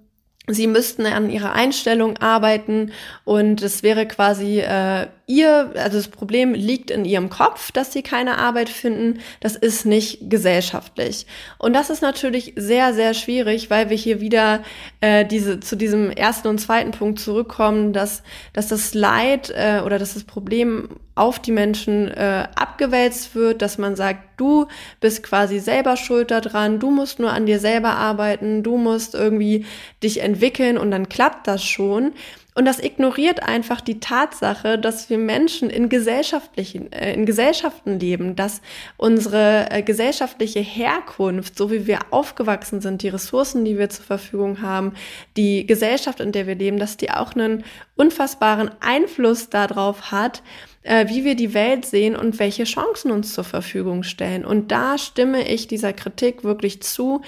Sie 0.47 0.67
müssten 0.67 1.07
an 1.07 1.31
ihrer 1.31 1.55
Einstellung 1.55 2.19
arbeiten 2.19 2.93
und 3.25 3.63
es 3.63 3.83
wäre 3.83 4.07
quasi 4.07 4.61
äh, 4.61 5.07
ihr, 5.27 5.73
also 5.77 5.97
das 5.97 6.09
Problem 6.09 6.53
liegt 6.53 6.91
in 6.91 7.05
ihrem 7.05 7.31
Kopf, 7.31 7.73
dass 7.73 7.93
sie 7.93 8.03
keine 8.03 8.39
Arbeit 8.39 8.69
finden. 8.69 9.21
Das 9.41 9.57
ist 9.57 9.87
nicht 9.87 10.31
gesellschaftlich. 10.31 11.27
Und 11.59 11.73
das 11.73 11.91
ist 11.91 12.03
natürlich 12.03 12.53
sehr, 12.57 12.93
sehr 12.93 13.15
schwierig, 13.15 13.71
weil 13.71 13.91
wir 13.91 13.97
hier 13.97 14.21
wieder 14.21 14.63
äh, 15.01 15.25
diese, 15.25 15.61
zu 15.61 15.77
diesem 15.77 16.11
ersten 16.11 16.49
und 16.49 16.59
zweiten 16.59 16.91
Punkt 16.91 17.21
zurückkommen, 17.21 17.93
dass, 17.93 18.23
dass 18.53 18.69
das 18.69 18.95
Leid 18.95 19.51
äh, 19.51 19.81
oder 19.85 19.99
dass 19.99 20.15
das 20.15 20.25
Problem 20.25 20.89
auf 21.15 21.39
die 21.39 21.53
Menschen 21.53 22.09
äh, 22.09 22.49
abgewälzt 22.57 23.35
wird, 23.35 23.63
dass 23.63 23.79
man 23.79 23.95
sagt, 23.95 24.41
du 24.41 24.67
bist 25.01 25.23
quasi 25.23 25.61
selber 25.61 25.97
schuld 25.97 26.33
daran, 26.33 26.81
du 26.81 26.91
musst 26.91 27.21
nur 27.21 27.33
an 27.33 27.47
dir 27.47 27.61
selber 27.61 27.91
arbeiten, 27.91 28.65
du 28.65 28.77
musst 28.77 29.15
irgendwie 29.15 29.65
dich 30.03 30.21
entwickeln 30.21 30.77
und 30.77 30.91
dann 30.91 31.09
klappt 31.09 31.47
das 31.47 31.65
schon. 31.65 32.13
Und 32.57 32.67
das 32.67 32.79
ignoriert 32.79 33.43
einfach 33.43 33.81
die 33.81 33.99
Tatsache, 33.99 34.79
dass 34.79 35.11
wir 35.11 35.19
Menschen 35.19 35.71
in 35.71 35.89
gesellschaftlichen, 35.89 36.93
äh, 36.93 37.13
in 37.13 37.27
Gesellschaften 37.27 37.99
leben, 37.99 38.37
dass 38.37 38.61
unsere 38.97 39.71
äh, 39.71 39.83
gesellschaftliche 39.83 40.61
Herkunft, 40.61 41.59
so 41.59 41.73
wie 41.73 41.89
wir 41.89 41.99
aufgewachsen 42.11 42.81
sind, 42.81 43.03
die 43.03 43.09
Ressourcen, 43.09 43.65
die 43.65 43.77
wir 43.77 43.89
zur 43.91 44.05
Verfügung 44.05 44.63
haben, 44.63 44.93
die 45.37 45.67
Gesellschaft, 45.67 46.21
in 46.21 46.31
der 46.31 46.47
wir 46.47 46.55
leben, 46.55 46.79
dass 46.79 46.97
die 46.97 47.11
auch 47.11 47.35
einen 47.35 47.65
unfassbaren 47.97 48.71
Einfluss 48.81 49.51
darauf 49.51 50.13
hat, 50.13 50.43
äh, 50.85 51.09
wie 51.09 51.25
wir 51.25 51.35
die 51.35 51.55
Welt 51.55 51.85
sehen 51.85 52.15
und 52.15 52.39
welche 52.39 52.65
Chancen 52.65 53.11
uns 53.11 53.35
zur 53.35 53.45
Verfügung 53.45 54.05
stellen. 54.05 54.45
Und 54.45 54.71
da 54.71 54.97
stimme 54.97 55.49
ich 55.49 55.67
dieser 55.67 55.93
Kritik 55.93 56.45
wirklich 56.45 56.83
zu, 56.83 57.23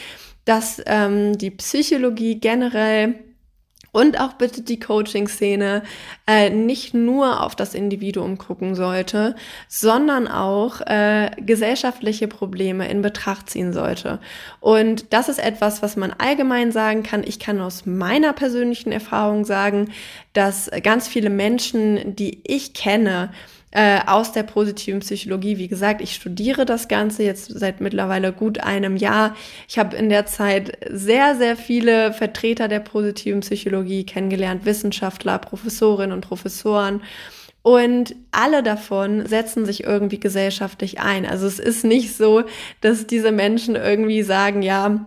dass 0.44 0.80
ähm, 0.86 1.36
die 1.36 1.50
Psychologie 1.50 2.38
generell 2.38 3.16
und 3.96 4.20
auch 4.20 4.34
bitte 4.34 4.60
die 4.60 4.78
Coaching-Szene 4.78 5.82
äh, 6.26 6.50
nicht 6.50 6.92
nur 6.92 7.42
auf 7.42 7.56
das 7.56 7.72
Individuum 7.72 8.36
gucken 8.36 8.74
sollte, 8.74 9.34
sondern 9.68 10.28
auch 10.28 10.82
äh, 10.82 11.30
gesellschaftliche 11.38 12.28
Probleme 12.28 12.90
in 12.90 13.00
Betracht 13.00 13.48
ziehen 13.48 13.72
sollte. 13.72 14.18
Und 14.60 15.14
das 15.14 15.30
ist 15.30 15.38
etwas, 15.38 15.80
was 15.80 15.96
man 15.96 16.12
allgemein 16.12 16.72
sagen 16.72 17.04
kann. 17.04 17.24
Ich 17.26 17.38
kann 17.38 17.58
aus 17.58 17.86
meiner 17.86 18.34
persönlichen 18.34 18.92
Erfahrung 18.92 19.46
sagen, 19.46 19.90
dass 20.34 20.70
ganz 20.82 21.08
viele 21.08 21.30
Menschen, 21.30 22.14
die 22.14 22.42
ich 22.44 22.74
kenne, 22.74 23.30
äh, 23.72 24.00
aus 24.06 24.32
der 24.32 24.42
positiven 24.42 25.00
Psychologie. 25.00 25.58
Wie 25.58 25.68
gesagt, 25.68 26.00
ich 26.00 26.14
studiere 26.14 26.64
das 26.64 26.88
Ganze 26.88 27.24
jetzt 27.24 27.46
seit 27.46 27.80
mittlerweile 27.80 28.32
gut 28.32 28.60
einem 28.60 28.96
Jahr. 28.96 29.36
Ich 29.68 29.78
habe 29.78 29.96
in 29.96 30.08
der 30.08 30.26
Zeit 30.26 30.78
sehr, 30.90 31.34
sehr 31.36 31.56
viele 31.56 32.12
Vertreter 32.12 32.68
der 32.68 32.80
positiven 32.80 33.40
Psychologie 33.40 34.04
kennengelernt, 34.04 34.64
Wissenschaftler, 34.64 35.38
Professorinnen 35.38 36.12
und 36.12 36.22
Professoren. 36.22 37.02
Und 37.62 38.14
alle 38.30 38.62
davon 38.62 39.26
setzen 39.26 39.66
sich 39.66 39.82
irgendwie 39.82 40.20
gesellschaftlich 40.20 41.00
ein. 41.00 41.26
Also 41.26 41.48
es 41.48 41.58
ist 41.58 41.84
nicht 41.84 42.16
so, 42.16 42.44
dass 42.80 43.08
diese 43.08 43.32
Menschen 43.32 43.74
irgendwie 43.74 44.22
sagen, 44.22 44.62
ja, 44.62 45.04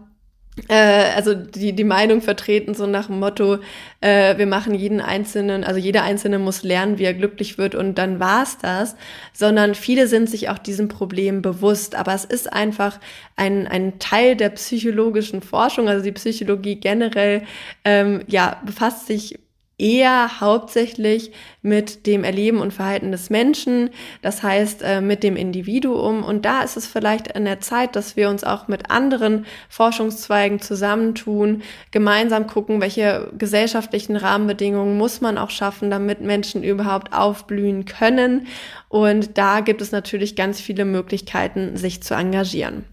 also 0.67 1.33
die, 1.33 1.73
die 1.73 1.83
Meinung 1.83 2.21
vertreten, 2.21 2.73
so 2.73 2.87
nach 2.87 3.07
dem 3.07 3.19
Motto, 3.19 3.59
äh, 4.01 4.37
wir 4.37 4.47
machen 4.47 4.73
jeden 4.73 5.01
Einzelnen, 5.01 5.63
also 5.63 5.79
jeder 5.79 6.03
Einzelne 6.03 6.39
muss 6.39 6.63
lernen, 6.63 6.97
wie 6.97 7.05
er 7.05 7.13
glücklich 7.13 7.57
wird 7.57 7.75
und 7.75 7.97
dann 7.97 8.19
war's 8.19 8.57
das, 8.57 8.95
sondern 9.33 9.75
viele 9.75 10.07
sind 10.07 10.29
sich 10.29 10.49
auch 10.49 10.57
diesem 10.57 10.87
Problem 10.87 11.41
bewusst. 11.41 11.95
Aber 11.95 12.13
es 12.13 12.25
ist 12.25 12.51
einfach 12.51 12.99
ein, 13.35 13.67
ein 13.67 13.99
Teil 13.99 14.35
der 14.35 14.49
psychologischen 14.49 15.41
Forschung, 15.41 15.87
also 15.87 16.03
die 16.03 16.11
Psychologie 16.11 16.75
generell, 16.75 17.43
ähm, 17.85 18.23
ja, 18.27 18.61
befasst 18.65 19.07
sich 19.07 19.39
eher 19.79 20.41
hauptsächlich 20.41 21.31
mit 21.61 22.05
dem 22.05 22.23
Erleben 22.23 22.59
und 22.59 22.73
Verhalten 22.73 23.11
des 23.11 23.29
Menschen, 23.29 23.89
das 24.21 24.43
heißt 24.43 24.81
äh, 24.83 25.01
mit 25.01 25.23
dem 25.23 25.35
Individuum. 25.35 26.23
Und 26.23 26.45
da 26.45 26.61
ist 26.61 26.77
es 26.77 26.85
vielleicht 26.85 27.35
an 27.35 27.45
der 27.45 27.61
Zeit, 27.61 27.95
dass 27.95 28.15
wir 28.15 28.29
uns 28.29 28.43
auch 28.43 28.67
mit 28.67 28.91
anderen 28.91 29.45
Forschungszweigen 29.69 30.59
zusammentun, 30.61 31.63
gemeinsam 31.91 32.47
gucken, 32.47 32.81
welche 32.81 33.31
gesellschaftlichen 33.37 34.15
Rahmenbedingungen 34.15 34.97
muss 34.97 35.21
man 35.21 35.37
auch 35.37 35.49
schaffen, 35.49 35.89
damit 35.89 36.21
Menschen 36.21 36.63
überhaupt 36.63 37.13
aufblühen 37.13 37.85
können. 37.85 38.47
Und 38.89 39.37
da 39.37 39.61
gibt 39.61 39.81
es 39.81 39.91
natürlich 39.91 40.35
ganz 40.35 40.59
viele 40.59 40.85
Möglichkeiten, 40.85 41.77
sich 41.77 42.03
zu 42.03 42.13
engagieren. 42.13 42.83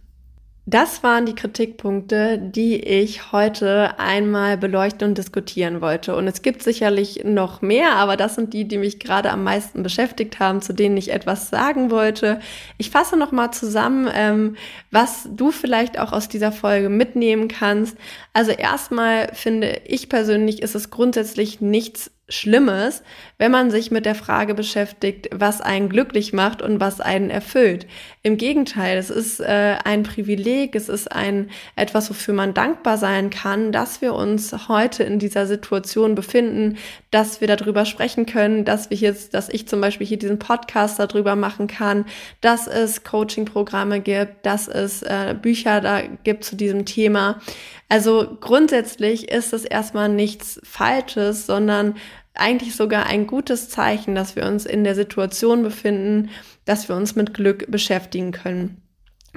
Das 0.69 1.05
waren 1.05 1.27
die 1.27 1.37
Kritikpunkte, 1.37 2.39
die 2.39 2.75
ich 2.75 3.31
heute 3.31 4.01
einmal 4.01 4.59
beleuchten 4.59 5.11
und 5.11 5.17
diskutieren 5.17 5.81
wollte. 5.81 6.17
Und 6.17 6.27
es 6.27 6.43
gibt 6.43 6.61
sicherlich 6.61 7.23
noch 7.23 7.63
mehr, 7.63 7.93
aber 7.93 8.17
das 8.17 8.35
sind 8.35 8.53
die, 8.53 8.67
die 8.67 8.79
mich 8.79 8.99
gerade 8.99 9.31
am 9.31 9.45
meisten 9.45 9.85
beschäftigt 9.85 10.41
haben, 10.41 10.61
zu 10.63 10.73
denen 10.73 10.97
ich 10.97 11.13
etwas 11.13 11.51
sagen 11.51 11.93
wollte. 11.93 12.41
Ich 12.79 12.91
fasse 12.91 13.17
nochmal 13.17 13.53
zusammen, 13.53 14.11
ähm, 14.13 14.57
was 14.91 15.29
du 15.31 15.53
vielleicht 15.53 16.01
auch 16.01 16.11
aus 16.11 16.29
dieser 16.29 16.51
Folge 16.51 16.89
mitnehmen 16.89 17.47
kannst. 17.47 17.97
Also 18.33 18.51
erstmal 18.51 19.33
finde 19.35 19.83
ich 19.85 20.09
persönlich, 20.09 20.63
ist 20.63 20.75
es 20.75 20.91
grundsätzlich 20.91 21.61
nichts 21.61 22.11
Schlimmes, 22.29 23.05
wenn 23.39 23.53
man 23.53 23.71
sich 23.71 23.93
mit 23.93 24.05
der 24.05 24.17
Frage 24.17 24.55
beschäftigt, 24.55 25.29
was 25.33 25.61
einen 25.61 25.89
glücklich 25.89 26.33
macht 26.33 26.61
und 26.61 26.81
was 26.81 27.01
einen 27.01 27.31
erfüllt. 27.31 27.87
Im 28.25 28.37
Gegenteil, 28.37 28.99
es 28.99 29.11
ist 29.11 29.39
äh, 29.39 29.77
ein 29.85 30.03
Privileg, 30.03 30.75
es 30.75 30.89
ist 30.89 31.13
ein 31.13 31.51
etwas, 31.77 32.11
wofür 32.11 32.35
man 32.35 32.53
dankbar 32.53 32.99
sein 32.99 33.31
kann, 33.31 33.71
dass 33.71 34.01
wir 34.01 34.15
uns 34.15 34.69
heute 34.69 35.05
in 35.05 35.21
dieser 35.21 35.47
Situation 35.47 36.17
befinden, 36.17 36.79
dass 37.13 37.41
wir 37.41 37.47
darüber 37.47 37.85
sprechen 37.85 38.27
können, 38.27 38.65
dass 38.65 38.91
wir 38.91 38.97
jetzt, 38.97 39.33
dass 39.35 39.49
ich 39.49 39.69
zum 39.69 39.81
Beispiel 39.81 40.07
hier 40.07 40.19
diesen 40.19 40.41
Podcast 40.41 40.99
darüber 40.99 41.37
machen 41.37 41.69
kann, 41.69 42.07
dass 42.41 42.67
es 42.67 43.05
Coaching-Programme 43.05 44.01
gibt, 44.01 44.45
dass 44.45 44.67
es 44.67 45.03
äh, 45.03 45.37
Bücher 45.41 45.81
da 45.81 46.03
gibt 46.25 46.43
zu 46.43 46.57
diesem 46.57 46.87
Thema. 46.87 47.41
Also 47.89 48.37
grundsätzlich 48.41 49.31
ist 49.31 49.53
es 49.53 49.65
erstmal 49.65 50.09
nichts 50.09 50.61
Falsches, 50.65 51.47
sondern 51.47 51.95
eigentlich 52.35 52.75
sogar 52.77 53.07
ein 53.07 53.27
gutes 53.27 53.69
Zeichen, 53.69 54.15
dass 54.15 54.37
wir 54.37 54.45
uns 54.47 54.67
in 54.67 54.85
der 54.85 54.95
Situation 54.95 55.63
befinden, 55.63 56.31
dass 56.65 56.89
wir 56.89 56.97
uns 56.97 57.17
mit 57.17 57.33
Glück 57.33 57.71
beschäftigen 57.71 58.33
können. 58.33 58.83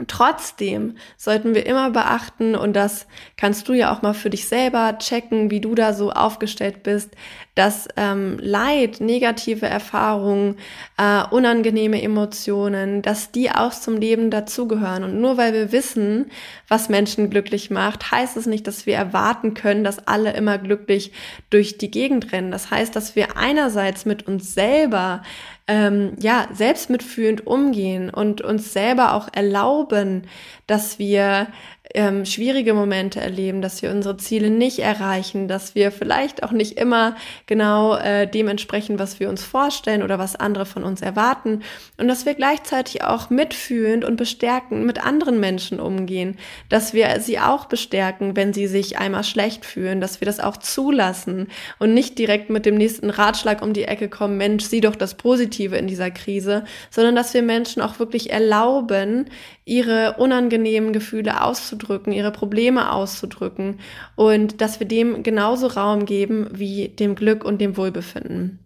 Trotzdem 0.07 0.95
sollten 1.17 1.55
wir 1.55 1.65
immer 1.65 1.89
beachten, 1.91 2.55
und 2.55 2.73
das 2.73 3.07
kannst 3.37 3.67
du 3.67 3.73
ja 3.73 3.93
auch 3.93 4.01
mal 4.01 4.13
für 4.13 4.29
dich 4.29 4.47
selber 4.47 4.97
checken, 4.99 5.51
wie 5.51 5.59
du 5.59 5.75
da 5.75 5.93
so 5.93 6.11
aufgestellt 6.11 6.83
bist, 6.83 7.11
dass 7.55 7.89
ähm, 7.97 8.37
Leid, 8.41 9.01
negative 9.01 9.65
Erfahrungen, 9.65 10.55
äh, 10.97 11.23
unangenehme 11.29 12.01
Emotionen, 12.01 13.01
dass 13.01 13.31
die 13.31 13.51
auch 13.51 13.71
zum 13.71 13.97
Leben 13.97 14.31
dazugehören. 14.31 15.03
Und 15.03 15.19
nur 15.19 15.37
weil 15.37 15.53
wir 15.53 15.71
wissen, 15.71 16.31
was 16.67 16.87
Menschen 16.87 17.29
glücklich 17.29 17.69
macht, 17.69 18.11
heißt 18.11 18.37
es 18.37 18.45
nicht, 18.45 18.65
dass 18.65 18.85
wir 18.85 18.95
erwarten 18.95 19.55
können, 19.55 19.83
dass 19.83 20.07
alle 20.07 20.33
immer 20.33 20.57
glücklich 20.57 21.11
durch 21.49 21.77
die 21.77 21.91
Gegend 21.91 22.31
rennen. 22.31 22.51
Das 22.51 22.71
heißt, 22.71 22.95
dass 22.95 23.15
wir 23.15 23.35
einerseits 23.35 24.05
mit 24.05 24.27
uns 24.27 24.53
selber 24.53 25.21
ähm, 25.69 26.13
ja, 26.19 26.47
selbstmitfühlend 26.51 27.45
umgehen 27.45 28.09
und 28.09 28.41
uns 28.41 28.73
selber 28.73 29.13
auch 29.13 29.29
erlauben, 29.31 30.23
dass 30.65 30.97
wir 30.97 31.47
ähm, 31.95 32.25
schwierige 32.25 32.73
Momente 32.73 33.19
erleben, 33.19 33.61
dass 33.61 33.81
wir 33.81 33.89
unsere 33.89 34.17
Ziele 34.17 34.49
nicht 34.49 34.79
erreichen, 34.79 35.47
dass 35.47 35.73
wir 35.73 35.91
vielleicht 35.91 36.43
auch 36.43 36.51
nicht 36.51 36.77
immer 36.77 37.15
genau 37.47 37.95
äh, 37.95 38.27
dementsprechend, 38.27 38.99
was 38.99 39.19
wir 39.19 39.29
uns 39.29 39.43
vorstellen 39.43 40.03
oder 40.03 40.19
was 40.19 40.35
andere 40.35 40.65
von 40.65 40.83
uns 40.83 41.01
erwarten. 41.01 41.63
Und 41.97 42.07
dass 42.07 42.25
wir 42.25 42.35
gleichzeitig 42.35 43.03
auch 43.03 43.29
mitfühlend 43.31 44.05
und 44.05 44.17
bestärkend 44.17 44.85
mit 44.85 45.03
anderen 45.03 45.39
Menschen 45.39 45.79
umgehen, 45.79 46.37
dass 46.69 46.93
wir 46.93 47.19
sie 47.21 47.39
auch 47.39 47.65
bestärken, 47.65 48.35
wenn 48.35 48.53
sie 48.53 48.67
sich 48.67 48.99
einmal 48.99 49.23
schlecht 49.23 49.65
fühlen, 49.65 49.99
dass 49.99 50.21
wir 50.21 50.25
das 50.25 50.39
auch 50.39 50.57
zulassen 50.57 51.47
und 51.79 51.93
nicht 51.93 52.19
direkt 52.19 52.51
mit 52.51 52.65
dem 52.65 52.75
nächsten 52.75 53.09
Ratschlag 53.09 53.63
um 53.63 53.73
die 53.73 53.85
Ecke 53.85 54.09
kommen, 54.09 54.37
Mensch, 54.37 54.65
sieh 54.65 54.81
doch 54.81 54.95
das 54.95 55.15
Positive 55.15 55.75
in 55.75 55.87
dieser 55.87 56.11
Krise, 56.11 56.65
sondern 56.91 57.15
dass 57.15 57.33
wir 57.33 57.41
Menschen 57.41 57.81
auch 57.81 57.99
wirklich 57.99 58.31
erlauben, 58.31 59.29
ihre 59.69 60.15
unangenehmen 60.17 60.93
Gefühle 60.93 61.43
auszudrücken, 61.43 62.11
ihre 62.11 62.31
Probleme 62.31 62.91
auszudrücken 62.91 63.79
und 64.15 64.61
dass 64.61 64.79
wir 64.79 64.87
dem 64.87 65.21
genauso 65.21 65.67
Raum 65.67 66.05
geben 66.05 66.47
wie 66.51 66.89
dem 66.89 67.13
Glück 67.13 67.45
und 67.45 67.61
dem 67.61 67.77
Wohlbefinden. 67.77 68.59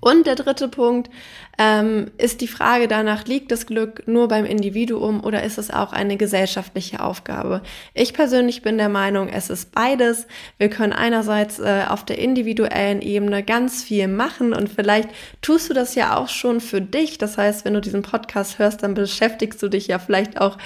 Und 0.00 0.26
der 0.26 0.34
dritte 0.34 0.68
Punkt 0.68 1.10
ähm, 1.58 2.10
ist 2.16 2.40
die 2.40 2.48
Frage 2.48 2.88
danach, 2.88 3.26
liegt 3.26 3.52
das 3.52 3.66
Glück 3.66 4.02
nur 4.06 4.28
beim 4.28 4.44
Individuum 4.44 5.22
oder 5.22 5.42
ist 5.42 5.58
es 5.58 5.70
auch 5.70 5.92
eine 5.92 6.16
gesellschaftliche 6.16 7.00
Aufgabe? 7.00 7.62
Ich 7.92 8.14
persönlich 8.14 8.62
bin 8.62 8.78
der 8.78 8.88
Meinung, 8.88 9.28
es 9.28 9.50
ist 9.50 9.72
beides. 9.72 10.26
Wir 10.58 10.70
können 10.70 10.94
einerseits 10.94 11.58
äh, 11.58 11.84
auf 11.88 12.04
der 12.04 12.18
individuellen 12.18 13.02
Ebene 13.02 13.42
ganz 13.42 13.84
viel 13.84 14.08
machen 14.08 14.54
und 14.54 14.70
vielleicht 14.70 15.10
tust 15.42 15.68
du 15.68 15.74
das 15.74 15.94
ja 15.94 16.16
auch 16.16 16.28
schon 16.28 16.60
für 16.60 16.80
dich. 16.80 17.18
Das 17.18 17.36
heißt, 17.36 17.64
wenn 17.64 17.74
du 17.74 17.80
diesen 17.80 18.02
Podcast 18.02 18.58
hörst, 18.58 18.82
dann 18.82 18.94
beschäftigst 18.94 19.62
du 19.62 19.68
dich 19.68 19.88
ja 19.88 19.98
vielleicht 19.98 20.40
auch 20.40 20.56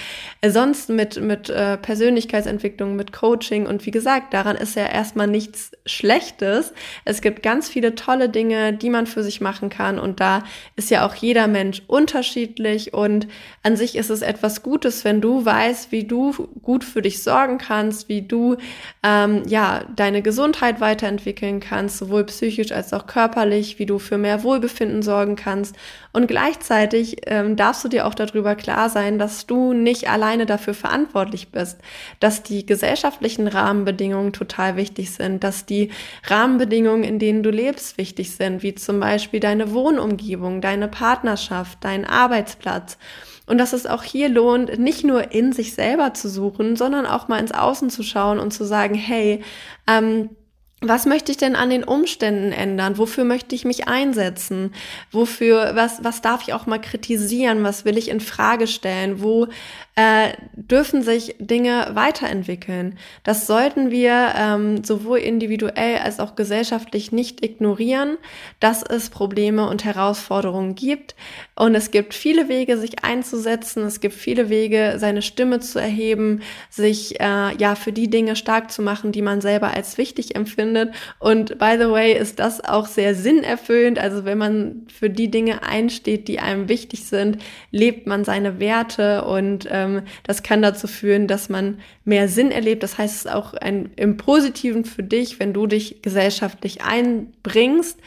äh, 0.41 0.49
sonst 0.49 0.89
mit, 0.89 1.19
mit 1.21 1.49
äh, 1.49 1.77
Persönlichkeitsentwicklung, 1.77 2.95
mit 2.95 3.11
Coaching 3.11 3.67
und 3.67 3.85
wie 3.85 3.91
gesagt, 3.91 4.33
daran 4.33 4.55
ist 4.55 4.75
ja 4.75 4.85
erstmal 4.85 5.27
nichts 5.27 5.71
Schlechtes. 5.85 6.73
Es 7.03 7.21
gibt 7.21 7.43
ganz 7.43 7.67
viele 7.67 7.95
tolle 7.95 8.29
Dinge, 8.29 8.71
die 8.71 8.89
man 8.89 9.05
für 9.05 9.23
sich 9.23 9.41
machen 9.41 9.69
kann 9.69 9.99
und 9.99 10.21
da 10.21 10.43
ist 10.77 10.91
ja 10.91 11.07
auch 11.07 11.15
jeder 11.15 11.47
Mensch 11.47 11.81
unterschiedlich 11.87 12.93
und 12.93 13.27
an 13.63 13.75
sich 13.75 13.95
ist 13.95 14.11
es 14.11 14.21
etwas 14.21 14.61
Gutes, 14.61 15.03
wenn 15.03 15.21
du 15.21 15.43
weißt, 15.43 15.91
wie 15.91 16.03
du 16.03 16.47
gut 16.61 16.83
für 16.83 17.01
dich 17.01 17.23
sorgen 17.23 17.57
kannst, 17.57 18.09
wie 18.09 18.21
du 18.21 18.57
ähm, 19.01 19.41
ja 19.47 19.83
deine 19.95 20.21
Gesundheit 20.21 20.79
weiterentwickeln 20.79 21.59
kannst, 21.59 21.97
sowohl 21.97 22.25
psychisch 22.25 22.71
als 22.71 22.93
auch 22.93 23.07
körperlich, 23.07 23.79
wie 23.79 23.87
du 23.87 23.97
für 23.97 24.19
mehr 24.19 24.43
Wohlbefinden 24.43 25.01
sorgen 25.01 25.35
kannst 25.35 25.75
und 26.17 26.25
gleichzeitig 26.25 27.17
ähm, 27.27 27.55
darfst 27.55 27.83
du 27.83 27.89
dir 27.89 28.07
auch 28.07 28.15
darüber 28.15 28.55
klar 28.55 28.89
sein, 28.89 29.19
dass 29.19 29.45
du 29.45 29.73
nicht 29.73 30.09
alleine 30.09 30.47
dafür 30.47 30.73
verantwortlich 30.73 31.49
bist, 31.49 31.77
dass 32.19 32.41
die 32.41 32.65
gesellschaftlichen 32.65 33.47
Rahmenbedingungen 33.47 34.33
total 34.33 34.77
wichtig 34.77 35.11
sind, 35.11 35.43
dass 35.43 35.67
die 35.67 35.91
Rahmenbedingungen, 36.25 37.03
in 37.03 37.19
denen 37.19 37.43
du 37.43 37.51
lebst, 37.51 37.99
wichtig 37.99 38.31
sind, 38.31 38.63
wie 38.63 38.73
zum 38.73 38.99
Beispiel 38.99 39.39
deine 39.39 39.73
Wohnumgebung, 39.73 40.59
deine 40.59 40.87
Partnerschaft, 40.87 41.77
dein 41.81 42.03
Arbeitsplatz. 42.03 42.97
Und 43.45 43.59
dass 43.59 43.73
es 43.73 43.85
auch 43.85 44.01
hier 44.01 44.27
lohnt, 44.27 44.79
nicht 44.79 45.03
nur 45.03 45.31
in 45.31 45.53
sich 45.53 45.75
selber 45.75 46.15
zu 46.15 46.29
suchen, 46.29 46.75
sondern 46.75 47.05
auch 47.05 47.27
mal 47.27 47.37
ins 47.37 47.51
Außen 47.51 47.91
zu 47.91 48.01
schauen 48.01 48.39
und 48.39 48.49
zu 48.55 48.63
sagen, 48.63 48.95
hey, 48.95 49.43
ähm, 49.85 50.31
was 50.79 51.07
möchte 51.07 51.31
ich 51.31 51.37
denn 51.37 51.55
an 51.55 51.71
den 51.71 51.83
Umständen 51.83 52.51
ändern? 52.51 52.99
Wofür 52.99 53.23
möchte 53.23 53.55
ich 53.55 53.65
mich 53.65 53.87
einsetzen? 53.87 54.75
Wofür, 55.11 55.71
was, 55.73 56.03
was 56.03 56.21
darf 56.21 56.43
ich 56.43 56.53
auch 56.53 56.67
mal 56.67 56.79
kritisieren? 56.79 57.63
Was 57.63 57.83
will 57.83 57.97
ich 57.97 58.09
in 58.09 58.19
Frage 58.19 58.67
stellen? 58.67 59.23
Wo 59.23 59.47
äh, 59.95 60.33
dürfen 60.53 61.01
sich 61.01 61.35
Dinge 61.39 61.89
weiterentwickeln? 61.93 62.99
Das 63.23 63.47
sollten 63.47 63.89
wir 63.89 64.33
ähm, 64.37 64.83
sowohl 64.83 65.17
individuell 65.17 65.97
als 65.97 66.19
auch 66.19 66.35
gesellschaftlich 66.35 67.11
nicht 67.11 67.43
ignorieren, 67.43 68.19
dass 68.59 68.83
es 68.83 69.09
Probleme 69.09 69.67
und 69.67 69.83
Herausforderungen 69.83 70.75
gibt. 70.75 71.15
Und 71.57 71.75
es 71.75 71.91
gibt 71.91 72.13
viele 72.13 72.49
Wege, 72.49 72.77
sich 72.77 73.03
einzusetzen. 73.03 73.83
Es 73.83 73.99
gibt 73.99 74.13
viele 74.13 74.49
Wege, 74.49 74.95
seine 74.97 75.21
Stimme 75.21 75.59
zu 75.59 75.79
erheben, 75.79 76.41
sich 76.69 77.19
äh, 77.19 77.55
ja 77.57 77.75
für 77.75 77.91
die 77.91 78.09
Dinge 78.09 78.35
stark 78.35 78.71
zu 78.71 78.81
machen, 78.81 79.11
die 79.11 79.21
man 79.21 79.41
selber 79.41 79.73
als 79.73 79.97
wichtig 79.97 80.35
empfindet 80.35 80.67
findet. 80.67 80.93
Und 81.19 81.57
by 81.59 81.75
the 81.79 81.89
way, 81.89 82.13
ist 82.17 82.39
das 82.39 82.63
auch 82.63 82.87
sehr 82.87 83.15
sinnerfüllend. 83.15 83.99
Also 83.99 84.25
wenn 84.25 84.37
man 84.37 84.87
für 84.87 85.09
die 85.09 85.29
Dinge 85.29 85.63
einsteht, 85.63 86.27
die 86.27 86.39
einem 86.39 86.69
wichtig 86.69 87.05
sind, 87.05 87.37
lebt 87.71 88.07
man 88.07 88.23
seine 88.23 88.59
Werte 88.59 89.23
und 89.25 89.67
ähm, 89.69 90.01
das 90.23 90.43
kann 90.43 90.61
dazu 90.61 90.87
führen, 90.87 91.27
dass 91.27 91.49
man 91.49 91.79
mehr 92.05 92.27
Sinn 92.27 92.51
erlebt. 92.51 92.83
Das 92.83 92.97
heißt, 92.97 93.13
es 93.13 93.25
ist 93.25 93.31
auch 93.31 93.53
ein, 93.53 93.91
im 93.95 94.17
Positiven 94.17 94.85
für 94.85 95.03
dich, 95.03 95.39
wenn 95.39 95.53
du 95.53 95.67
dich 95.67 96.01
gesellschaftlich 96.01 96.81
einbringst 96.83 97.99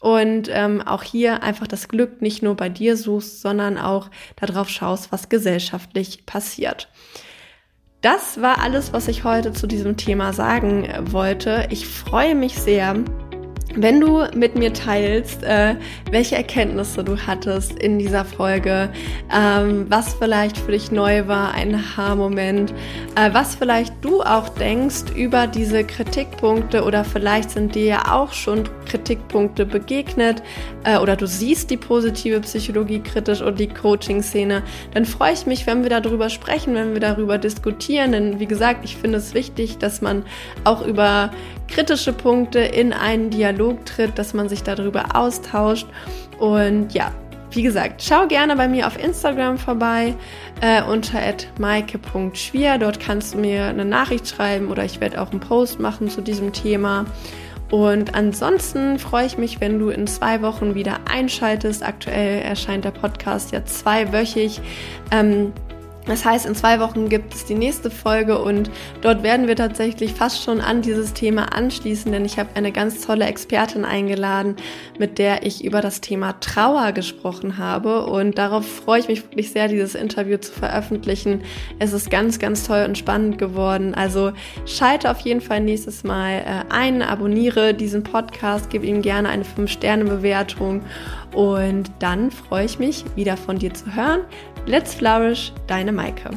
und 0.00 0.48
ähm, 0.50 0.80
auch 0.82 1.02
hier 1.02 1.42
einfach 1.42 1.66
das 1.66 1.88
Glück 1.88 2.22
nicht 2.22 2.42
nur 2.42 2.54
bei 2.54 2.68
dir 2.68 2.96
suchst, 2.96 3.40
sondern 3.40 3.78
auch 3.78 4.10
darauf 4.36 4.68
schaust, 4.68 5.10
was 5.12 5.28
gesellschaftlich 5.28 6.24
passiert. 6.26 6.88
Das 8.00 8.40
war 8.40 8.60
alles, 8.60 8.92
was 8.92 9.08
ich 9.08 9.24
heute 9.24 9.52
zu 9.52 9.66
diesem 9.66 9.96
Thema 9.96 10.32
sagen 10.32 10.84
äh, 10.84 11.12
wollte. 11.12 11.66
Ich 11.70 11.88
freue 11.88 12.36
mich 12.36 12.54
sehr, 12.54 12.94
wenn 13.74 14.00
du 14.00 14.24
mit 14.34 14.56
mir 14.56 14.72
teilst, 14.72 15.42
äh, 15.42 15.74
welche 16.10 16.36
Erkenntnisse 16.36 17.04
du 17.04 17.16
hattest 17.16 17.72
in 17.72 17.98
dieser 17.98 18.24
Folge, 18.24 18.90
ähm, 19.34 19.86
was 19.88 20.14
vielleicht 20.14 20.56
für 20.58 20.72
dich 20.72 20.90
neu 20.90 21.26
war, 21.26 21.54
ein 21.54 21.96
Haarmoment, 21.96 22.72
äh, 23.14 23.32
was 23.32 23.56
vielleicht 23.56 23.92
du 24.02 24.22
auch 24.22 24.48
denkst 24.48 25.12
über 25.14 25.46
diese 25.46 25.84
Kritikpunkte 25.84 26.84
oder 26.84 27.04
vielleicht 27.04 27.50
sind 27.50 27.74
dir 27.74 27.84
ja 27.84 28.14
auch 28.14 28.32
schon 28.32 28.68
Kritikpunkte 28.88 29.66
begegnet 29.66 30.42
äh, 30.84 30.98
oder 30.98 31.16
du 31.16 31.26
siehst 31.26 31.70
die 31.70 31.76
positive 31.76 32.40
Psychologie 32.40 33.00
kritisch 33.00 33.40
und 33.40 33.60
die 33.60 33.68
Coaching-Szene, 33.68 34.62
dann 34.94 35.04
freue 35.04 35.32
ich 35.32 35.46
mich, 35.46 35.66
wenn 35.66 35.82
wir 35.82 35.90
darüber 35.90 36.30
sprechen, 36.30 36.74
wenn 36.74 36.94
wir 36.94 37.00
darüber 37.00 37.38
diskutieren. 37.38 38.12
Denn 38.12 38.40
wie 38.40 38.46
gesagt, 38.46 38.84
ich 38.84 38.96
finde 38.96 39.18
es 39.18 39.34
wichtig, 39.34 39.78
dass 39.78 40.00
man 40.00 40.24
auch 40.64 40.86
über 40.86 41.30
kritische 41.68 42.12
Punkte 42.12 42.60
in 42.60 42.92
einen 42.92 43.30
Dialog 43.30 43.84
tritt, 43.86 44.18
dass 44.18 44.34
man 44.34 44.48
sich 44.48 44.62
darüber 44.62 45.14
austauscht. 45.14 45.86
Und 46.38 46.94
ja, 46.94 47.12
wie 47.50 47.62
gesagt, 47.62 48.02
schau 48.02 48.26
gerne 48.26 48.56
bei 48.56 48.68
mir 48.68 48.86
auf 48.86 49.02
Instagram 49.02 49.58
vorbei 49.58 50.14
äh, 50.60 50.82
unter 50.82 51.20
maike.schwier. 51.58 52.78
Dort 52.78 53.00
kannst 53.00 53.34
du 53.34 53.38
mir 53.38 53.64
eine 53.64 53.84
Nachricht 53.84 54.28
schreiben 54.28 54.68
oder 54.68 54.84
ich 54.84 55.00
werde 55.00 55.20
auch 55.20 55.30
einen 55.30 55.40
Post 55.40 55.80
machen 55.80 56.10
zu 56.10 56.20
diesem 56.20 56.52
Thema. 56.52 57.06
Und 57.70 58.14
ansonsten 58.14 58.98
freue 58.98 59.26
ich 59.26 59.36
mich, 59.36 59.60
wenn 59.60 59.78
du 59.78 59.90
in 59.90 60.06
zwei 60.06 60.40
Wochen 60.40 60.74
wieder 60.74 61.00
einschaltest. 61.10 61.82
Aktuell 61.82 62.40
erscheint 62.42 62.84
der 62.84 62.92
Podcast 62.92 63.52
ja 63.52 63.64
zweiwöchig. 63.64 64.60
Ähm, 65.10 65.52
das 66.08 66.24
heißt, 66.24 66.46
in 66.46 66.54
zwei 66.54 66.80
Wochen 66.80 67.08
gibt 67.08 67.34
es 67.34 67.44
die 67.44 67.54
nächste 67.54 67.90
Folge 67.90 68.38
und 68.38 68.70
dort 69.02 69.22
werden 69.22 69.46
wir 69.46 69.56
tatsächlich 69.56 70.12
fast 70.14 70.42
schon 70.42 70.60
an 70.60 70.82
dieses 70.82 71.12
Thema 71.12 71.54
anschließen, 71.54 72.10
denn 72.10 72.24
ich 72.24 72.38
habe 72.38 72.50
eine 72.54 72.72
ganz 72.72 73.04
tolle 73.04 73.26
Expertin 73.26 73.84
eingeladen, 73.84 74.56
mit 74.98 75.18
der 75.18 75.44
ich 75.44 75.64
über 75.64 75.80
das 75.80 76.00
Thema 76.00 76.40
Trauer 76.40 76.92
gesprochen 76.92 77.58
habe 77.58 78.06
und 78.06 78.38
darauf 78.38 78.66
freue 78.66 79.00
ich 79.00 79.08
mich 79.08 79.22
wirklich 79.22 79.50
sehr, 79.50 79.68
dieses 79.68 79.94
Interview 79.94 80.38
zu 80.38 80.52
veröffentlichen. 80.52 81.42
Es 81.78 81.92
ist 81.92 82.10
ganz, 82.10 82.38
ganz 82.38 82.66
toll 82.66 82.84
und 82.88 82.96
spannend 82.96 83.38
geworden. 83.38 83.94
Also 83.94 84.32
schalte 84.66 85.10
auf 85.10 85.20
jeden 85.20 85.40
Fall 85.40 85.60
nächstes 85.60 86.04
Mal 86.04 86.38
äh, 86.38 86.72
ein, 86.72 87.02
abonniere 87.02 87.74
diesen 87.74 88.02
Podcast, 88.02 88.70
gib 88.70 88.82
ihm 88.82 89.02
gerne 89.02 89.28
eine 89.28 89.44
5-Sterne-Bewertung 89.44 90.82
und 91.34 91.90
dann 91.98 92.30
freue 92.30 92.64
ich 92.64 92.78
mich, 92.78 93.04
wieder 93.16 93.36
von 93.36 93.58
dir 93.58 93.72
zu 93.72 93.94
hören. 93.94 94.22
Let's 94.66 94.94
Flourish, 94.94 95.52
deine 95.66 95.92
Maike. 95.92 96.30